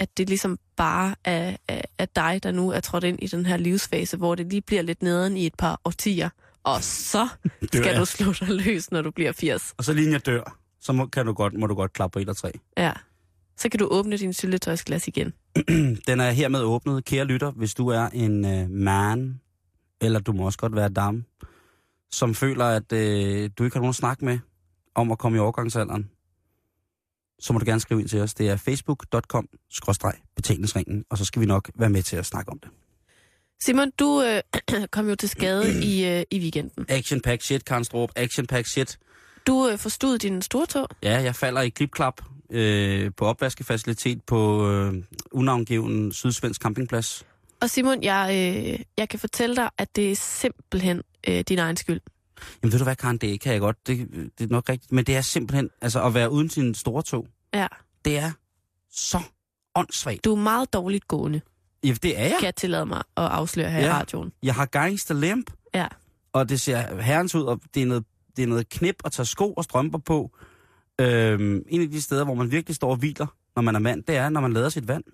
at 0.00 0.18
det 0.18 0.28
ligesom 0.28 0.58
bare 0.76 1.14
er, 1.24 1.56
er, 1.68 1.82
er 1.98 2.06
dig, 2.06 2.40
der 2.42 2.52
nu 2.52 2.70
er 2.70 2.80
trådt 2.80 3.04
ind 3.04 3.18
i 3.22 3.26
den 3.26 3.46
her 3.46 3.56
livsfase, 3.56 4.16
hvor 4.16 4.34
det 4.34 4.46
lige 4.50 4.62
bliver 4.62 4.82
lidt 4.82 5.02
nederen 5.02 5.36
i 5.36 5.46
et 5.46 5.54
par 5.54 5.80
årtier. 5.84 6.28
Og 6.62 6.82
så 6.82 7.28
skal 7.72 7.84
jeg. 7.84 7.96
du 7.96 8.04
slå 8.04 8.32
dig 8.32 8.48
løs, 8.48 8.90
når 8.90 9.02
du 9.02 9.10
bliver 9.10 9.32
80. 9.32 9.74
Og 9.78 9.84
så 9.84 9.92
lige 9.92 10.12
jeg 10.12 10.26
dør, 10.26 10.58
så 10.80 10.92
må, 10.92 11.06
kan 11.06 11.26
du 11.26 11.32
godt, 11.32 11.54
må 11.54 11.66
du 11.66 11.74
godt 11.74 11.92
klappe 11.92 12.12
på 12.12 12.18
et 12.18 12.20
eller 12.20 12.34
tre. 12.34 12.52
Ja. 12.78 12.92
Så 13.56 13.68
kan 13.68 13.78
du 13.78 13.88
åbne 13.90 14.16
din 14.16 14.32
syltetøjsglas 14.32 15.08
igen. 15.08 15.32
Den 16.06 16.20
er 16.20 16.30
hermed 16.30 16.62
åbnet. 16.62 17.04
Kære 17.04 17.24
lytter, 17.24 17.50
hvis 17.50 17.74
du 17.74 17.88
er 17.88 18.08
en 18.08 18.44
øh, 18.44 18.70
man, 18.70 19.40
eller 20.00 20.20
du 20.20 20.32
må 20.32 20.46
også 20.46 20.58
godt 20.58 20.76
være 20.76 20.88
dam, 20.88 21.24
som 22.10 22.34
føler, 22.34 22.64
at 22.64 22.92
øh, 22.92 23.50
du 23.58 23.64
ikke 23.64 23.76
har 23.76 23.80
nogen 23.80 23.88
at 23.90 23.94
snakke 23.94 24.24
med 24.24 24.38
om 24.94 25.12
at 25.12 25.18
komme 25.18 25.36
i 25.36 25.40
overgangsalderen, 25.40 26.10
så 27.40 27.52
må 27.52 27.58
du 27.58 27.64
gerne 27.64 27.80
skrive 27.80 28.00
ind 28.00 28.08
til 28.08 28.20
os. 28.20 28.34
Det 28.34 28.48
er 28.48 28.56
facebook.com-betalingsringen, 28.56 31.04
og 31.10 31.18
så 31.18 31.24
skal 31.24 31.40
vi 31.40 31.46
nok 31.46 31.70
være 31.74 31.90
med 31.90 32.02
til 32.02 32.16
at 32.16 32.26
snakke 32.26 32.52
om 32.52 32.58
det. 32.58 32.70
Simon, 33.60 33.90
du 33.98 34.22
øh, 34.22 34.42
kom 34.94 35.08
jo 35.08 35.14
til 35.14 35.28
skade 35.28 35.74
i, 35.92 36.08
øh, 36.08 36.22
i 36.30 36.40
weekenden. 36.40 36.86
Action 36.88 37.20
pack 37.20 37.42
shit, 37.42 37.64
Karen 37.64 37.84
Strup. 37.84 38.10
Action 38.16 38.46
pack 38.46 38.66
shit. 38.66 38.98
Du 39.46 39.68
øh, 39.68 39.78
forstod 39.78 40.18
din 40.18 40.42
store 40.42 40.66
tog. 40.66 40.88
Ja, 41.02 41.22
jeg 41.22 41.34
falder 41.34 41.60
i 41.60 41.68
klipklap 41.68 42.20
øh, 42.50 43.10
på 43.16 43.24
opvaskefacilitet 43.24 44.22
på 44.22 44.70
øh, 44.70 44.94
unavngiven 45.32 46.12
sydsvensk 46.12 46.62
campingplads. 46.62 47.26
Og 47.60 47.70
Simon, 47.70 48.02
jeg, 48.02 48.28
øh, 48.30 48.78
jeg 48.96 49.08
kan 49.08 49.18
fortælle 49.18 49.56
dig, 49.56 49.70
at 49.78 49.96
det 49.96 50.10
er 50.10 50.16
simpelthen 50.16 51.02
øh, 51.28 51.44
din 51.48 51.58
egen 51.58 51.76
skyld. 51.76 52.00
Jamen 52.62 52.72
ved 52.72 52.78
du 52.78 52.84
hvad, 52.84 52.96
Karen, 52.96 53.16
det 53.16 53.40
kan 53.40 53.52
jeg 53.52 53.60
godt. 53.60 53.86
Det, 53.86 54.08
det 54.38 54.44
er 54.44 54.48
nok 54.50 54.68
rigtigt. 54.68 54.92
Men 54.92 55.04
det 55.04 55.16
er 55.16 55.20
simpelthen, 55.20 55.70
altså 55.80 56.02
at 56.04 56.14
være 56.14 56.30
uden 56.30 56.50
sin 56.50 56.74
store 56.74 57.02
tog, 57.02 57.26
Ja. 57.54 57.66
det 58.04 58.18
er 58.18 58.30
så 58.90 59.18
åndssvagt. 59.74 60.24
Du 60.24 60.32
er 60.32 60.36
meget 60.40 60.72
dårligt 60.72 61.08
gående, 61.08 61.40
Ja, 61.84 61.92
det 62.02 62.18
er 62.18 62.22
jeg. 62.22 62.36
kan 62.38 62.46
jeg 62.46 62.56
tillade 62.56 62.86
mig 62.86 62.98
at 62.98 63.24
afsløre 63.24 63.70
her 63.70 63.80
ja. 63.80 63.86
i 63.86 63.90
radioen. 63.90 64.32
Jeg 64.42 64.54
har 64.54 64.66
gangsterlemp, 64.66 65.50
Ja. 65.74 65.88
og 66.32 66.48
det 66.48 66.60
ser 66.60 67.00
herrens 67.02 67.34
ud, 67.34 67.42
og 67.42 67.60
det 67.74 67.82
er 67.82 67.86
noget, 67.86 68.04
det 68.36 68.42
er 68.42 68.46
noget 68.46 68.68
knip 68.68 68.96
at 69.04 69.12
tage 69.12 69.26
sko 69.26 69.52
og 69.52 69.64
strømper 69.64 69.98
på. 69.98 70.30
Øhm, 71.00 71.62
en 71.68 71.82
af 71.82 71.90
de 71.90 72.02
steder, 72.02 72.24
hvor 72.24 72.34
man 72.34 72.50
virkelig 72.50 72.76
står 72.76 72.90
og 72.90 72.96
hviler, 72.96 73.26
når 73.56 73.62
man 73.62 73.74
er 73.74 73.78
mand, 73.78 74.02
det 74.02 74.16
er, 74.16 74.28
når 74.28 74.40
man 74.40 74.52
lader 74.52 74.68
sit 74.68 74.88
vand. 74.88 75.04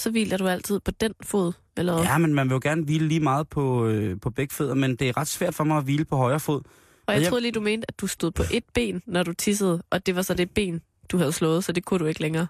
Så 0.00 0.10
hviler 0.10 0.36
du 0.36 0.48
altid 0.48 0.80
på 0.80 0.90
den 0.90 1.14
fod, 1.22 1.52
eller 1.78 1.92
hvad? 1.94 2.04
Ja, 2.04 2.18
men 2.18 2.34
man 2.34 2.48
vil 2.48 2.54
jo 2.54 2.60
gerne 2.62 2.84
hvile 2.84 3.08
lige 3.08 3.20
meget 3.20 3.48
på, 3.48 3.86
øh, 3.86 4.20
på 4.20 4.30
begge 4.30 4.54
fødder, 4.54 4.74
men 4.74 4.96
det 4.96 5.08
er 5.08 5.16
ret 5.16 5.28
svært 5.28 5.54
for 5.54 5.64
mig 5.64 5.76
at 5.78 5.84
hvile 5.84 6.04
på 6.04 6.16
højre 6.16 6.40
fod. 6.40 6.60
Og 7.06 7.14
jeg 7.14 7.20
jeg- 7.22 7.28
troede 7.28 7.42
lige, 7.42 7.52
du 7.52 7.60
mente, 7.60 7.84
at 7.88 8.00
du 8.00 8.06
stod 8.06 8.30
på 8.30 8.42
et 8.52 8.64
ben, 8.74 9.02
når 9.06 9.22
du 9.22 9.32
tissede, 9.32 9.82
og 9.90 10.06
det 10.06 10.16
var 10.16 10.22
så 10.22 10.34
det 10.34 10.50
ben, 10.50 10.80
du 11.08 11.18
havde 11.18 11.32
slået, 11.32 11.64
så 11.64 11.72
det 11.72 11.84
kunne 11.84 11.98
du 12.00 12.04
ikke 12.06 12.20
længere. 12.20 12.46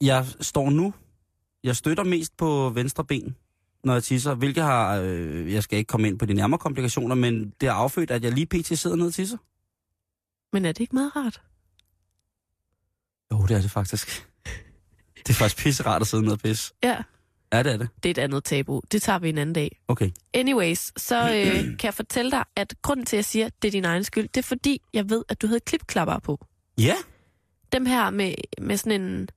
Jeg 0.00 0.26
står 0.40 0.70
nu, 0.70 0.94
jeg 1.64 1.76
støtter 1.76 2.04
mest 2.04 2.36
på 2.36 2.70
venstre 2.74 3.04
ben, 3.04 3.36
når 3.84 3.92
jeg 3.92 4.02
tisser, 4.02 4.34
hvilket 4.34 4.62
har, 4.64 4.96
øh, 4.96 5.52
jeg 5.52 5.62
skal 5.62 5.78
ikke 5.78 5.88
komme 5.88 6.08
ind 6.08 6.18
på 6.18 6.26
de 6.26 6.34
nærmere 6.34 6.58
komplikationer, 6.58 7.14
men 7.14 7.52
det 7.60 7.68
har 7.68 7.76
affødt, 7.76 8.10
at 8.10 8.24
jeg 8.24 8.32
lige 8.32 8.46
pt. 8.46 8.78
sidder 8.78 8.96
ned 8.96 9.06
og 9.06 9.14
tisser. 9.14 9.36
Men 10.52 10.64
er 10.64 10.72
det 10.72 10.80
ikke 10.80 10.94
meget 10.96 11.16
rart? 11.16 11.42
Jo, 13.32 13.46
det 13.46 13.56
er 13.56 13.60
det 13.60 13.70
faktisk. 13.70 14.26
Det 15.16 15.30
er 15.30 15.34
faktisk 15.34 15.64
pisserart 15.64 16.00
at 16.02 16.06
sidde 16.08 16.22
ned 16.22 16.32
og 16.32 16.38
pisse. 16.38 16.72
Ja, 16.82 16.96
Ja, 17.52 17.62
det 17.62 17.72
er 17.72 17.76
det. 17.76 17.88
det 18.02 18.08
er 18.08 18.10
et 18.10 18.18
andet 18.18 18.44
tabu. 18.44 18.80
Det 18.92 19.02
tager 19.02 19.18
vi 19.18 19.28
en 19.28 19.38
anden 19.38 19.54
dag. 19.54 19.80
Okay. 19.88 20.10
Anyways, 20.34 20.92
så 21.02 21.16
øh, 21.34 21.54
kan 21.78 21.84
jeg 21.84 21.94
fortælle 21.94 22.30
dig, 22.30 22.44
at 22.56 22.74
grunden 22.82 23.06
til, 23.06 23.16
at 23.16 23.18
jeg 23.18 23.24
siger, 23.24 23.46
at 23.46 23.52
det 23.62 23.68
er 23.68 23.72
din 23.72 23.84
egen 23.84 24.04
skyld, 24.04 24.28
det 24.28 24.36
er 24.36 24.42
fordi, 24.46 24.82
jeg 24.92 25.10
ved, 25.10 25.24
at 25.28 25.42
du 25.42 25.46
havde 25.46 25.60
klipklapper 25.60 26.18
på. 26.18 26.46
Ja, 26.78 26.94
Dem 27.72 27.86
her 27.86 28.10
med, 28.10 28.34
med 28.60 28.76
sådan 28.76 29.00
en, 29.00 29.28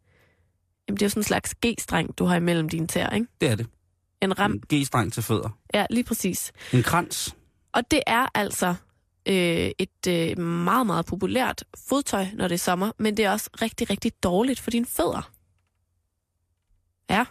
Jamen, 0.88 0.98
det 0.98 1.02
er 1.02 1.06
jo 1.06 1.10
sådan 1.10 1.20
en 1.20 1.24
slags 1.24 1.56
G-streng, 1.66 2.12
du 2.18 2.26
har 2.26 2.36
imellem 2.36 2.70
dine 2.70 2.88
tæer, 2.88 3.10
ikke? 3.10 3.28
Det 3.42 3.50
er 3.50 3.56
det. 3.56 3.68
En 4.22 4.40
ram. 4.40 4.52
En 4.52 4.64
G-streng 4.74 5.14
til 5.14 5.24
fødder. 5.24 5.50
Ja, 5.74 5.86
lige 5.90 6.04
præcis. 6.04 6.52
En 6.74 6.84
krans. 6.84 7.36
Og 7.72 7.92
det 7.92 8.02
er 8.08 8.28
altså 8.34 8.76
øh, 9.26 9.72
et 9.80 10.08
øh, 10.08 10.40
meget, 10.40 10.86
meget 10.88 11.06
populært 11.06 11.64
fodtøj, 11.90 12.26
når 12.34 12.48
det 12.48 12.56
er 12.56 12.60
sommer, 12.60 12.92
men 12.98 13.18
det 13.18 13.26
er 13.26 13.32
også 13.32 13.50
rigtig, 13.62 13.90
rigtig 13.90 14.12
dårligt 14.24 14.60
for 14.60 14.72
dine 14.72 14.86
fødder. 14.86 15.32
Ja. 17.10 17.26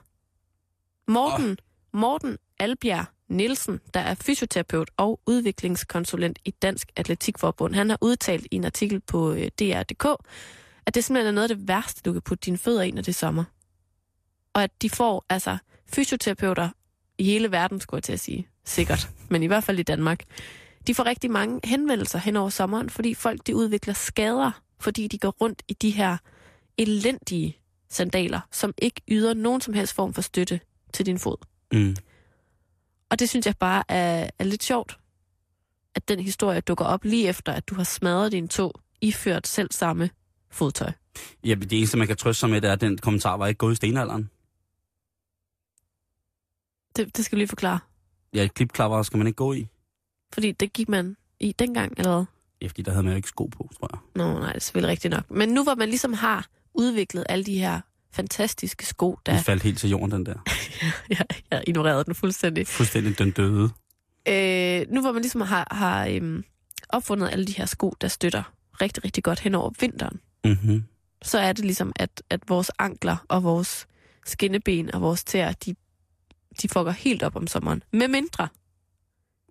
Morten, 1.13 1.51
oh. 1.51 2.01
Morten 2.01 2.39
Albjerg 2.59 3.05
Nielsen, 3.29 3.81
der 3.95 4.01
er 4.01 4.15
fysioterapeut 4.15 4.91
og 4.97 5.21
udviklingskonsulent 5.27 6.39
i 6.45 6.51
Dansk 6.51 6.93
Atletikforbund, 6.97 7.75
han 7.75 7.91
har 7.91 7.99
udtalt 8.01 8.47
i 8.51 8.57
en 8.57 8.65
artikel 8.65 9.01
på 9.01 9.33
øh, 9.33 9.49
DR.dk, 9.59 10.07
at 10.87 10.95
det 10.95 11.05
simpelthen 11.05 11.27
er 11.27 11.33
noget 11.33 11.51
af 11.51 11.57
det 11.57 11.69
værste, 11.69 12.03
du 12.03 12.13
kan 12.13 12.23
putte 12.23 12.45
dine 12.45 12.59
fødder 12.59 12.83
i, 12.83 12.91
når 12.91 13.03
det 13.03 13.09
er 13.09 13.13
sommer. 13.13 13.45
Og 14.55 14.63
at 14.63 14.83
de 14.83 14.91
får 14.91 15.25
altså 15.29 15.59
fysioterapeuter 15.93 16.69
i 17.19 17.25
hele 17.25 17.51
verden, 17.51 17.81
skulle 17.81 17.99
jeg 17.99 18.05
til 18.05 18.13
at 18.13 18.21
sige, 18.21 18.49
sikkert, 18.65 19.09
men 19.31 19.43
i 19.43 19.47
hvert 19.47 19.65
fald 19.65 19.79
i 19.79 19.83
Danmark, 19.83 20.25
de 20.87 20.95
får 20.95 21.07
rigtig 21.07 21.31
mange 21.31 21.61
henvendelser 21.65 22.19
hen 22.19 22.37
over 22.37 22.49
sommeren, 22.49 22.91
fordi 22.91 23.15
folk 23.15 23.47
de 23.47 23.57
udvikler 23.57 23.95
skader, 23.95 24.51
fordi 24.81 25.09
de 25.09 25.19
går 25.19 25.31
rundt 25.31 25.63
i 25.69 25.73
de 25.73 25.91
her 25.91 26.17
elendige 26.79 27.57
sandaler, 27.91 28.41
som 28.53 28.75
ikke 28.79 29.01
yder 29.09 29.35
nogen 29.35 29.61
som 29.61 29.75
helst 29.75 29.95
form 29.95 30.15
for 30.15 30.23
støtte 30.23 30.61
til 30.93 31.07
din 31.07 31.19
fod. 31.19 31.37
Mm. 31.73 31.97
Og 33.11 33.19
det 33.19 33.29
synes 33.29 33.47
jeg 33.47 33.55
bare 33.57 33.85
er, 33.89 34.31
er 34.39 34.45
lidt 34.45 34.63
sjovt, 34.63 34.99
at 35.95 36.09
den 36.09 36.21
historie 36.21 36.61
dukker 36.61 36.85
op 36.85 37.05
lige 37.05 37.29
efter, 37.29 37.53
at 37.53 37.69
du 37.69 37.75
har 37.75 37.85
smadret 37.85 38.33
din 38.33 38.49
tog, 38.49 38.81
iført 39.01 39.47
selv 39.47 39.73
samme 39.73 40.11
fodtøj. 40.51 40.93
Ja, 41.45 41.55
det 41.55 41.73
eneste, 41.73 41.99
man 41.99 42.07
kan 42.07 42.17
trøste 42.17 42.41
sig 42.41 42.51
med, 42.51 42.61
det 42.61 42.69
er, 42.69 42.73
at 42.73 42.81
den 42.81 42.99
kommentar 42.99 43.37
var 43.37 43.47
ikke 43.47 43.59
gået 43.59 43.73
i 43.73 43.77
stenalderen. 43.77 44.31
Det, 46.97 47.17
det 47.17 47.25
skal 47.25 47.37
du 47.37 47.39
lige 47.39 47.49
forklare. 47.49 47.79
Ja, 48.35 48.49
klipklapper 48.55 49.03
skal 49.03 49.19
man 49.19 49.27
ikke 49.27 49.37
gå 49.37 49.53
i. 49.53 49.69
Fordi 50.33 50.53
det 50.53 50.73
gik 50.73 50.89
man 50.89 51.17
i 51.41 51.53
dengang, 51.53 51.93
eller 51.99 52.17
hvad? 52.17 52.25
Ja, 52.63 52.67
fordi 52.67 52.83
der 52.83 52.91
havde 52.91 53.03
man 53.03 53.13
jo 53.13 53.17
ikke 53.17 53.29
sko 53.29 53.47
på, 53.47 53.71
tror 53.79 53.89
jeg. 53.93 54.01
Nå, 54.15 54.33
nej, 54.33 54.49
det 54.49 54.57
er 54.57 54.61
selvfølgelig 54.61 54.91
rigtigt 54.91 55.13
nok. 55.13 55.31
Men 55.31 55.49
nu 55.49 55.63
hvor 55.63 55.75
man 55.75 55.89
ligesom 55.89 56.13
har 56.13 56.47
udviklet 56.75 57.27
alle 57.29 57.45
de 57.45 57.59
her 57.59 57.81
fantastiske 58.13 58.87
sko, 58.87 59.19
der... 59.27 59.33
Den 59.33 59.45
faldt 59.45 59.63
helt 59.63 59.79
til 59.79 59.91
jorden, 59.91 60.11
den 60.11 60.27
der. 60.27 60.35
jeg, 61.11 61.27
jeg 61.51 61.65
ignorerede 61.67 62.05
den 62.05 62.15
fuldstændig. 62.15 62.67
Fuldstændig 62.67 63.19
den 63.19 63.31
døde. 63.31 63.71
Øh, 64.29 64.87
nu 64.91 65.01
hvor 65.01 65.13
man 65.13 65.23
ligesom 65.23 65.41
har, 65.41 65.69
har 65.71 66.07
øhm, 66.07 66.45
opfundet 66.89 67.29
alle 67.33 67.47
de 67.47 67.53
her 67.53 67.67
sko, 67.67 67.95
der 68.01 68.09
støtter 68.09 68.43
rigtig, 68.81 69.05
rigtig 69.05 69.25
godt 69.25 69.41
hen 69.41 69.55
over 69.55 69.71
vinteren, 69.81 70.21
Mm-hmm. 70.45 70.85
så 71.23 71.39
er 71.39 71.53
det 71.53 71.65
ligesom, 71.65 71.93
at, 71.97 72.23
at 72.31 72.41
vores 72.49 72.71
ankler 72.79 73.17
og 73.29 73.43
vores 73.43 73.87
skinneben 74.27 74.95
og 74.95 75.01
vores 75.01 75.25
tæer, 75.25 75.53
de, 75.53 75.75
de 76.63 76.69
fucker 76.69 76.91
helt 76.93 77.23
op 77.23 77.37
om 77.37 77.47
sommeren. 77.47 77.83
Med 77.93 78.09
mindre, 78.09 78.49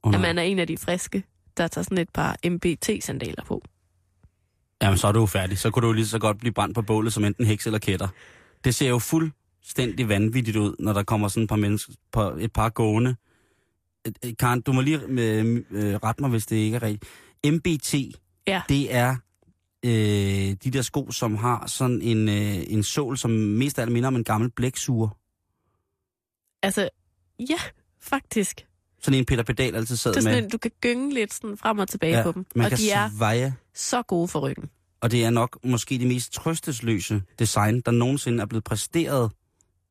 Oh, 0.03 0.15
at 0.15 0.21
man 0.21 0.37
er 0.37 0.43
en 0.43 0.59
af 0.59 0.67
de 0.67 0.77
friske, 0.77 1.23
der 1.57 1.67
tager 1.67 1.83
sådan 1.83 1.97
et 1.97 2.09
par 2.09 2.37
MBT-sandaler 2.49 3.43
på. 3.45 3.63
Jamen, 4.81 4.97
så 4.97 5.07
er 5.07 5.11
du 5.11 5.19
jo 5.19 5.25
færdig. 5.25 5.57
Så 5.59 5.71
kunne 5.71 5.81
du 5.81 5.87
jo 5.87 5.93
lige 5.93 6.07
så 6.07 6.19
godt 6.19 6.37
blive 6.39 6.53
brændt 6.53 6.75
på 6.75 6.81
bålet 6.81 7.13
som 7.13 7.25
enten 7.25 7.45
heks 7.45 7.65
eller 7.65 7.79
kætter. 7.79 8.07
Det 8.63 8.75
ser 8.75 8.89
jo 8.89 8.99
fuldstændig 8.99 10.09
vanvittigt 10.09 10.57
ud, 10.57 10.75
når 10.79 10.93
der 10.93 11.03
kommer 11.03 11.27
sådan 11.27 11.43
et 11.43 11.49
par 11.49 11.55
mennesker, 11.55 11.93
på 12.11 12.21
et 12.39 12.53
par 12.53 12.69
gående. 12.69 13.15
Karen, 14.39 14.61
du 14.61 14.73
må 14.73 14.81
lige 14.81 14.99
øh, 15.07 15.63
øh, 15.71 15.95
rette 15.95 16.21
mig, 16.21 16.29
hvis 16.29 16.45
det 16.45 16.55
ikke 16.55 16.75
er 16.75 16.81
rigtigt. 16.83 17.11
MBT, 17.53 17.93
Ja. 18.47 18.61
det 18.69 18.95
er 18.95 19.15
øh, 19.85 19.91
de 20.63 20.71
der 20.71 20.81
sko, 20.81 21.11
som 21.11 21.35
har 21.35 21.67
sådan 21.67 22.01
en, 22.01 22.29
øh, 22.29 22.55
en 22.73 22.83
sål, 22.83 23.17
som 23.17 23.31
mest 23.31 23.79
af 23.79 23.83
alt 23.83 23.91
minder 23.91 24.07
om 24.07 24.15
en 24.15 24.23
gammel 24.23 24.51
blæksuger. 24.51 25.09
Altså, 26.63 26.89
ja, 27.39 27.57
faktisk. 28.01 28.65
Sådan 29.01 29.19
en 29.19 29.25
Peter 29.25 29.43
Pedal 29.43 29.75
altid 29.75 29.95
sad 29.95 30.13
Det 30.13 30.19
er 30.19 30.23
med. 30.23 30.31
sådan, 30.31 30.43
en, 30.43 30.49
du 30.49 30.57
kan 30.57 30.71
gynge 30.81 31.13
lidt 31.13 31.33
sådan 31.33 31.57
frem 31.57 31.79
og 31.79 31.89
tilbage 31.89 32.17
ja, 32.17 32.23
på 32.23 32.31
dem. 32.31 32.45
man 32.55 32.65
Og 32.65 32.69
kan 32.69 32.77
de 32.77 32.91
er 32.91 33.09
sveje. 33.17 33.55
så 33.73 34.01
gode 34.01 34.27
for 34.27 34.39
ryggen. 34.39 34.69
Og 35.01 35.11
det 35.11 35.25
er 35.25 35.29
nok 35.29 35.57
måske 35.65 35.97
det 35.99 36.07
mest 36.07 36.33
trøstesløse 36.33 37.23
design, 37.39 37.81
der 37.81 37.91
nogensinde 37.91 38.41
er 38.41 38.45
blevet 38.45 38.63
præsteret 38.63 39.31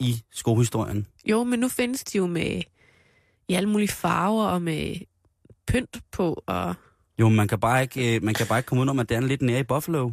i 0.01 0.23
skohistorien. 0.33 1.07
Jo, 1.27 1.45
men 1.45 1.59
nu 1.61 1.69
findes 1.69 2.05
de 2.05 2.19
jo 2.19 2.27
med 2.27 2.63
i 3.49 3.55
alle 3.55 3.69
mulige 3.69 3.89
farver 3.89 4.45
og 4.47 4.63
med 4.63 4.97
pynt 5.67 6.01
på. 6.13 6.43
Og 6.47 6.75
Jo, 7.19 7.29
man 7.29 7.49
kan 7.49 7.61
bare 7.61 7.83
ikke, 7.83 8.17
øh, 8.17 8.23
man 8.23 8.35
kan 8.35 8.47
bare 8.47 8.59
ikke 8.59 8.67
komme 8.67 8.93
ud 8.93 8.99
at 9.01 9.09
det 9.09 9.17
er 9.17 9.21
lidt 9.21 9.43
nære 9.43 9.61
i 9.61 9.63
Buffalo. 9.63 10.11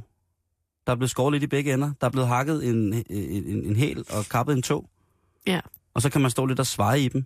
Der 0.87 0.91
er 0.93 0.95
blevet 0.95 1.11
skåret 1.11 1.33
lidt 1.33 1.43
i 1.43 1.47
begge 1.47 1.73
ender. 1.73 1.91
Der 2.01 2.07
er 2.07 2.11
blevet 2.11 2.27
hakket 2.27 2.67
en, 2.69 2.93
en, 2.93 3.05
en, 3.09 3.63
en 3.65 3.75
hæl 3.75 4.05
og 4.09 4.25
kappet 4.31 4.53
en 4.55 4.61
tog. 4.61 4.89
Ja. 5.47 5.59
Og 5.93 6.01
så 6.01 6.09
kan 6.09 6.21
man 6.21 6.31
stå 6.31 6.45
lidt 6.45 6.59
og 6.59 6.67
sveje 6.67 6.99
i 7.01 7.07
dem. 7.07 7.25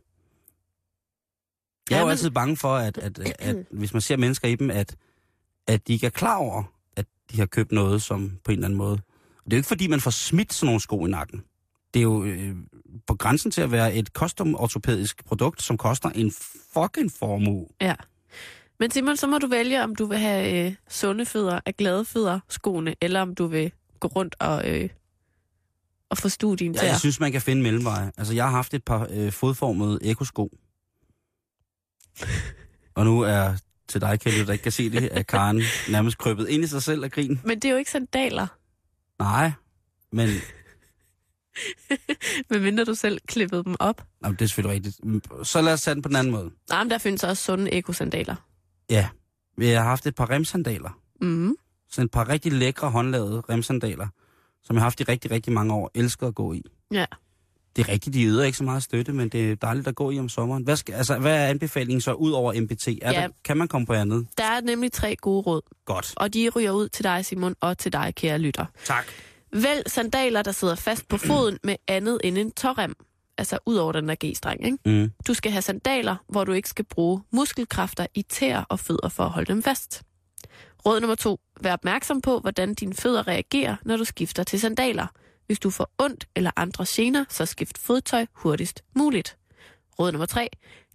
Jeg 1.89 1.95
er 1.95 1.99
Ja, 1.99 2.01
jo 2.01 2.05
men- 2.05 2.11
altid 2.11 2.31
bange 2.31 2.57
for, 2.57 2.75
at, 2.75 2.97
at, 2.97 3.19
at, 3.19 3.35
at 3.39 3.55
hvis 3.79 3.93
man 3.93 4.01
ser 4.01 4.17
mennesker 4.17 4.47
i 4.47 4.55
dem, 4.55 4.71
at, 4.71 4.95
at 5.67 5.87
de 5.87 5.93
ikke 5.93 6.05
er 6.05 6.09
klar 6.09 6.37
over, 6.37 6.63
de 7.31 7.37
har 7.39 7.45
købt 7.45 7.71
noget 7.71 8.01
som 8.01 8.31
på 8.43 8.51
en 8.51 8.57
eller 8.57 8.67
anden 8.67 8.77
måde. 8.77 8.93
Og 9.37 9.45
det 9.45 9.53
er 9.53 9.57
jo 9.57 9.59
ikke 9.59 9.67
fordi, 9.67 9.87
man 9.87 10.01
får 10.01 10.11
smidt 10.11 10.53
sådan 10.53 10.65
nogle 10.65 10.81
sko 10.81 11.05
i 11.05 11.09
nakken. 11.09 11.43
Det 11.93 11.99
er 11.99 12.03
jo 12.03 12.23
øh, 12.23 12.55
på 13.07 13.15
grænsen 13.15 13.51
til 13.51 13.61
at 13.61 13.71
være 13.71 13.95
et 13.95 14.09
custom-ortopædisk 14.13 15.25
produkt, 15.25 15.61
som 15.61 15.77
koster 15.77 16.09
en 16.09 16.31
fucking 16.73 17.11
formue. 17.11 17.67
ja. 17.81 17.95
Men 18.79 18.91
Simon, 18.91 19.17
så 19.17 19.27
må 19.27 19.37
du 19.37 19.47
vælge, 19.47 19.83
om 19.83 19.95
du 19.95 20.05
vil 20.05 20.17
have 20.17 20.65
øh, 20.67 20.75
sunde 20.89 21.25
fødder 21.25 21.59
af 21.65 21.75
glade 21.75 22.05
fødder 22.05 22.39
skoene, 22.49 22.95
eller 23.01 23.21
om 23.21 23.35
du 23.35 23.47
vil 23.47 23.71
gå 23.99 24.07
rundt 24.07 24.35
og, 24.39 24.69
øh, 24.69 24.89
og 26.09 26.17
få 26.17 26.29
studien 26.29 26.73
Ja, 26.73 26.79
til 26.79 26.87
jeg 26.87 26.99
synes, 26.99 27.19
man 27.19 27.31
kan 27.31 27.41
finde 27.41 27.61
mellemveje. 27.63 28.11
Altså, 28.17 28.33
jeg 28.33 28.43
har 28.43 28.51
haft 28.51 28.73
et 28.73 28.83
par 28.83 29.07
øh, 29.11 29.31
fodformede 29.31 29.99
ekosko. 30.01 30.49
Og 32.95 33.05
nu 33.05 33.21
er 33.21 33.55
til 33.91 34.01
dig, 34.01 34.19
Kjell, 34.19 34.47
der 34.47 34.53
ikke 34.53 34.63
kan 34.63 34.71
se 34.71 34.89
det, 34.89 35.09
er 35.11 35.23
Karen 35.23 35.61
nærmest 35.91 36.17
krøbet 36.17 36.49
ind 36.49 36.63
i 36.63 36.67
sig 36.67 36.83
selv 36.83 37.03
af 37.03 37.11
grin. 37.11 37.39
Men 37.45 37.59
det 37.59 37.65
er 37.65 37.71
jo 37.71 37.77
ikke 37.77 37.91
sandaler, 37.91 38.47
Nej, 39.19 39.51
men 40.11 40.29
medmindre 42.49 42.85
du 42.85 42.93
selv 42.95 43.19
klippede 43.27 43.63
dem 43.63 43.75
op. 43.79 44.05
jamen, 44.23 44.35
det 44.35 44.41
er 44.45 44.47
selvfølgelig 44.47 44.75
rigtigt. 44.75 45.47
Så 45.47 45.61
lad 45.61 45.73
os 45.73 45.81
tage 45.81 45.95
den 45.95 46.01
på 46.01 46.09
den 46.09 46.15
anden 46.15 46.31
måde. 46.31 46.51
Nej, 46.69 46.83
men 46.83 46.91
der 46.91 46.97
findes 46.97 47.23
også 47.23 47.43
sunde 47.43 47.71
ekosandaler. 47.71 48.35
Ja, 48.89 49.09
vi 49.57 49.67
har 49.67 49.83
haft 49.83 50.07
et 50.07 50.15
par 50.15 50.29
remsandaler. 50.29 50.99
Mm. 51.21 51.55
Sådan 51.89 52.05
et 52.05 52.11
par 52.11 52.29
rigtig 52.29 52.51
lækre 52.53 52.89
håndlavede 52.89 53.41
remsandaler, 53.49 54.07
som 54.63 54.75
jeg 54.75 54.81
har 54.81 54.85
haft 54.85 54.99
i 54.99 55.03
rigtig, 55.03 55.31
rigtig 55.31 55.53
mange 55.53 55.73
år. 55.73 55.91
Elsker 55.95 56.27
at 56.27 56.35
gå 56.35 56.53
i. 56.53 56.63
Ja. 56.91 57.05
Det 57.75 57.87
er 57.87 57.91
rigtigt, 57.91 58.13
de 58.13 58.23
yder 58.23 58.43
ikke 58.43 58.57
så 58.57 58.63
meget 58.63 58.83
støtte, 58.83 59.13
men 59.13 59.29
det 59.29 59.51
er 59.51 59.55
dejligt 59.55 59.87
at 59.87 59.95
gå 59.95 60.11
i 60.11 60.19
om 60.19 60.29
sommeren. 60.29 60.63
Hvad, 60.63 60.75
skal, 60.75 60.95
altså, 60.95 61.17
hvad 61.17 61.43
er 61.43 61.47
anbefalingen 61.47 62.01
så 62.01 62.13
ud 62.13 62.31
over 62.31 62.61
MBT? 62.61 62.87
Er 62.87 62.93
Ja. 63.01 63.21
der, 63.21 63.27
kan 63.45 63.57
man 63.57 63.67
komme 63.67 63.87
på 63.87 63.93
andet? 63.93 64.27
Der 64.37 64.43
er 64.43 64.61
nemlig 64.61 64.91
tre 64.91 65.15
gode 65.15 65.41
råd, 65.41 65.61
Godt. 65.85 66.13
og 66.15 66.33
de 66.33 66.49
ryger 66.55 66.71
ud 66.71 66.89
til 66.89 67.03
dig, 67.03 67.25
Simon, 67.25 67.55
og 67.61 67.77
til 67.77 67.93
dig, 67.93 68.13
kære 68.15 68.37
lytter. 68.39 68.65
Tak. 68.85 69.05
Vælg 69.53 69.83
sandaler, 69.87 70.41
der 70.41 70.51
sidder 70.51 70.75
fast 70.75 71.07
på 71.07 71.17
foden 71.17 71.57
med 71.63 71.75
andet 71.87 72.19
end 72.23 72.37
en 72.37 72.51
tårrem. 72.51 72.95
Altså 73.37 73.57
ud 73.65 73.75
over 73.75 73.91
den 73.91 74.09
der 74.09 74.15
G-streng, 74.25 74.65
ikke? 74.65 74.77
Mm. 74.85 75.11
Du 75.27 75.33
skal 75.33 75.51
have 75.51 75.61
sandaler, 75.61 76.15
hvor 76.29 76.43
du 76.43 76.51
ikke 76.51 76.69
skal 76.69 76.85
bruge 76.85 77.21
muskelkræfter 77.31 78.05
i 78.15 78.21
tæer 78.21 78.63
og 78.69 78.79
fødder 78.79 79.09
for 79.09 79.23
at 79.23 79.29
holde 79.29 79.53
dem 79.53 79.63
fast. 79.63 80.01
Råd 80.85 80.99
nummer 80.99 81.15
to. 81.15 81.39
Vær 81.61 81.73
opmærksom 81.73 82.21
på, 82.21 82.39
hvordan 82.39 82.73
dine 82.73 82.93
fødder 82.93 83.27
reagerer, 83.27 83.75
når 83.85 83.97
du 83.97 84.03
skifter 84.03 84.43
til 84.43 84.59
sandaler. 84.59 85.07
Hvis 85.51 85.59
du 85.59 85.69
får 85.69 85.91
ondt 85.97 86.27
eller 86.35 86.51
andre 86.55 86.85
gener, 86.87 87.25
så 87.29 87.45
skift 87.45 87.77
fodtøj 87.77 88.25
hurtigst 88.33 88.83
muligt. 88.95 89.37
Råd 89.99 90.11
nummer 90.11 90.25
3. 90.25 90.49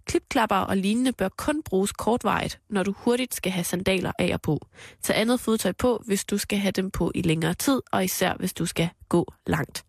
Klipklapper 0.05 0.55
og 0.55 0.77
lignende 0.77 1.13
bør 1.13 1.29
kun 1.29 1.63
bruges 1.63 1.91
kortvarigt, 1.91 2.59
når 2.69 2.83
du 2.83 2.93
hurtigt 2.97 3.35
skal 3.35 3.51
have 3.51 3.63
sandaler 3.63 4.11
af 4.19 4.33
og 4.33 4.41
på. 4.41 4.67
Tag 5.03 5.19
andet 5.19 5.39
fodtøj 5.39 5.71
på, 5.71 6.03
hvis 6.05 6.25
du 6.25 6.37
skal 6.37 6.59
have 6.59 6.71
dem 6.71 6.91
på 6.91 7.11
i 7.15 7.21
længere 7.21 7.53
tid, 7.53 7.81
og 7.91 8.03
især 8.03 8.33
hvis 8.39 8.53
du 8.53 8.65
skal 8.65 8.89
gå 9.09 9.33
langt. 9.47 9.85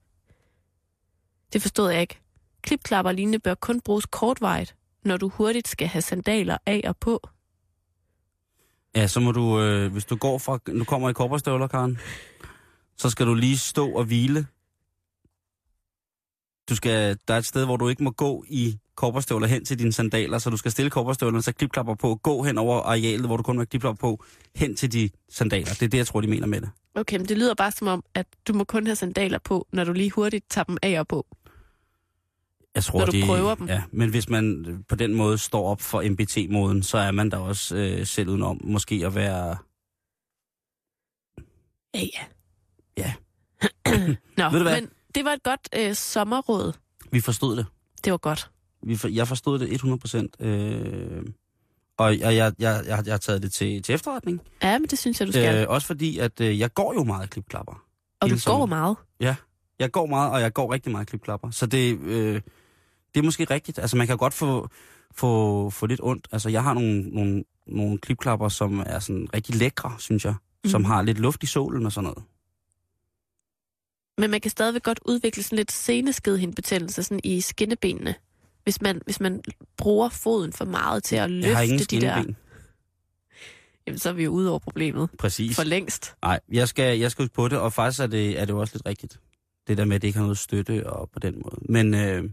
Det 1.53 1.63
forstod 1.63 1.91
jeg 1.91 2.01
ikke. 2.01 2.21
Klipklapper 2.63 3.11
og 3.11 3.15
lignende 3.15 3.39
bør 3.39 3.55
kun 3.55 3.81
bruges 3.81 4.07
kortvarigt, 4.07 4.77
når 5.05 5.17
du 5.17 5.29
hurtigt 5.29 5.69
skal 5.69 5.89
have 5.89 6.03
sandaler 6.03 6.59
af 6.67 6.81
og 6.85 6.97
på. 6.97 7.29
Ja, 8.97 9.07
så 9.07 9.21
må 9.21 9.33
du, 9.33 9.61
øh, 9.61 9.93
hvis 9.93 10.05
du 10.05 10.17
går 10.17 10.39
fra, 10.39 10.59
nu 10.69 10.85
kommer 10.85 11.11
i 11.11 11.13
korperstøvler, 11.13 11.67
Karen, 11.67 11.99
så 12.97 13.11
skal 13.11 13.27
du 13.27 13.35
lige 13.35 13.59
stå 13.59 13.91
og 13.91 14.05
hvile. 14.05 14.47
Du 16.69 16.77
skal, 16.77 17.19
der 17.29 17.35
er 17.35 17.39
et 17.39 17.47
sted, 17.47 17.65
hvor 17.65 17.77
du 17.77 17.89
ikke 17.89 18.05
må 18.05 18.11
gå 18.11 18.45
i 18.49 18.79
korperstøvler 18.95 19.47
hen 19.47 19.65
til 19.65 19.79
dine 19.79 19.93
sandaler, 19.93 20.39
så 20.39 20.51
du 20.51 20.57
skal 20.57 20.71
stille 20.71 20.91
korperstøvlerne, 20.91 21.43
så 21.43 21.53
klipklapper 21.53 21.95
på, 21.95 22.15
gå 22.15 22.43
hen 22.43 22.59
over 22.59 22.81
arealet, 22.81 23.27
hvor 23.27 23.37
du 23.37 23.43
kun 23.43 23.59
har 23.59 23.65
klipklapper 23.65 24.01
på, 24.01 24.25
hen 24.57 24.77
til 24.77 24.93
de 24.93 25.11
sandaler. 25.29 25.67
Det 25.67 25.83
er 25.83 25.89
det, 25.89 25.99
jeg 25.99 26.07
tror, 26.07 26.21
de 26.21 26.27
mener 26.27 26.47
med 26.47 26.61
det. 26.61 26.71
Okay, 26.95 27.17
men 27.17 27.29
det 27.29 27.39
lyder 27.39 27.55
bare 27.55 27.71
som 27.73 27.89
om, 27.89 28.05
at 28.15 28.27
du 28.49 28.53
må 28.53 28.65
kun 28.65 28.87
have 28.87 28.97
sandaler 28.97 29.39
på, 29.39 29.67
når 29.73 29.85
du 29.85 29.93
lige 29.93 30.11
hurtigt 30.11 30.45
tager 30.51 30.65
dem 30.65 30.77
af 30.83 31.01
og 31.01 31.09
på. 31.09 31.27
Jeg 32.75 32.85
tror, 32.85 32.99
Når 32.99 33.07
du 33.07 33.13
de, 33.13 33.23
prøver 33.27 33.55
dem. 33.55 33.69
Ja, 33.69 33.83
men 33.93 34.11
hvis 34.11 34.29
man 34.29 34.65
på 34.89 34.97
den 34.97 35.15
måde 35.15 35.39
står 35.39 35.69
op 35.71 35.81
for 35.81 36.03
MBT-moden, 36.11 36.83
så 36.83 36.99
er 36.99 37.11
man 37.11 37.31
da 37.31 37.37
også 37.37 37.77
øh, 37.77 38.07
selv 38.07 38.29
udenom 38.29 38.61
måske 38.65 39.03
at 39.07 39.15
være... 39.15 39.57
Ja, 41.95 42.01
ja. 42.01 42.25
Ja. 42.97 43.13
Nå, 44.37 44.51
Ved 44.51 44.59
du 44.59 44.63
hvad? 44.63 44.81
men 44.81 44.91
det 45.19 45.25
var 45.25 45.33
et 45.33 45.43
godt 45.43 45.69
øh, 45.77 45.95
sommerråd. 45.95 46.73
Vi 47.11 47.21
forstod 47.21 47.57
det. 47.57 47.67
Det 48.05 48.11
var 48.11 48.17
godt. 48.19 48.51
Vi 48.83 48.97
for, 48.97 49.09
jeg 49.09 49.29
forstod 49.29 49.59
det 49.59 49.73
100 49.73 50.01
procent. 50.01 50.37
Øh, 50.41 51.23
og 51.99 52.19
jeg, 52.19 52.35
jeg, 52.37 52.53
jeg, 52.59 52.83
jeg, 52.87 53.03
jeg 53.07 53.13
har 53.13 53.19
taget 53.19 53.43
det 53.43 53.53
til, 53.53 53.83
til 53.83 53.95
efterretning. 53.95 54.41
Ja, 54.63 54.79
men 54.79 54.89
det 54.89 54.99
synes 54.99 55.21
jeg, 55.21 55.27
du 55.27 55.33
skal. 55.33 55.63
Øh, 55.63 55.69
også 55.69 55.87
fordi, 55.87 56.19
at 56.19 56.41
øh, 56.41 56.59
jeg 56.59 56.75
går 56.75 56.95
jo 56.95 57.05
meget 57.05 57.31
klipklapper. 57.31 57.83
og 58.21 58.31
du 58.31 58.37
går 58.47 58.67
meget. 58.67 58.97
Ja, 59.21 59.37
jeg 59.79 59.91
går 59.93 60.07
meget, 60.07 60.33
og 60.33 60.41
jeg 60.41 60.53
går 60.53 60.73
rigtig 60.73 60.93
meget 60.93 61.07
klipklapper. 61.09 61.51
Så 61.51 61.67
det, 61.67 61.99
øh, 62.01 62.41
det 63.15 63.21
er 63.21 63.25
måske 63.25 63.45
rigtigt. 63.45 63.79
Altså, 63.79 63.97
man 63.97 64.07
kan 64.07 64.17
godt 64.17 64.35
få, 64.35 64.69
få, 65.15 65.71
få 65.71 65.87
lidt 65.87 66.01
ondt. 66.03 66.29
Altså, 66.33 66.49
jeg 66.49 66.63
har 66.63 66.75
nogle, 66.75 67.03
nogle, 67.03 67.45
nogle 67.67 67.99
klipklapper, 67.99 68.49
som 68.49 68.83
er 68.87 68.99
sådan 68.99 69.29
rigtig 69.35 69.55
lækre, 69.55 69.93
synes 69.99 70.25
jeg. 70.25 70.35
Mm. 70.65 70.71
Som 70.71 70.81
Mhm. 70.81 70.91
har 70.91 71.03
lidt 71.03 71.19
luft 71.19 71.43
i 71.43 71.47
solen 71.47 71.87
og 71.87 71.93
sådan 71.93 72.05
noget. 72.11 72.25
Men 74.19 74.31
man 74.31 74.41
kan 74.41 74.51
stadigvæk 74.51 74.83
godt 74.83 75.01
udvikle 75.05 75.43
sådan 75.43 75.57
lidt 75.57 75.73
seneskedhindbetændelse 75.73 77.03
sådan 77.03 77.21
i 77.25 77.41
skinnebenene. 77.41 78.15
Hvis 78.65 78.81
man, 78.83 79.01
hvis 79.05 79.21
man 79.21 79.43
bruger 79.77 80.09
foden 80.09 80.53
for 80.53 80.65
meget 80.65 81.05
til 81.05 81.17
at 81.17 81.31
jeg 81.31 81.57
har 81.57 81.63
ingen 81.63 81.79
løfte 81.79 81.97
de 81.97 82.01
der... 82.01 82.25
Jamen, 83.87 83.99
så 83.99 84.09
er 84.09 84.13
vi 84.13 84.25
jo 84.25 84.31
ude 84.31 84.51
over 84.51 84.59
problemet. 84.59 85.09
Præcis. 85.19 85.57
For 85.57 85.65
længst. 85.65 86.15
Nej, 86.23 86.41
jeg 86.53 86.69
skal, 86.69 86.99
jeg 86.99 87.11
skal 87.11 87.23
huske 87.23 87.35
på 87.35 87.49
det, 87.49 87.59
og 87.59 87.73
faktisk 87.73 88.01
er 88.03 88.07
det, 88.07 88.41
er 88.41 88.45
det 88.45 88.55
også 88.55 88.75
lidt 88.75 88.87
rigtigt. 88.87 89.21
Det 89.69 89.79
der 89.79 89.85
med, 89.85 89.97
at 89.97 90.03
det 90.03 90.09
ikke 90.09 90.19
har 90.19 90.25
noget 90.25 90.39
støtte 90.39 90.91
og 90.91 91.11
på 91.11 91.19
den 91.19 91.35
måde. 91.35 91.57
Men 91.69 91.95
øh, 91.95 92.25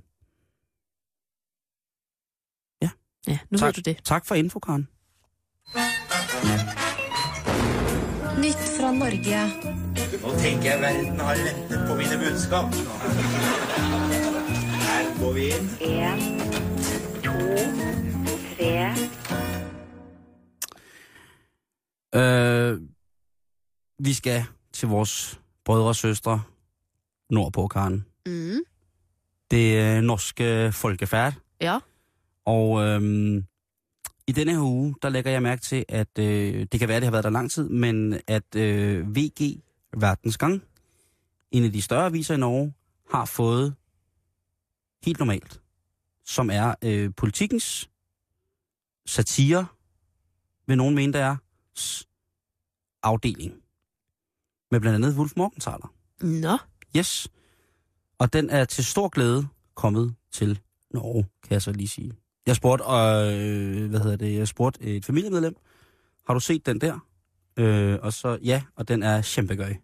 Ja, 3.28 3.38
nu 3.50 3.58
Tak. 3.58 3.66
ved 3.66 3.74
du 3.74 3.82
det. 3.82 3.98
tak 4.04 4.26
for 4.26 4.36
info, 4.36 4.60
Karen. 4.60 4.88
Nytt 8.38 8.58
fra 8.80 8.92
Norge. 8.92 10.05
Nå 10.22 10.30
tenker 10.40 10.72
jeg 10.72 10.82
verden 10.82 11.20
har 11.20 11.36
ventet 11.36 11.88
på 11.88 11.96
mine 11.96 12.16
budskap. 12.24 12.74
Her 14.86 15.20
går 15.20 15.34
vi 15.34 15.44
inn. 15.46 15.70
En, 15.82 16.40
to, 17.24 17.34
tre. 18.58 18.96
Øh, 22.16 22.82
vi 24.00 24.14
skal 24.14 24.44
til 24.74 24.88
vores 24.88 25.40
brødre 25.66 25.88
og 25.88 25.96
søstre 25.96 26.42
nordpå, 27.30 27.68
Karen. 27.68 28.06
Mm. 28.26 28.64
Det 29.52 29.80
er 29.80 30.02
norske 30.02 30.72
folkefærd. 30.72 31.34
Ja. 31.62 31.80
Og 32.46 32.84
øhm, 32.84 33.46
i 34.28 34.32
denne 34.32 34.52
her 34.52 34.62
uge, 34.62 34.96
der 35.02 35.10
lægger 35.10 35.32
jeg 35.32 35.42
mærke 35.42 35.62
til, 35.62 35.86
at 35.90 36.20
øh, 36.20 36.66
det 36.72 36.80
kan 36.80 36.88
være, 36.88 36.98
at 36.98 37.02
det 37.02 37.08
har 37.08 37.12
været 37.12 37.24
der 37.24 37.30
lang 37.30 37.52
tid, 37.52 37.70
men 37.70 38.20
at 38.28 38.56
øh, 38.56 39.16
VG 39.16 39.62
Verdensgang, 39.96 40.64
en 41.52 41.64
af 41.64 41.72
de 41.72 41.82
større 41.82 42.06
aviser 42.06 42.34
i 42.34 42.38
Norge, 42.38 42.74
har 43.12 43.26
fået 43.26 43.76
helt 45.04 45.20
normalt, 45.20 45.62
som 46.26 46.50
er 46.50 46.76
øh, 46.82 47.12
politikens 47.18 47.90
satire, 49.06 49.68
vil 50.68 50.78
nogen 50.78 50.96
mene, 50.96 51.14
der 51.14 51.20
er, 51.20 51.36
afdeling. 53.04 53.54
Med 54.72 54.80
blandt 54.80 54.96
andet 54.96 55.18
Wolf 55.18 55.34
Morgenthaler. 55.36 55.94
Nå. 56.22 56.58
Yes. 56.98 57.28
Og 58.18 58.34
den 58.34 58.50
er 58.50 58.66
til 58.66 58.86
stor 58.86 59.10
glæde 59.10 59.48
kommet 59.76 60.16
til 60.32 60.60
Norge, 60.92 61.26
kan 61.44 61.52
jeg 61.52 61.62
så 61.62 61.72
lige 61.72 61.88
sige. 61.88 62.14
Jeg 62.46 62.56
spurgte, 62.56 62.84
øh, 62.84 63.90
hvad 63.90 64.00
hedder 64.00 64.16
det, 64.16 64.36
jeg 64.36 64.48
spurgte 64.48 64.82
et 64.82 65.06
familiemedlem, 65.06 65.56
har 66.28 66.34
du 66.34 66.40
set 66.40 66.66
den 66.66 66.82
der? 66.82 67.00
Øh, 67.58 68.00
og 68.02 68.14
så, 68.14 68.40
ja, 68.44 68.64
og 68.76 68.88
den 68.88 69.04
er 69.04 69.32
kæmpegøj. 69.36 69.76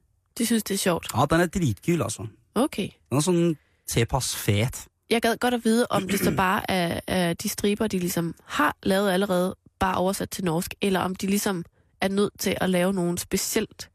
De 0.42 0.46
synes, 0.46 0.64
det 0.64 0.74
er 0.74 0.78
sjovt. 0.78 1.08
Og 1.14 1.30
den 1.30 1.42
er 1.42 1.46
dritkul, 1.46 2.02
altså. 2.02 2.28
Okay. 2.56 2.90
Den 3.10 3.18
er 3.18 3.22
sådan 3.22 3.58
tilpas 3.90 4.36
fet. 4.36 4.88
Jeg 5.10 5.22
gad 5.22 5.38
godt 5.38 5.54
at 5.54 5.66
vide, 5.66 5.88
om 5.90 6.08
det 6.08 6.20
så 6.20 6.32
bare 6.36 6.72
er, 6.72 7.00
er 7.08 7.34
de 7.34 7.50
striber, 7.50 7.88
de 7.88 8.00
ligesom 8.00 8.36
har 8.46 8.78
lavet 8.84 9.12
allerede, 9.12 9.56
bare 9.80 9.96
oversat 9.98 10.30
til 10.30 10.44
norsk, 10.46 10.74
eller 10.82 11.00
om 11.00 11.16
de 11.16 11.28
ligesom 11.28 11.66
er 12.02 12.08
nødt 12.08 12.40
til 12.40 12.58
at 12.62 12.70
lave 12.70 12.94
nogen 12.94 13.18
specielt 13.18 13.90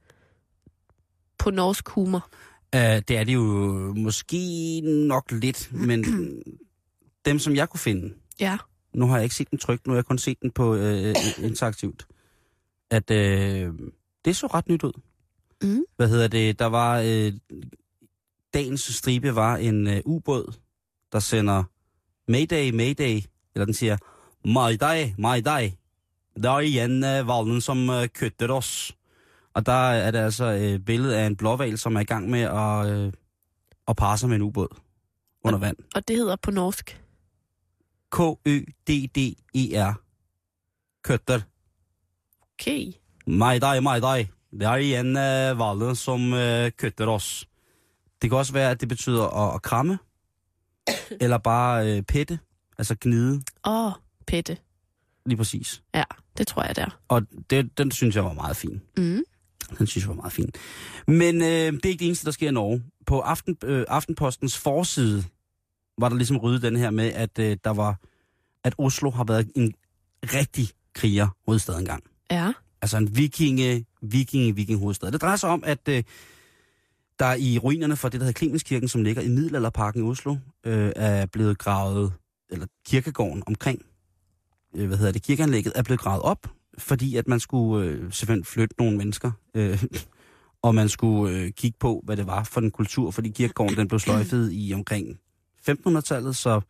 på 1.38 1.50
norsk 1.50 1.88
humor. 1.88 2.28
Uh, 2.76 2.80
det 2.80 3.10
er 3.10 3.24
det 3.24 3.34
jo 3.34 3.42
måske 3.96 4.80
nok 4.84 5.32
lidt, 5.32 5.68
men 5.72 6.04
dem, 7.26 7.38
som 7.38 7.56
jeg 7.56 7.68
kunne 7.68 7.80
finde, 7.80 8.14
Ja. 8.40 8.58
nu 8.94 9.06
har 9.06 9.16
jeg 9.16 9.24
ikke 9.24 9.34
set 9.36 9.50
den 9.50 9.58
trygt, 9.58 9.86
nu 9.86 9.92
har 9.92 9.96
jeg 9.98 10.04
kun 10.04 10.18
set 10.18 10.42
den 10.42 10.50
på 10.50 10.74
øh, 10.74 11.14
interaktivt, 11.38 12.06
at 12.90 13.10
øh, 13.10 13.72
det 14.24 14.36
så 14.36 14.46
ret 14.46 14.68
nyt 14.68 14.82
ud. 14.82 14.92
Mm. 15.62 15.84
Hvad 15.96 16.08
hedder 16.08 16.28
det? 16.28 16.58
Der 16.58 16.66
var, 16.66 17.00
øh, 17.00 17.32
dagens 18.54 18.80
stribe 18.80 19.34
var 19.34 19.56
en 19.56 19.86
øh, 19.88 20.00
ubåd, 20.04 20.54
der 21.12 21.18
sender 21.18 21.64
Mayday, 22.28 22.70
Mayday, 22.70 23.20
eller 23.54 23.64
den 23.64 23.74
siger, 23.74 23.96
Mayday, 24.44 25.12
Mayday. 25.18 25.70
Der 26.42 26.50
er 26.50 26.60
igen 26.60 27.04
øh, 27.04 27.28
valden, 27.28 27.60
som 27.60 27.90
øh, 27.90 28.08
køtter 28.08 28.52
os. 28.54 28.96
Og 29.54 29.66
der 29.66 29.90
er 29.90 30.10
det 30.10 30.18
altså 30.18 30.44
øh, 30.44 30.78
billedet 30.78 31.14
af 31.14 31.26
en 31.26 31.36
blåval, 31.36 31.78
som 31.78 31.96
er 31.96 32.00
i 32.00 32.04
gang 32.04 32.30
med 32.30 32.40
at, 32.40 32.86
øh, 32.92 33.12
at 33.88 33.96
parre 33.96 34.18
sig 34.18 34.28
med 34.28 34.36
en 34.36 34.42
ubåd 34.42 34.68
under 35.44 35.58
vand. 35.58 35.76
Og 35.94 36.08
det 36.08 36.16
hedder 36.16 36.36
på 36.36 36.50
norsk. 36.50 37.02
K-Ø-D-D-E-R. 38.12 39.94
Køtter. 41.02 41.40
Okay. 42.54 42.92
Mayday, 43.26 43.78
Mayday. 43.78 44.24
Det 44.60 44.66
er 44.66 44.76
igen 44.76 45.06
øh, 45.06 45.58
valden, 45.58 45.96
som 45.96 46.34
øh, 46.34 46.70
køtter 46.76 47.06
os. 47.06 47.48
Det 48.22 48.30
kan 48.30 48.38
også 48.38 48.52
være, 48.52 48.70
at 48.70 48.80
det 48.80 48.88
betyder 48.88 49.24
at, 49.24 49.54
at 49.54 49.62
kramme, 49.62 49.98
eller 51.22 51.38
bare 51.38 51.96
øh, 51.96 52.02
pette, 52.02 52.38
altså 52.78 52.96
gnide, 53.00 53.42
Åh, 53.66 53.92
Pette. 54.26 54.56
lige 55.26 55.36
præcis. 55.36 55.82
Ja, 55.94 56.04
det 56.38 56.46
tror 56.46 56.62
jeg 56.62 56.76
der. 56.76 56.98
Og 57.08 57.22
det, 57.50 57.78
den 57.78 57.90
synes 57.90 58.16
jeg 58.16 58.24
var 58.24 58.32
meget 58.32 58.56
fin. 58.56 58.82
Mm. 58.96 59.24
Den 59.78 59.86
synes 59.86 60.04
jeg 60.04 60.08
var 60.08 60.14
meget 60.14 60.32
fin. 60.32 60.50
Men 61.06 61.42
øh, 61.42 61.48
det 61.48 61.84
er 61.84 61.88
ikke 61.88 61.98
det 61.98 62.06
eneste, 62.06 62.26
der 62.26 62.32
sker 62.32 62.48
i 62.48 62.52
Norge. 62.52 62.82
På 63.06 63.20
Aften, 63.20 63.56
øh, 63.64 63.84
Aftenpostens 63.88 64.58
forside 64.58 65.24
var 65.98 66.08
der 66.08 66.16
ligesom 66.16 66.36
ryddet 66.36 66.62
den 66.62 66.76
her 66.76 66.90
med, 66.90 67.12
at 67.12 67.38
øh, 67.38 67.56
der 67.64 67.70
var, 67.70 68.00
at 68.64 68.74
Oslo 68.78 69.10
har 69.10 69.24
været 69.24 69.50
en 69.56 69.74
rigtig 70.24 70.68
kriger 70.94 71.28
hovedstad 71.46 71.78
engang. 71.78 72.02
Ja. 72.30 72.52
Altså 72.86 72.96
en 72.96 73.16
vikinge, 73.16 73.84
vikinge, 74.02 74.54
viking 74.54 74.78
hovedstad. 74.78 75.12
Det 75.12 75.20
drejer 75.20 75.36
sig 75.36 75.50
om, 75.50 75.62
at 75.66 75.88
øh, 75.88 76.02
der 77.18 77.34
i 77.34 77.58
ruinerne 77.58 77.96
for 77.96 78.08
det, 78.08 78.20
der 78.20 78.24
hedder 78.24 78.38
Klemenskirken, 78.38 78.88
som 78.88 79.02
ligger 79.02 79.22
i 79.22 79.28
Middelalderparken 79.28 80.00
i 80.00 80.08
Oslo, 80.08 80.36
øh, 80.66 80.92
er 80.96 81.26
blevet 81.26 81.58
gravet, 81.58 82.12
eller 82.50 82.66
kirkegården 82.86 83.42
omkring, 83.46 83.82
øh, 84.76 84.86
hvad 84.86 84.98
hedder 84.98 85.12
det, 85.12 85.22
kirkeanlægget, 85.22 85.72
er 85.76 85.82
blevet 85.82 86.00
gravet 86.00 86.22
op, 86.22 86.50
fordi 86.78 87.16
at 87.16 87.28
man 87.28 87.40
skulle 87.40 87.88
øh, 87.88 88.12
selvfølgelig 88.12 88.46
flytte 88.46 88.74
nogle 88.78 88.96
mennesker, 88.96 89.32
øh, 89.54 89.84
og 90.62 90.74
man 90.74 90.88
skulle 90.88 91.38
øh, 91.38 91.50
kigge 91.50 91.76
på, 91.80 92.02
hvad 92.04 92.16
det 92.16 92.26
var 92.26 92.44
for 92.44 92.60
en 92.60 92.70
kultur, 92.70 93.10
fordi 93.10 93.28
kirkegården 93.28 93.76
den 93.76 93.88
blev 93.88 94.00
sløjfet 94.00 94.50
i 94.52 94.72
omkring 94.74 95.18
1500-tallet, 95.70 96.36
så 96.36 96.60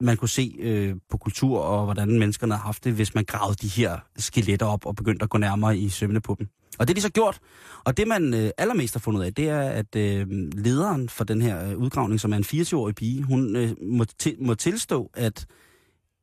man 0.00 0.16
kunne 0.16 0.28
se 0.28 0.56
øh, 0.58 0.96
på 1.10 1.16
kultur 1.16 1.58
og 1.58 1.84
hvordan 1.84 2.18
menneskerne 2.18 2.54
har 2.54 2.62
haft 2.62 2.84
det, 2.84 2.92
hvis 2.92 3.14
man 3.14 3.24
gravede 3.24 3.56
de 3.62 3.68
her 3.68 3.98
skeletter 4.16 4.66
op 4.66 4.86
og 4.86 4.96
begyndte 4.96 5.22
at 5.22 5.30
gå 5.30 5.38
nærmere 5.38 5.78
i 5.78 5.88
sømmene 5.88 6.20
på 6.20 6.36
dem. 6.38 6.48
Og 6.78 6.88
det 6.88 6.92
er 6.92 6.94
de 6.94 7.00
så 7.00 7.10
gjort. 7.10 7.38
Og 7.84 7.96
det 7.96 8.08
man 8.08 8.34
øh, 8.34 8.50
allermest 8.58 8.94
har 8.94 9.00
fundet 9.00 9.20
ud 9.20 9.24
af, 9.24 9.34
det 9.34 9.48
er, 9.48 9.60
at 9.60 9.96
øh, 9.96 10.26
lederen 10.52 11.08
for 11.08 11.24
den 11.24 11.42
her 11.42 11.70
øh, 11.70 11.76
udgravning, 11.76 12.20
som 12.20 12.32
er 12.32 12.36
en 12.36 12.44
24-årig 12.44 12.94
pige, 12.94 13.22
hun 13.22 13.56
øh, 13.56 13.70
må, 13.82 14.04
til, 14.04 14.36
må 14.40 14.54
tilstå, 14.54 15.10
at 15.14 15.46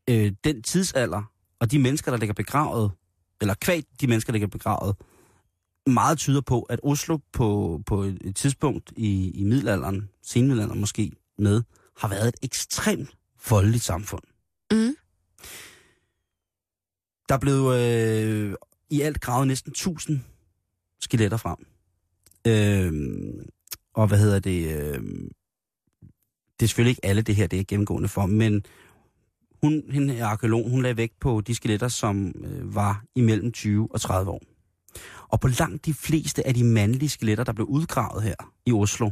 øh, 0.10 0.32
den 0.44 0.62
tidsalder 0.62 1.32
og 1.60 1.72
de 1.72 1.80
mennesker, 1.80 2.12
der 2.12 2.18
ligger 2.18 2.34
begravet, 2.34 2.92
eller 3.42 3.54
kvad 3.54 3.82
de 4.02 4.08
mennesker, 4.08 4.32
der 4.32 4.34
ligger 4.34 4.48
begravet, 4.48 4.96
meget 5.88 6.18
tyder 6.18 6.42
på, 6.42 6.62
at 6.62 6.80
Oslo 6.84 7.18
på, 7.34 7.82
på 7.86 8.02
et 8.02 8.18
et 8.22 8.36
tidspunkt 8.36 8.94
i, 8.96 9.32
i 9.32 9.44
middelalderen, 9.44 10.10
senmiddelalderen 10.24 10.80
måske 10.80 11.12
med, 11.38 11.62
har 11.98 12.08
været 12.08 12.28
et 12.28 12.36
ekstremt 12.44 13.17
voldeligt 13.50 13.84
samfund. 13.84 14.24
Mm. 14.72 14.96
Der 17.30 17.38
blev 17.38 17.72
øh, 17.76 18.56
i 18.90 19.02
alt 19.02 19.22
gravet 19.22 19.48
næsten 19.48 19.72
1000 19.72 20.20
skeletter 21.02 21.38
frem. 21.38 21.58
Øh, 22.48 22.94
og 23.94 24.08
hvad 24.08 24.20
hedder 24.20 24.40
det? 24.40 24.68
Øh, 24.68 25.02
det 26.60 26.66
er 26.66 26.68
selvfølgelig 26.68 26.92
ikke 26.92 27.06
alle 27.06 27.22
det 27.22 27.36
her, 27.36 27.48
det 27.48 27.60
er 27.60 27.64
gennemgående 27.68 28.10
for, 28.10 28.26
men 28.26 28.66
hun, 29.64 29.84
hende 29.90 30.24
arkeolog, 30.24 30.70
hun 30.70 30.82
lagde 30.82 30.98
vægt 30.98 31.20
på 31.20 31.42
de 31.42 31.56
skeletter, 31.56 31.88
som 31.88 32.34
øh, 32.46 32.76
var 32.76 33.04
imellem 33.16 33.52
20 33.52 33.88
og 33.92 34.02
30 34.02 34.32
år. 34.32 34.42
Og 35.28 35.40
på 35.40 35.48
langt 35.48 35.86
de 35.86 35.94
fleste 35.94 36.48
af 36.48 36.54
de 36.54 36.64
mandlige 36.64 37.10
skeletter, 37.10 37.44
der 37.44 37.54
blev 37.54 37.68
udgravet 37.68 38.24
her 38.24 38.36
i 38.66 38.72
Oslo, 38.72 39.10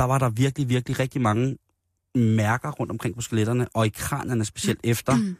der 0.00 0.06
var 0.06 0.18
der 0.18 0.30
virkelig, 0.30 0.68
virkelig 0.68 0.98
rigtig 0.98 1.20
mange 1.20 1.58
mærker 2.14 2.70
rundt 2.70 2.90
omkring 2.90 3.14
på 3.14 3.20
skeletterne, 3.20 3.68
og 3.74 3.86
i 3.86 3.88
kranierne 3.88 4.44
specielt 4.44 4.80
efter 4.84 5.16
Mm. 5.16 5.36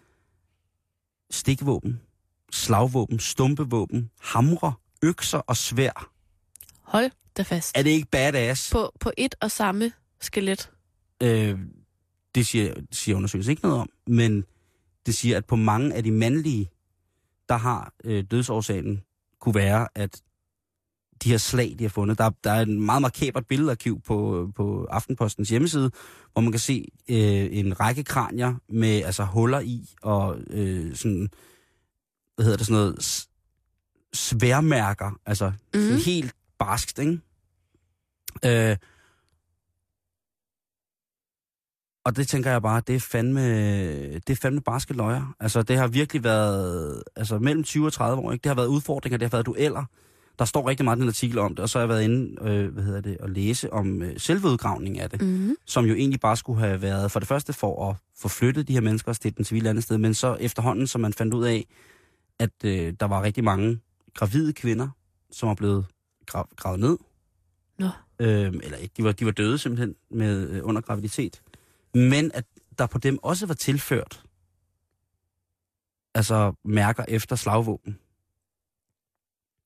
stikvåben, 1.30 2.00
slagvåben, 2.52 3.18
stumpevåben, 3.18 4.10
hamre, 4.20 4.72
økser 5.02 5.38
og 5.38 5.56
svær. 5.56 6.10
Hold 6.82 7.10
da 7.36 7.42
fast. 7.42 7.78
Er 7.78 7.82
det 7.82 7.90
ikke 7.90 8.08
badass? 8.10 8.70
På, 8.72 8.92
på 9.00 9.10
et 9.16 9.34
og 9.40 9.50
samme 9.50 9.92
skelet. 10.20 10.70
Øh, 11.22 11.58
det 12.34 12.46
siger, 12.46 12.74
siger 12.92 13.16
undersøgelsen 13.16 13.50
ikke 13.50 13.62
noget 13.62 13.80
om, 13.80 13.90
men 14.06 14.44
det 15.06 15.14
siger, 15.14 15.36
at 15.36 15.44
på 15.44 15.56
mange 15.56 15.94
af 15.94 16.02
de 16.02 16.10
mandlige, 16.10 16.70
der 17.48 17.56
har 17.56 17.92
øh, 18.04 18.24
dødsårsagen 18.30 19.02
kunne 19.40 19.54
være, 19.54 19.88
at 19.94 20.22
de 21.22 21.30
her 21.30 21.38
slag, 21.38 21.76
de 21.78 21.84
har 21.84 21.88
fundet, 21.88 22.18
der, 22.18 22.30
der 22.44 22.50
er 22.50 22.62
en 22.62 22.80
meget 22.80 23.02
markabert 23.02 23.46
billedarkiv 23.46 24.00
på, 24.00 24.48
på 24.56 24.84
Aftenpostens 24.84 25.48
hjemmeside, 25.48 25.90
hvor 26.32 26.42
man 26.42 26.52
kan 26.52 26.60
se 26.60 26.88
øh, 27.08 27.48
en 27.58 27.80
række 27.80 28.04
kranier 28.04 28.54
med 28.68 29.02
altså 29.02 29.24
huller 29.24 29.60
i, 29.60 29.88
og 30.02 30.38
øh, 30.50 30.96
sådan, 30.96 31.28
hvad 32.34 32.44
hedder 32.44 32.56
det, 32.56 32.66
sådan 32.66 32.80
noget, 32.80 33.26
sværmærker, 34.12 35.20
altså 35.26 35.52
mm. 35.74 35.80
Mhm. 35.80 35.96
helt 36.06 36.34
barskt, 36.58 36.98
ikke? 36.98 37.20
Øh, 38.44 38.76
og 42.04 42.16
det 42.16 42.28
tænker 42.28 42.50
jeg 42.50 42.62
bare, 42.62 42.82
det 42.86 42.94
er 42.94 43.00
fandme, 43.00 43.42
det 44.14 44.30
er 44.30 44.36
fandme 44.36 44.60
barske 44.60 44.94
løjer. 44.94 45.34
Altså, 45.40 45.62
det 45.62 45.76
har 45.76 45.86
virkelig 45.86 46.24
været, 46.24 47.02
altså 47.16 47.38
mellem 47.38 47.64
20 47.64 47.86
og 47.86 47.92
30 47.92 48.22
år, 48.22 48.32
ikke? 48.32 48.42
Det 48.42 48.50
har 48.50 48.54
været 48.54 48.66
udfordringer, 48.66 49.18
det 49.18 49.26
har 49.26 49.36
været 49.36 49.46
dueller. 49.46 49.84
Der 50.40 50.46
står 50.46 50.68
rigtig 50.68 50.84
meget 50.84 50.96
i 50.96 51.00
den 51.00 51.08
artikel 51.08 51.38
om 51.38 51.54
det, 51.54 51.58
og 51.58 51.68
så 51.68 51.78
har 51.78 51.82
jeg 51.82 51.88
været 51.88 52.02
inde, 52.02 52.42
øh, 52.42 52.72
hvad 52.72 52.82
hedder 52.84 53.00
det, 53.00 53.16
at 53.20 53.30
læse 53.30 53.72
om 53.72 54.02
øh, 54.02 54.20
selve 54.20 54.48
udgravningen 54.48 55.00
af 55.02 55.10
det, 55.10 55.22
Mm-hmm. 55.22 55.56
som 55.66 55.84
jo 55.84 55.94
egentlig 55.94 56.20
bare 56.20 56.36
skulle 56.36 56.60
have 56.60 56.82
været, 56.82 57.12
for 57.12 57.20
det 57.20 57.28
første 57.28 57.52
for 57.52 57.90
at 57.90 57.96
få 58.16 58.28
flyttet 58.28 58.68
de 58.68 58.72
her 58.72 58.80
mennesker 58.80 59.12
til 59.12 59.36
den 59.36 59.44
civile 59.44 59.70
andet 59.70 59.84
sted, 59.84 59.98
men 59.98 60.14
så 60.14 60.36
efterhånden, 60.40 60.86
som 60.86 61.00
man 61.00 61.12
fandt 61.12 61.34
ud 61.34 61.44
af, 61.44 61.66
at 62.38 62.50
øh, 62.64 62.94
der 63.00 63.06
var 63.06 63.22
rigtig 63.22 63.44
mange 63.44 63.80
gravide 64.14 64.52
kvinder, 64.52 64.88
som 65.32 65.48
var 65.48 65.54
blevet 65.54 65.86
gra- 66.30 66.54
gravet 66.56 66.80
ned. 66.80 66.98
Nå. 67.78 67.88
Øh, 68.20 68.52
eller 68.62 68.76
ikke, 68.76 68.94
de 68.96 69.04
var, 69.04 69.12
de 69.12 69.24
var 69.24 69.32
døde 69.32 69.58
simpelthen 69.58 69.94
med, 70.10 70.48
øh, 70.50 70.60
under 70.64 70.80
graviditet. 70.80 71.42
Men 71.94 72.30
at 72.34 72.44
der 72.78 72.86
på 72.86 72.98
dem 72.98 73.18
også 73.22 73.46
var 73.46 73.54
tilført 73.54 74.22
altså 76.14 76.52
mærker 76.64 77.04
efter 77.08 77.36
slagvåben. 77.36 77.98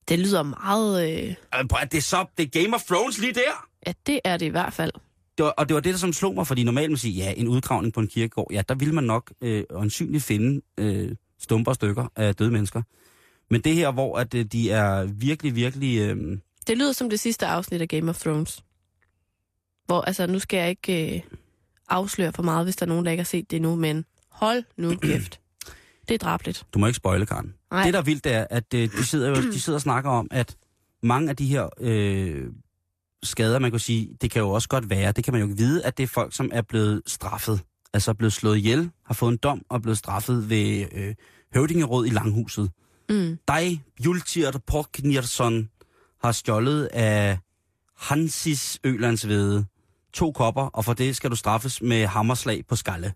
Det 0.09 0.19
lyder 0.19 0.43
meget... 0.43 1.27
Øh, 1.27 1.35
prøv 1.69 1.79
at 1.81 1.91
det 1.91 1.97
er 1.97 2.01
så, 2.01 2.25
det 2.37 2.55
er 2.55 2.61
Game 2.63 2.75
of 2.75 2.83
Thrones 2.83 3.17
lige 3.17 3.33
der. 3.33 3.67
ja, 3.87 3.93
det 4.07 4.19
er 4.23 4.37
det 4.37 4.45
i 4.45 4.49
hvert 4.49 4.73
fald. 4.73 4.91
Det 5.37 5.45
var, 5.45 5.49
og 5.51 5.69
det 5.69 5.75
var 5.75 5.81
det, 5.81 5.93
der 5.93 5.99
som 5.99 6.13
slog 6.13 6.35
mig, 6.35 6.47
fordi 6.47 6.63
normalt 6.63 6.91
man 6.91 6.97
siger, 6.97 7.25
ja, 7.25 7.33
en 7.37 7.47
udgravning 7.47 7.93
på 7.93 7.99
en 7.99 8.07
kirkegård, 8.07 8.47
ja, 8.51 8.61
der 8.69 8.75
ville 8.75 8.93
man 8.95 9.03
nok 9.03 9.31
øh, 9.41 9.63
øjensynligt 9.69 10.23
finde 10.23 10.61
øh, 10.77 11.11
stumper 11.39 11.71
og 11.71 11.75
stykker 11.75 12.07
af 12.15 12.35
døde 12.35 12.51
mennesker. 12.51 12.81
Men 13.49 13.61
det 13.61 13.75
her, 13.75 13.91
hvor 13.91 14.17
at, 14.17 14.33
øh, 14.33 14.45
de 14.45 14.71
er 14.71 15.03
virkelig, 15.03 15.55
virkelig... 15.55 15.99
Øh, 15.99 16.37
Det 16.67 16.77
lyder 16.77 16.91
som 16.91 17.09
det 17.09 17.19
sidste 17.19 17.45
afsnit 17.45 17.81
af 17.81 17.87
Game 17.87 18.09
of 18.09 18.19
Thrones. 18.19 18.63
Hvor, 19.85 20.01
altså, 20.01 20.27
nu 20.27 20.39
skal 20.39 20.57
jeg 20.57 20.69
ikke 20.69 21.15
øh, 21.15 21.21
afsløre 21.89 22.33
for 22.33 22.43
meget, 22.43 22.65
hvis 22.65 22.75
der 22.75 22.85
er 22.85 22.89
nogen, 22.89 23.05
der 23.05 23.11
ikke 23.11 23.21
har 23.21 23.25
set 23.25 23.51
det 23.51 23.55
endnu, 23.57 23.75
men 23.75 24.05
hold 24.29 24.63
nu 24.77 24.95
kæft. 24.95 25.39
Det 26.07 26.13
er 26.13 26.17
drabligt. 26.17 26.65
du 26.73 26.79
må 26.79 26.87
ikke 26.87 26.97
spoile, 26.97 27.25
Karen. 27.25 27.53
Nej. 27.75 27.83
Det, 27.83 27.93
der 27.93 27.99
er 27.99 28.03
vildt, 28.03 28.23
det 28.23 28.33
er, 28.33 28.47
at 28.49 28.73
øh, 28.73 28.91
de, 28.91 29.05
sidder 29.05 29.29
jo, 29.29 29.35
de 29.35 29.59
sidder 29.59 29.77
og 29.77 29.81
snakker 29.81 30.09
om, 30.09 30.27
at 30.31 30.55
mange 31.03 31.29
af 31.29 31.35
de 31.35 31.45
her 31.45 31.69
øh, 31.79 32.47
skader, 33.23 33.59
man 33.59 33.71
kan 33.71 33.79
sige, 33.79 34.09
det 34.21 34.31
kan 34.31 34.41
jo 34.41 34.49
også 34.49 34.69
godt 34.69 34.89
være, 34.89 35.11
det 35.11 35.23
kan 35.23 35.33
man 35.33 35.41
jo 35.41 35.47
ikke 35.47 35.57
vide, 35.57 35.85
at 35.85 35.97
det 35.97 36.03
er 36.03 36.07
folk, 36.07 36.35
som 36.35 36.49
er 36.53 36.61
blevet 36.61 37.01
straffet. 37.07 37.61
Altså 37.93 38.13
blevet 38.13 38.33
slået 38.33 38.57
ihjel, 38.57 38.91
har 39.05 39.13
fået 39.13 39.31
en 39.31 39.37
dom 39.37 39.61
og 39.69 39.75
er 39.75 39.81
blevet 39.81 39.97
straffet 39.97 40.49
ved 40.49 40.85
øh, 40.91 41.15
høvdingeråd 41.53 42.05
i 42.05 42.09
Langhuset. 42.09 42.71
Mm. 43.09 43.37
dig, 43.47 43.83
Jultirt 44.05 44.57
Porknirson, 44.67 45.69
har 46.23 46.31
stjålet 46.31 46.85
af 46.85 47.37
Hansis 47.97 48.79
Ølandsvede 48.83 49.65
to 50.13 50.31
kopper, 50.31 50.61
og 50.61 50.85
for 50.85 50.93
det 50.93 51.15
skal 51.15 51.29
du 51.31 51.35
straffes 51.35 51.81
med 51.81 52.05
hammerslag 52.05 52.65
på 52.67 52.75
skalle. 52.75 53.13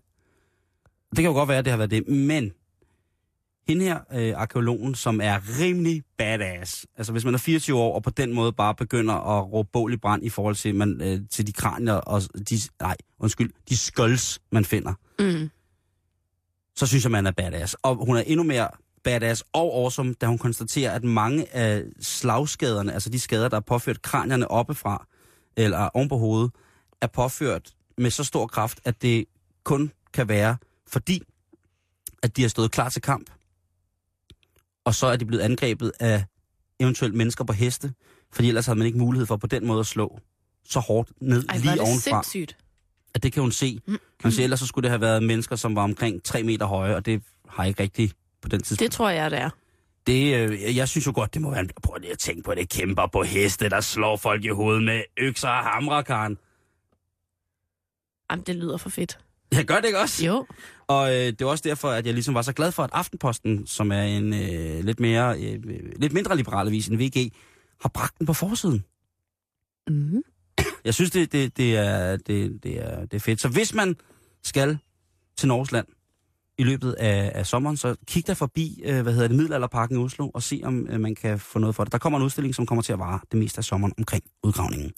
Det 1.10 1.16
kan 1.16 1.24
jo 1.24 1.32
godt 1.32 1.48
være, 1.48 1.58
at 1.58 1.64
det 1.64 1.70
har 1.70 1.78
været 1.78 1.90
det, 1.90 2.08
men 2.08 2.52
hende 3.68 3.84
her, 3.84 3.98
øh, 4.12 4.32
arkeologen, 4.36 4.94
som 4.94 5.20
er 5.20 5.60
rimelig 5.60 6.02
badass, 6.18 6.86
altså 6.96 7.12
hvis 7.12 7.24
man 7.24 7.34
er 7.34 7.38
24 7.38 7.78
år, 7.78 7.94
og 7.94 8.02
på 8.02 8.10
den 8.10 8.32
måde 8.34 8.52
bare 8.52 8.74
begynder 8.74 9.14
at 9.14 9.52
råbe 9.52 9.68
bål 9.72 9.92
i 9.92 9.96
brand 9.96 10.24
i 10.24 10.28
forhold 10.28 10.54
til, 10.54 10.74
man, 10.74 11.00
øh, 11.02 11.20
til 11.30 11.46
de 11.46 11.52
kranier 11.52 11.94
og 11.94 12.22
de, 12.50 12.58
nej, 12.80 12.96
undskyld, 13.18 13.52
de 13.68 13.76
skulls, 13.76 14.38
man 14.52 14.64
finder, 14.64 14.94
Mm. 15.18 15.50
så 16.76 16.86
synes 16.86 17.04
jeg, 17.04 17.10
man 17.10 17.26
er 17.26 17.30
badass. 17.30 17.76
Og 17.82 18.06
hun 18.06 18.16
er 18.16 18.20
endnu 18.20 18.42
mere 18.44 18.68
badass 19.04 19.44
og 19.52 19.74
awesome, 19.82 20.14
da 20.14 20.26
hun 20.26 20.38
konstaterer, 20.38 20.92
at 20.92 21.04
mange 21.04 21.54
af 21.54 21.84
slagskaderne, 22.00 22.92
altså 22.92 23.10
de 23.10 23.20
skader, 23.20 23.48
der 23.48 23.56
er 23.56 23.60
påført 23.60 24.02
kranierne 24.02 24.50
oppefra, 24.50 25.06
eller 25.56 25.88
oven 25.94 26.08
på 26.08 26.16
hovedet, 26.16 26.50
er 27.00 27.06
påført 27.06 27.70
med 27.98 28.10
så 28.10 28.24
stor 28.24 28.46
kraft, 28.46 28.80
at 28.84 29.02
det 29.02 29.24
kun 29.64 29.92
kan 30.12 30.28
være, 30.28 30.56
fordi 30.88 31.22
at 32.22 32.36
de 32.36 32.42
har 32.42 32.48
stået 32.48 32.70
klar 32.70 32.88
til 32.88 33.02
kamp, 33.02 33.30
og 34.84 34.94
så 34.94 35.06
er 35.06 35.16
de 35.16 35.24
blevet 35.24 35.42
angrebet 35.42 35.92
af 36.00 36.24
eventuelt 36.80 37.14
mennesker 37.14 37.44
på 37.44 37.52
heste, 37.52 37.92
fordi 38.32 38.48
ellers 38.48 38.66
havde 38.66 38.78
man 38.78 38.86
ikke 38.86 38.98
mulighed 38.98 39.26
for 39.26 39.36
på 39.36 39.46
den 39.46 39.66
måde 39.66 39.80
at 39.80 39.86
slå 39.86 40.20
så 40.64 40.80
hårdt 40.80 41.10
ned 41.20 41.44
Ej, 41.48 41.56
lige 41.56 41.72
det 41.72 41.80
ovenfra 41.80 42.22
sindssygt. 42.22 42.56
at 43.14 43.22
det 43.22 43.32
kan 43.32 43.40
hun 43.42 43.52
se. 43.52 43.80
Man 44.24 44.32
siger, 44.32 44.44
ellers 44.44 44.60
så 44.60 44.66
skulle 44.66 44.82
det 44.82 44.90
have 44.90 45.00
været 45.00 45.22
mennesker, 45.22 45.56
som 45.56 45.76
var 45.76 45.82
omkring 45.82 46.22
3 46.24 46.42
meter 46.42 46.66
høje, 46.66 46.96
og 46.96 47.06
det 47.06 47.22
har 47.48 47.64
ikke 47.64 47.82
rigtigt 47.82 48.16
på 48.42 48.48
den 48.48 48.62
tidspunkt. 48.62 48.80
Det 48.80 48.92
tror 48.92 49.10
jeg, 49.10 49.30
det 49.30 49.38
er. 49.38 49.50
Det, 50.06 50.34
øh, 50.50 50.76
jeg 50.76 50.88
synes 50.88 51.06
jo 51.06 51.12
godt, 51.14 51.34
det 51.34 51.42
må 51.42 51.50
være... 51.50 51.66
Prøv 51.82 51.96
lige 52.00 52.12
at 52.12 52.18
tænke 52.18 52.42
på 52.42 52.54
det. 52.54 52.68
Kæmper 52.68 53.06
på 53.06 53.22
heste, 53.22 53.68
der 53.68 53.80
slår 53.80 54.16
folk 54.16 54.44
i 54.44 54.48
hovedet 54.48 54.82
med 54.82 55.02
økser 55.16 55.48
og 55.48 55.64
hamre, 55.64 56.04
Karen. 56.04 56.38
Jamen, 58.30 58.44
det 58.46 58.56
lyder 58.56 58.76
for 58.76 58.90
fedt. 58.90 59.18
Jeg 59.52 59.64
gør 59.64 59.76
det 59.76 59.84
ikke 59.86 59.98
også? 59.98 60.26
Jo. 60.26 60.46
Og 60.86 61.10
øh, 61.10 61.26
det 61.26 61.42
er 61.42 61.46
også 61.46 61.62
derfor, 61.66 61.88
at 61.90 62.06
jeg 62.06 62.14
ligesom 62.14 62.34
var 62.34 62.42
så 62.42 62.52
glad 62.52 62.72
for, 62.72 62.82
at 62.82 62.90
Aftenposten, 62.92 63.66
som 63.66 63.92
er 63.92 64.02
en 64.02 64.34
øh, 64.34 64.84
lidt, 64.84 65.00
mere, 65.00 65.40
øh, 65.40 65.58
lidt 65.96 66.12
mindre 66.12 66.36
liberal 66.36 66.66
avis 66.66 66.88
end 66.88 66.96
VG, 66.98 67.32
har 67.80 67.88
bragt 67.88 68.18
den 68.18 68.26
på 68.26 68.32
forsiden. 68.32 68.84
Mm. 69.88 70.22
Jeg 70.84 70.94
synes, 70.94 71.10
det, 71.10 71.32
det, 71.32 71.56
det, 71.56 71.76
er, 71.76 72.16
det, 72.16 72.62
det, 72.62 72.82
er, 72.82 73.00
det 73.00 73.14
er 73.14 73.20
fedt. 73.20 73.40
Så 73.40 73.48
hvis 73.48 73.74
man 73.74 73.96
skal 74.44 74.78
til 75.36 75.48
Norgesland 75.48 75.86
i 76.58 76.62
løbet 76.62 76.92
af, 76.92 77.32
af 77.34 77.46
sommeren, 77.46 77.76
så 77.76 77.96
kig 78.06 78.26
der 78.26 78.34
forbi, 78.34 78.82
øh, 78.84 79.02
hvad 79.02 79.12
hedder 79.12 79.28
det, 79.28 79.36
Middelalderparken 79.36 79.96
i 79.96 79.98
Oslo, 80.04 80.30
og 80.34 80.42
se, 80.42 80.60
om 80.64 80.86
øh, 80.90 81.00
man 81.00 81.14
kan 81.14 81.38
få 81.38 81.58
noget 81.58 81.74
for 81.76 81.84
det. 81.84 81.92
Der 81.92 81.98
kommer 81.98 82.18
en 82.18 82.24
udstilling, 82.24 82.54
som 82.54 82.66
kommer 82.66 82.82
til 82.82 82.92
at 82.92 82.98
vare 82.98 83.20
det 83.30 83.38
meste 83.38 83.58
af 83.58 83.64
sommeren 83.64 83.94
omkring 83.98 84.22
udgravningen. 84.42 84.92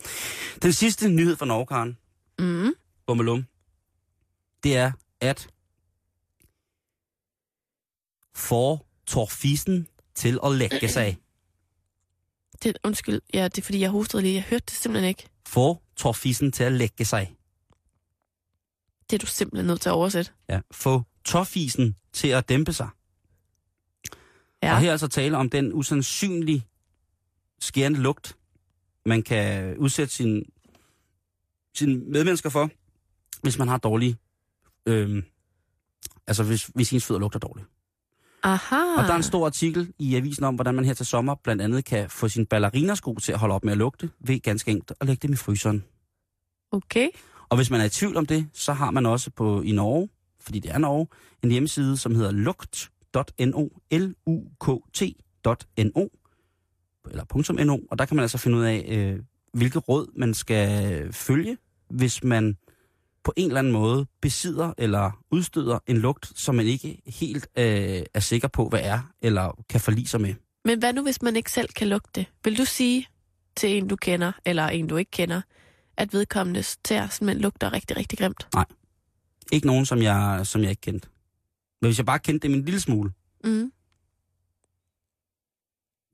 Den 0.63 0.73
sidste 0.73 1.09
nyhed 1.09 1.37
fra 1.37 1.47
Norge, 1.47 1.67
Karen, 1.67 1.97
Mm. 2.39 2.73
Bummelum, 3.07 3.45
det 4.63 4.77
er, 4.77 4.93
at 5.21 5.49
får 8.35 8.89
Torfisen 9.07 9.89
til 10.15 10.39
at 10.45 10.53
lægge 10.53 10.89
sig. 10.89 11.19
Det, 12.63 12.79
undskyld, 12.85 13.21
ja, 13.35 13.45
det 13.45 13.59
er 13.59 13.63
fordi, 13.63 13.81
jeg 13.81 13.91
hostede 13.91 14.23
lige. 14.23 14.35
Jeg 14.35 14.43
hørte 14.43 14.65
det 14.65 14.75
simpelthen 14.75 15.09
ikke. 15.09 15.29
Får 15.47 15.83
Torfisen 15.97 16.53
til 16.53 16.65
at 16.65 16.73
lægge 16.73 17.05
sig. 17.05 17.37
Det 19.11 19.17
er 19.17 19.19
du 19.19 19.27
simpelthen 19.27 19.67
nødt 19.67 19.81
til 19.81 19.89
at 19.89 19.93
oversætte. 19.93 20.31
Ja, 20.49 20.61
få 20.71 21.03
Torfisen 21.25 21.97
til 22.13 22.29
at 22.29 22.49
dæmpe 22.49 22.73
sig. 22.73 22.89
Ja. 24.63 24.73
Og 24.73 24.81
her 24.81 24.89
er 24.89 24.93
altså 24.93 25.09
tale 25.09 25.37
om 25.37 25.51
den 25.51 25.73
usandsynlig 25.73 26.67
skærende 27.61 28.01
lugt, 28.01 28.37
man 29.07 29.23
kan 29.23 29.77
udsætte 29.77 30.15
sin, 30.15 30.45
sine 31.75 31.95
medmennesker 31.95 32.51
for, 32.51 32.71
hvis 33.43 33.59
man 33.59 33.69
har 33.69 33.79
dårlige... 33.79 34.17
Øhm, 34.87 35.23
altså, 36.27 36.45
hvis, 36.45 36.71
hvis 36.75 36.93
ens 36.93 37.05
fødder 37.05 37.21
lugter 37.21 37.39
dårligt. 37.39 37.67
Aha. 38.43 38.77
Og 38.99 39.05
der 39.05 39.13
er 39.13 39.17
en 39.17 39.23
stor 39.23 39.47
artikel 39.47 39.93
i 39.99 40.17
avisen 40.17 40.45
om, 40.45 40.55
hvordan 40.55 40.75
man 40.75 40.85
her 40.85 40.95
til 40.95 41.07
sommer 41.07 41.35
blandt 41.35 41.63
andet 41.63 41.85
kan 41.85 42.11
få 42.11 42.29
sine 42.29 42.47
ballerinasko 42.47 43.15
til 43.15 43.33
at 43.33 43.39
holde 43.39 43.55
op 43.55 43.65
med 43.65 43.73
at 43.73 43.79
lugte, 43.79 44.11
ved 44.21 44.41
ganske 44.41 44.71
enkelt 44.71 44.93
at 45.01 45.07
lægge 45.07 45.27
dem 45.27 45.33
i 45.33 45.37
fryseren. 45.37 45.85
Okay. 46.71 47.09
Og 47.49 47.57
hvis 47.57 47.71
man 47.71 47.81
er 47.81 47.85
i 47.85 47.89
tvivl 47.89 48.17
om 48.17 48.27
det, 48.27 48.49
så 48.53 48.73
har 48.73 48.91
man 48.91 49.07
også 49.07 49.31
på 49.31 49.63
i 49.63 49.73
Norge, 49.73 50.09
fordi 50.41 50.59
det 50.59 50.71
er 50.71 50.79
Norge, 50.79 51.07
en 51.43 51.51
hjemmeside, 51.51 51.97
som 51.97 52.15
hedder 52.15 52.31
lugt.no, 52.31 53.69
l 53.93 54.15
u 54.27 54.41
k 54.61 54.67
t.no, 54.93 56.07
eller 57.11 57.65
.no, 57.65 57.79
og 57.91 57.99
der 57.99 58.05
kan 58.05 58.17
man 58.17 58.23
altså 58.23 58.39
finde 58.39 58.59
ud 58.59 58.65
af, 58.65 58.87
øh, 58.89 59.21
hvilke 59.53 59.79
råd 59.79 60.13
man 60.17 60.35
skal 60.35 61.13
følge, 61.13 61.57
hvis 61.91 62.25
man 62.25 62.57
på 63.25 63.33
en 63.37 63.47
eller 63.49 63.59
anden 63.59 63.73
måde 63.73 64.07
besidder 64.23 64.73
eller 64.79 65.25
udstøder 65.31 65.79
en 65.87 65.97
lugt, 65.97 66.33
som 66.39 66.55
man 66.55 66.67
ikke 66.67 67.03
helt 67.07 67.49
øh, 67.59 68.03
er 68.15 68.21
sikker 68.21 68.49
på, 68.49 68.69
hvad 68.69 68.81
er, 68.83 69.13
eller 69.23 69.65
kan 69.69 69.81
forlige 69.81 70.07
sig 70.07 70.21
med. 70.21 70.35
Men 70.65 70.79
hvad 70.79 70.93
nu, 70.93 71.03
hvis 71.03 71.23
man 71.23 71.37
ikke 71.37 71.51
selv 71.53 71.69
kan 71.69 71.89
lugte 71.89 72.11
det? 72.21 72.27
Vil 72.45 72.59
du 72.59 72.65
sige 72.65 73.09
til 73.57 73.77
en, 73.77 73.89
du 73.89 73.97
kender, 73.97 74.33
eller 74.45 74.67
en, 74.69 74.87
du 74.87 74.97
ikke 74.97 75.11
kender, 75.11 75.41
at 75.97 76.13
vedkommende 76.13 76.63
tær 76.85 77.07
simpelthen 77.07 77.43
lugter 77.43 77.73
rigtig, 77.73 77.97
rigtig 77.97 78.19
grimt? 78.19 78.49
Ikke 79.53 79.67
nogen, 79.67 79.87
som 79.87 80.03
jeg, 80.03 80.41
som 80.47 80.63
jeg 80.63 80.71
ikke 80.71 80.81
kendte. 80.81 81.09
Men 81.81 81.89
hvis 81.89 81.99
jeg 81.99 82.07
bare 82.07 82.19
kendte 82.19 82.49
dem 82.49 82.55
en 82.57 82.65
lille 82.65 82.81
smule, 82.81 83.13
Mm. 83.45 83.73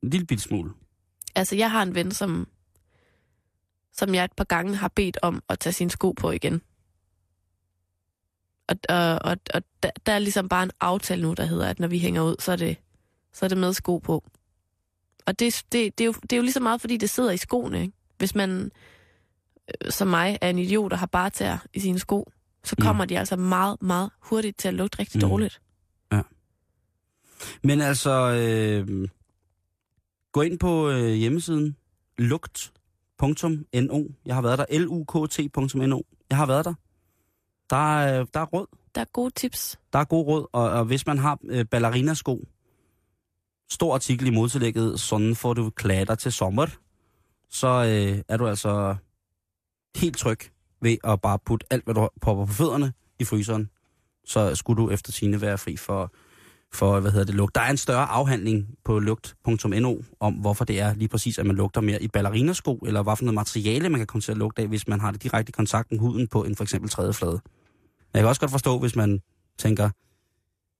en 0.03 0.09
lille 0.09 0.25
bitte 0.25 0.43
smule, 0.43 0.71
Altså, 1.35 1.55
jeg 1.55 1.71
har 1.71 1.83
en 1.83 1.95
ven, 1.95 2.11
som 2.11 2.47
som 3.93 4.15
jeg 4.15 4.23
et 4.25 4.31
par 4.37 4.43
gange 4.43 4.75
har 4.75 4.87
bedt 4.87 5.17
om 5.21 5.43
at 5.49 5.59
tage 5.59 5.73
sine 5.73 5.89
sko 5.89 6.11
på 6.11 6.31
igen. 6.31 6.61
Og, 8.69 8.75
og, 8.89 9.19
og, 9.23 9.37
og 9.53 9.61
der, 9.83 9.89
der 10.05 10.11
er 10.13 10.19
ligesom 10.19 10.49
bare 10.49 10.63
en 10.63 10.71
aftale 10.79 11.21
nu, 11.21 11.33
der 11.33 11.45
hedder, 11.45 11.67
at 11.67 11.79
når 11.79 11.87
vi 11.87 11.99
hænger 11.99 12.21
ud, 12.21 12.35
så 12.39 12.51
er 12.51 12.55
det, 12.55 12.77
så 13.33 13.45
er 13.45 13.49
det 13.49 13.57
med 13.57 13.73
sko 13.73 13.97
på. 13.97 14.23
Og 15.25 15.39
det, 15.39 15.63
det, 15.71 15.97
det, 15.97 16.03
er 16.03 16.05
jo, 16.05 16.13
det 16.21 16.33
er 16.33 16.37
jo 16.37 16.43
lige 16.43 16.53
så 16.53 16.59
meget, 16.59 16.81
fordi 16.81 16.97
det 16.97 17.09
sidder 17.09 17.31
i 17.31 17.37
skoene. 17.37 17.81
Ikke? 17.81 17.93
Hvis 18.17 18.35
man, 18.35 18.71
øh, 19.85 19.91
som 19.91 20.07
mig, 20.07 20.37
er 20.41 20.49
en 20.49 20.59
idiot 20.59 20.93
og 20.93 20.99
har 20.99 21.05
bare 21.05 21.29
tæer 21.29 21.57
i 21.73 21.79
sine 21.79 21.99
sko, 21.99 22.31
så 22.63 22.75
Mm. 22.79 22.83
kommer 22.83 23.05
de 23.05 23.19
altså 23.19 23.35
meget, 23.35 23.81
meget 23.81 24.09
hurtigt 24.21 24.57
til 24.59 24.67
at 24.67 24.73
lugte 24.73 24.99
rigtig 24.99 25.23
Mm. 25.23 25.29
dårligt. 25.29 25.61
Men 27.63 27.81
altså, 27.81 28.11
øh, 28.11 29.07
gå 30.31 30.41
ind 30.41 30.59
på 30.59 30.89
øh, 30.89 31.13
hjemmesiden 31.13 31.75
lugt.no. 32.17 34.03
Jeg 34.25 34.35
har 34.35 34.41
været 34.41 34.57
der. 34.59 34.65
lukt.no. 34.79 36.01
Jeg 36.29 36.37
har 36.37 36.45
været 36.45 36.65
der. 36.65 36.73
Der 37.69 37.99
er, 37.99 38.23
der 38.23 38.39
er 38.39 38.45
råd. 38.45 38.65
Der 38.95 39.01
er 39.01 39.05
gode 39.13 39.31
tips. 39.35 39.79
Der 39.93 39.99
er 39.99 40.03
god 40.03 40.27
råd, 40.27 40.47
og, 40.51 40.69
og 40.69 40.85
hvis 40.85 41.07
man 41.07 41.17
har 41.17 41.39
øh, 41.43 41.65
ballerinasko, 41.65 42.39
stor 43.71 43.93
artikel 43.93 44.27
i 44.27 44.29
modtillægget, 44.29 44.99
sådan 44.99 45.35
får 45.35 45.53
du 45.53 45.69
klæder 45.69 46.15
til 46.15 46.31
sommer, 46.31 46.67
så 47.49 47.67
øh, 47.67 48.23
er 48.27 48.37
du 48.37 48.47
altså 48.47 48.95
helt 49.95 50.17
tryg 50.17 50.39
ved 50.81 50.97
at 51.03 51.21
bare 51.21 51.39
putte 51.39 51.65
alt, 51.69 51.83
hvad 51.83 51.93
du 51.93 52.09
popper 52.21 52.45
på 52.45 52.53
fødderne 52.53 52.93
i 53.19 53.23
fryseren. 53.23 53.69
Så 54.25 54.55
skulle 54.55 54.83
du 54.83 54.89
efter 54.89 55.11
sine 55.11 55.41
være 55.41 55.57
fri 55.57 55.77
for, 55.77 56.13
for 56.73 56.99
hvad 56.99 57.11
hedder 57.11 57.25
det, 57.25 57.35
lugt. 57.35 57.55
Der 57.55 57.61
er 57.61 57.69
en 57.69 57.77
større 57.77 58.05
afhandling 58.05 58.67
på 58.83 58.99
lugt.no 58.99 59.95
om, 60.19 60.33
hvorfor 60.33 60.65
det 60.65 60.79
er 60.79 60.93
lige 60.93 61.07
præcis, 61.07 61.37
at 61.37 61.45
man 61.45 61.55
lugter 61.55 61.81
mere 61.81 62.03
i 62.03 62.07
ballerinasko, 62.07 62.75
eller 62.75 63.03
hvad 63.03 63.15
for 63.15 63.23
noget 63.23 63.35
materiale, 63.35 63.89
man 63.89 63.99
kan 63.99 64.07
komme 64.07 64.21
til 64.21 64.31
at 64.31 64.37
lugte 64.37 64.61
af, 64.61 64.67
hvis 64.67 64.87
man 64.87 64.99
har 64.99 65.11
det 65.11 65.23
direkte 65.23 65.49
i 65.49 65.51
kontakt 65.51 65.91
med 65.91 65.99
huden 65.99 66.27
på 66.27 66.43
en 66.43 66.55
for 66.55 66.63
eksempel 66.63 66.89
tredje 66.89 67.13
flade. 67.13 67.41
Jeg 68.13 68.21
kan 68.21 68.27
også 68.27 68.41
godt 68.41 68.51
forstå, 68.51 68.79
hvis 68.79 68.95
man 68.95 69.21
tænker, 69.57 69.83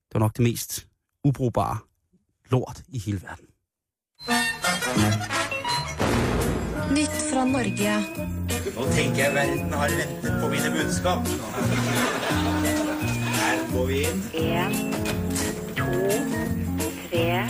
det 0.10 0.14
var 0.14 0.20
nok 0.20 0.38
det 0.38 0.44
mest 0.44 0.88
ubrugbare 1.24 1.78
lort 2.50 2.82
i 2.88 3.00
hele 3.00 3.22
verden. 3.22 3.46
Nytt 6.92 7.16
fra 7.32 7.46
Norge. 7.46 7.94
Nå 8.76 8.92
tenker 8.92 9.24
jeg 9.24 9.34
verden 9.36 9.74
har 9.74 9.90
ventet 9.90 10.42
på 10.42 10.50
mine 10.50 10.70
budskap. 10.72 11.28
Her 13.40 13.74
går 13.74 13.86
vi 13.86 14.00
inn. 14.00 14.24
En, 14.34 14.94
to, 15.78 15.90
tre. 17.10 17.50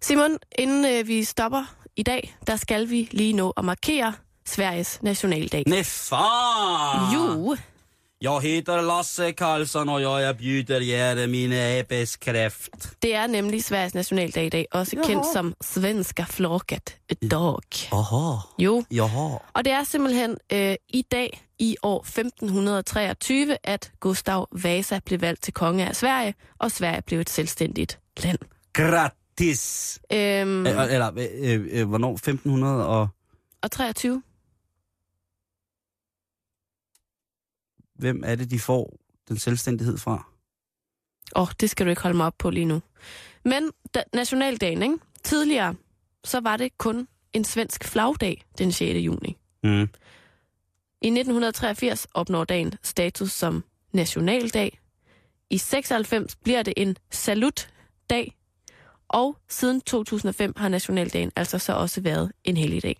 Simon, 0.00 0.38
inden 0.58 0.84
øh, 0.84 1.08
vi 1.08 1.24
stopper 1.24 1.74
i 1.96 2.02
dag, 2.02 2.36
der 2.46 2.56
skal 2.56 2.90
vi 2.90 3.08
lige 3.12 3.32
nå 3.32 3.50
at 3.50 3.64
markere 3.64 4.12
Sveriges 4.46 4.98
nationaldag. 5.02 5.62
Nej, 5.66 5.82
fan! 5.84 7.14
Jo, 7.14 7.56
Jeg 8.20 8.40
heter 8.40 8.80
Lasse 8.82 9.32
Karlsson, 9.32 9.88
og 9.88 10.02
jeg 10.02 10.36
bjuder 10.36 10.80
jer 10.80 11.26
mine 11.26 11.56
æbeskræft. 11.78 12.68
det 13.02 13.14
er 13.14 13.26
nemlig 13.26 13.64
Sveriges 13.64 13.94
nationaldag 13.94 14.46
i 14.46 14.48
dag, 14.48 14.66
også 14.72 14.96
Jaha. 14.96 15.06
kendt 15.06 15.26
som 15.32 15.54
Svenska 15.60 16.24
flagget 16.28 16.96
dag. 17.30 17.88
Aha, 17.92 18.36
Jo, 18.58 18.84
jaha. 18.92 19.28
og 19.54 19.64
det 19.64 19.72
er 19.72 19.84
simpelthen 19.84 20.36
øh, 20.52 20.74
i 20.88 21.02
dag 21.12 21.42
i 21.58 21.76
år 21.82 22.00
1523, 22.00 23.56
at 23.64 23.92
Gustav 24.00 24.48
Vasa 24.62 24.98
blev 25.06 25.20
valgt 25.20 25.42
til 25.42 25.52
konge 25.52 25.88
af 25.88 25.96
Sverige, 25.96 26.34
og 26.58 26.70
Sverige 26.70 27.02
blev 27.02 27.20
et 27.20 27.30
selvstændigt 27.30 27.98
land. 28.24 28.38
Gratis! 28.72 29.98
Øhm, 30.12 30.66
Øh, 30.66 30.92
eller, 30.92 31.10
øh, 31.18 31.26
øh, 31.54 31.66
øh, 31.70 31.88
hvornår? 31.88 32.12
1500 32.14 32.86
og... 32.86 33.08
og 33.62 33.70
23. 33.70 34.22
Hvem 38.02 38.22
er 38.26 38.34
det, 38.34 38.50
de 38.50 38.58
får 38.58 38.98
den 39.28 39.38
selvstændighed 39.38 39.98
fra? 39.98 40.28
Åh, 41.36 41.42
oh, 41.42 41.48
det 41.60 41.70
skal 41.70 41.86
du 41.86 41.90
ikke 41.90 42.02
holde 42.02 42.16
mig 42.16 42.26
op 42.26 42.34
på 42.38 42.50
lige 42.50 42.64
nu. 42.64 42.82
Men 43.44 43.70
da, 43.94 44.02
nationaldagen, 44.14 44.82
ikke? 44.82 44.98
Tidligere, 45.22 45.74
så 46.24 46.40
var 46.40 46.56
det 46.56 46.78
kun 46.78 47.08
en 47.32 47.44
svensk 47.44 47.84
flagdag 47.84 48.44
den 48.58 48.72
6. 48.72 48.96
juni. 48.96 49.36
Mm. 49.62 49.88
I 51.02 51.06
1983 51.06 52.06
opnår 52.14 52.44
dagen 52.44 52.74
status 52.82 53.32
som 53.32 53.64
nationaldag. 53.92 54.78
I 55.50 55.58
96 55.58 56.36
bliver 56.36 56.62
det 56.62 56.74
en 56.76 56.96
salutdag. 57.10 58.36
Og 59.08 59.36
siden 59.48 59.80
2005 59.80 60.52
har 60.56 60.68
nationaldagen 60.68 61.32
altså 61.36 61.58
så 61.58 61.72
også 61.72 62.00
været 62.00 62.32
en 62.44 62.56
helligdag. 62.56 62.96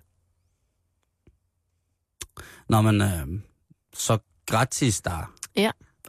Nå, 2.69 2.81
men 2.81 3.01
øh, 3.01 3.41
så 3.95 4.19
gratis 4.47 5.01
der. 5.01 5.33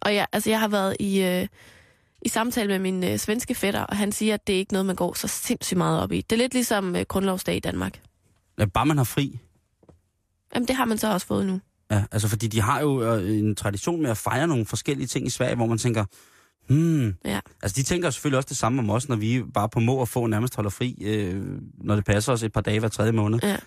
Og 0.01 0.15
jeg, 0.15 0.27
altså, 0.31 0.49
jeg 0.49 0.59
har 0.59 0.67
været 0.67 0.95
i, 0.99 1.21
øh, 1.21 1.47
i 2.21 2.29
samtale 2.29 2.67
med 2.67 2.79
min 2.79 3.03
øh, 3.03 3.17
svenske 3.19 3.55
fætter, 3.55 3.81
og 3.81 3.97
han 3.97 4.11
siger, 4.11 4.33
at 4.33 4.47
det 4.47 4.55
er 4.55 4.59
ikke 4.59 4.73
noget, 4.73 4.85
man 4.85 4.95
går 4.95 5.13
så 5.13 5.27
sindssygt 5.27 5.77
meget 5.77 6.01
op 6.01 6.11
i. 6.11 6.21
Det 6.21 6.31
er 6.31 6.37
lidt 6.37 6.53
ligesom 6.53 6.95
øh, 6.95 7.01
grundlovsdag 7.07 7.55
i 7.55 7.59
Danmark. 7.59 8.01
Ja, 8.59 8.65
bare 8.65 8.85
man 8.85 8.97
har 8.97 9.03
fri. 9.03 9.39
Jamen, 10.55 10.67
det 10.67 10.75
har 10.75 10.85
man 10.85 10.97
så 10.97 11.13
også 11.13 11.27
fået 11.27 11.45
nu. 11.45 11.61
Ja, 11.91 12.03
altså 12.11 12.27
fordi 12.27 12.47
de 12.47 12.61
har 12.61 12.79
jo 12.81 13.03
øh, 13.15 13.37
en 13.39 13.55
tradition 13.55 14.01
med 14.01 14.09
at 14.09 14.17
fejre 14.17 14.47
nogle 14.47 14.65
forskellige 14.65 15.07
ting 15.07 15.27
i 15.27 15.29
Sverige, 15.29 15.55
hvor 15.55 15.65
man 15.65 15.77
tænker, 15.77 16.05
hmm, 16.67 17.15
Ja. 17.25 17.39
altså 17.61 17.75
de 17.75 17.83
tænker 17.83 18.09
selvfølgelig 18.09 18.37
også 18.37 18.49
det 18.49 18.57
samme 18.57 18.79
om 18.79 18.89
os, 18.89 19.09
når 19.09 19.15
vi 19.15 19.43
bare 19.53 19.69
på 19.69 19.79
må 19.79 19.95
og 19.95 20.07
få 20.07 20.27
nærmest 20.27 20.55
holder 20.55 20.69
fri, 20.71 20.97
øh, 21.01 21.43
når 21.83 21.95
det 21.95 22.05
passer 22.05 22.33
os 22.33 22.43
et 22.43 22.51
par 22.53 22.61
dage 22.61 22.79
hver 22.79 22.89
tredje 22.89 23.11
måned. 23.11 23.39
Ja. 23.43 23.57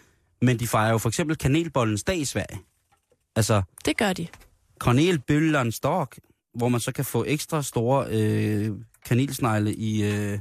Men 0.42 0.58
de 0.60 0.66
fejrer 0.68 0.90
jo 0.90 0.98
for 0.98 1.08
eksempel 1.08 1.36
kanelbollens 1.36 2.02
dag 2.04 2.18
i 2.18 2.24
Sverige. 2.24 2.58
Altså 3.36 3.62
Det 3.84 3.96
gør 3.96 4.12
de. 4.12 4.26
Kanelbøllerens 4.80 5.80
dag, 5.80 6.06
hvor 6.54 6.68
man 6.68 6.80
så 6.80 6.92
kan 6.92 7.04
få 7.04 7.24
ekstra 7.24 7.62
store 7.62 8.06
øh, 8.10 8.70
kanelsnegle 9.04 9.74
i, 9.74 10.02
øh, 10.02 10.38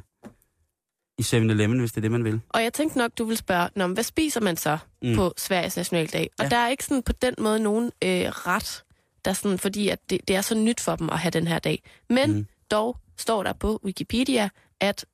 i 1.18 1.22
7-Eleven, 1.22 1.80
hvis 1.80 1.92
det 1.92 1.98
er 1.98 2.02
det, 2.02 2.12
man 2.12 2.24
vil. 2.24 2.42
Og 2.50 2.64
jeg 2.64 2.74
tænkte 2.74 2.98
nok, 2.98 3.12
du 3.18 3.24
vil 3.26 3.38
spørge, 3.38 3.70
Nå, 3.76 3.88
hvad 3.88 4.04
spiser 4.04 4.42
man 4.42 4.58
så 4.58 4.78
Mm. 5.02 5.16
på 5.16 5.34
Sveriges 5.38 5.78
nationaldag? 5.78 6.30
Og 6.40 6.44
Ja. 6.46 6.50
der 6.50 6.58
er 6.58 6.70
ikke 6.70 6.84
sådan 6.86 7.04
på 7.04 7.12
den 7.14 7.36
måde 7.40 7.60
nogen 7.60 7.86
øh, 8.04 8.26
ret, 8.28 8.84
der 9.26 9.34
sådan, 9.34 9.60
fordi 9.60 9.90
at 9.90 10.10
det, 10.10 10.28
det 10.28 10.36
er 10.36 10.42
så 10.42 10.56
nyt 10.56 10.82
for 10.82 10.96
dem 10.96 11.10
at 11.10 11.20
have 11.20 11.32
den 11.32 11.48
her 11.48 11.60
dag. 11.60 11.84
Men 12.10 12.32
Mm. 12.34 12.48
dog 12.72 12.98
står 13.18 13.44
der 13.44 13.54
på 13.54 13.82
Wikipedia, 13.84 14.50
at 14.80 15.06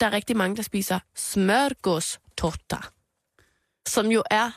der 0.00 0.06
er 0.06 0.12
rigtig 0.12 0.36
mange, 0.36 0.56
der 0.56 0.62
spiser 0.62 0.98
smørgåstårta, 1.14 2.76
som 3.88 4.06
jo 4.06 4.22
er 4.30 4.50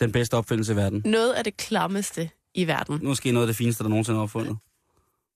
Den 0.00 0.12
bedste 0.12 0.34
opfindelse 0.34 0.72
i 0.72 0.76
verden. 0.76 1.02
noget 1.04 1.32
af 1.32 1.44
det 1.44 1.56
klammeste 1.56 2.30
i 2.54 2.66
verden. 2.66 3.00
Måske 3.02 3.32
noget 3.32 3.46
af 3.46 3.48
det 3.48 3.56
fineste, 3.56 3.82
der 3.84 3.88
nogensinde 3.90 4.18
er 4.18 4.22
opfundet. 4.22 4.56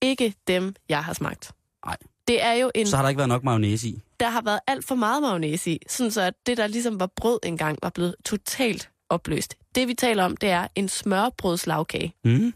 Ikke 0.02 0.34
dem, 0.46 0.74
jeg 0.88 1.04
har 1.04 1.12
smagt. 1.12 1.52
Nej. 1.86 1.96
Det 2.28 2.42
er 2.42 2.52
jo 2.52 2.70
en, 2.74 2.86
Så 2.86 2.96
har 2.96 3.02
der 3.02 3.08
ikke 3.08 3.18
været 3.18 3.28
nok 3.28 3.44
mayonnaise 3.44 3.88
i. 3.88 4.00
der 4.20 4.28
har 4.30 4.42
været 4.42 4.60
alt 4.66 4.84
for 4.84 4.94
meget 4.94 5.22
mayonnaise 5.22 5.70
i, 5.70 5.78
sådan 5.88 6.10
så 6.10 6.20
at 6.22 6.34
det, 6.46 6.56
der 6.56 6.66
ligesom 6.66 7.00
var 7.00 7.08
brød 7.16 7.38
engang, 7.42 7.78
var 7.82 7.88
blevet 7.90 8.14
totalt 8.24 8.90
opløst. 9.10 9.54
Det, 9.74 9.88
vi 9.88 9.94
taler 9.94 10.24
om, 10.24 10.36
det 10.36 10.48
er 10.50 10.68
en 10.74 10.88
smørbrødslagkage. 10.88 12.14
Mm. 12.24 12.52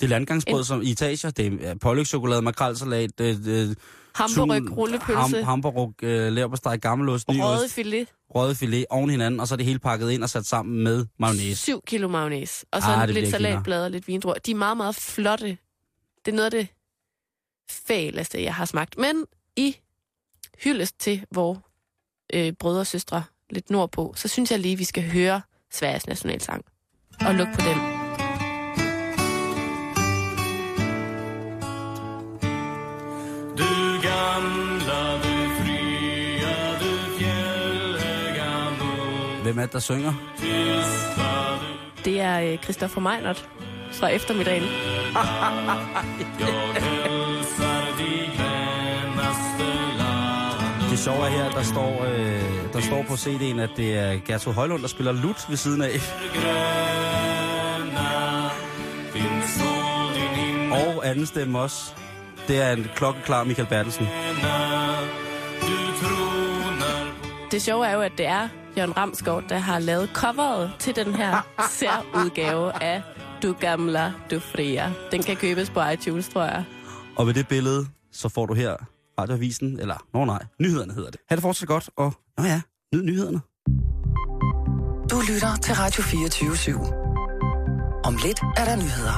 Det 0.00 0.06
er 0.06 0.08
landgangsbrød 0.08 0.58
En- 0.58 0.64
som 0.64 0.82
i 0.82 0.90
etager, 0.90 1.30
det 1.30 1.64
er 1.66 1.74
pålægtschokolade, 1.74 2.42
makrelsalat, 2.42 3.18
det, 3.18 3.44
det, 3.44 3.78
Hamburg, 4.16 4.76
rullepølse, 4.76 5.20
ham, 5.20 5.44
hamburg, 5.44 5.94
øh, 6.02 6.32
leverpostej, 6.32 6.76
gammelost, 6.76 7.28
ny 7.28 7.40
røget 7.40 7.64
ost, 7.64 7.74
filet, 7.74 8.08
røget 8.34 8.56
filet 8.56 8.86
oven 8.90 9.10
hinanden, 9.10 9.40
og 9.40 9.48
så 9.48 9.54
er 9.54 9.56
det 9.56 9.66
hele 9.66 9.78
pakket 9.78 10.10
ind 10.10 10.22
og 10.22 10.30
sat 10.30 10.46
sammen 10.46 10.84
med 10.84 11.06
mayonnaise. 11.18 11.56
7 11.56 11.80
kilo 11.86 12.08
mayonnaise, 12.08 12.66
og 12.72 12.82
så 12.82 12.88
Ah, 12.88 13.08
lidt 13.08 13.30
salatblad 13.30 13.84
og 13.84 13.90
lidt 13.90 14.08
vindruer. 14.08 14.34
De 14.34 14.50
er 14.50 14.54
meget, 14.54 14.76
meget 14.76 14.94
flotte. 14.94 15.46
Det 16.24 16.32
er 16.32 16.36
noget 16.36 16.44
af 16.44 16.50
det 16.50 16.68
fæleste, 17.70 18.42
jeg 18.42 18.54
har 18.54 18.64
smagt. 18.64 18.98
Men 18.98 19.24
i 19.56 19.76
hyldest 20.64 20.98
til 21.00 21.24
vores 21.34 21.58
øh, 22.34 22.52
brødre 22.52 22.80
og 22.80 22.86
søstre 22.86 23.24
lidt 23.50 23.70
nordpå, 23.70 24.12
så 24.16 24.28
synes 24.28 24.50
jeg 24.50 24.58
lige, 24.58 24.76
vi 24.78 24.84
skal 24.84 25.10
høre 25.10 25.40
Sveriges 25.72 26.06
nationalsang. 26.06 26.64
Og 27.26 27.34
lukke 27.34 27.52
på 27.54 27.60
den. 27.60 27.95
Hvem 39.46 39.58
er 39.58 39.62
det, 39.62 39.72
der 39.72 39.78
synger? 39.78 40.12
Det 42.04 42.20
er 42.20 42.40
øh, 42.40 42.58
Christoffer 42.58 43.00
Meinert 43.00 43.48
fra 43.92 44.08
eftermiddagen. 44.08 44.62
Det 50.90 50.98
sjove 50.98 51.26
er 51.26 51.30
her, 51.30 51.50
der 51.50 51.62
står, 51.62 52.04
øh, 52.04 52.42
der 52.72 52.80
står 52.80 53.04
på 53.08 53.14
CD'en, 53.14 53.60
at 53.60 53.70
det 53.76 53.98
er 53.98 54.20
Gertrud 54.26 54.54
Højlund, 54.54 54.82
der 54.82 54.88
spiller 54.88 55.12
lut 55.12 55.46
ved 55.48 55.56
siden 55.56 55.82
af. 55.82 56.00
Og 60.70 61.08
anden 61.08 61.26
stemme 61.26 61.58
også. 61.58 61.92
Det 62.48 62.62
er 62.62 62.72
en 62.72 62.86
klokkeklar 62.94 63.44
Michael 63.44 63.68
Bertelsen. 63.68 64.06
Det 67.50 67.62
sjove 67.62 67.86
er 67.86 67.94
jo, 67.94 68.00
at 68.00 68.12
det 68.18 68.26
er 68.26 68.48
Jørgen 68.78 68.96
Ramskov, 68.96 69.42
der 69.48 69.58
har 69.58 69.78
lavet 69.78 70.10
coveret 70.14 70.72
til 70.78 70.96
den 70.96 71.14
her 71.14 71.46
særudgave 71.78 72.82
af 72.82 73.02
Du 73.42 73.52
Gamla, 73.60 74.12
Du 74.30 74.38
Fria. 74.40 74.92
Den 75.12 75.22
kan 75.22 75.36
købes 75.36 75.70
på 75.70 75.80
iTunes, 75.88 76.28
tror 76.28 76.42
jeg. 76.42 76.64
Og 77.16 77.26
med 77.26 77.34
det 77.34 77.48
billede, 77.48 77.86
så 78.12 78.28
får 78.28 78.46
du 78.46 78.54
her 78.54 78.76
radioavisen, 79.18 79.80
eller, 79.80 80.06
nå 80.14 80.24
nej, 80.24 80.44
nyhederne 80.60 80.92
hedder 80.94 81.10
det. 81.10 81.20
Ha' 81.28 81.36
det 81.36 81.42
fortsat 81.42 81.68
godt, 81.68 81.90
og 81.96 82.12
nå 82.38 82.44
ja, 82.44 82.60
nyd 82.94 83.02
nyhederne. 83.02 83.40
Du 85.10 85.20
lytter 85.32 85.56
til 85.62 85.74
Radio 85.74 86.02
24 86.02 86.50
/7. 86.50 86.94
Om 88.04 88.14
lidt 88.24 88.40
er 88.56 88.64
der 88.64 88.76
nyheder. 88.76 89.16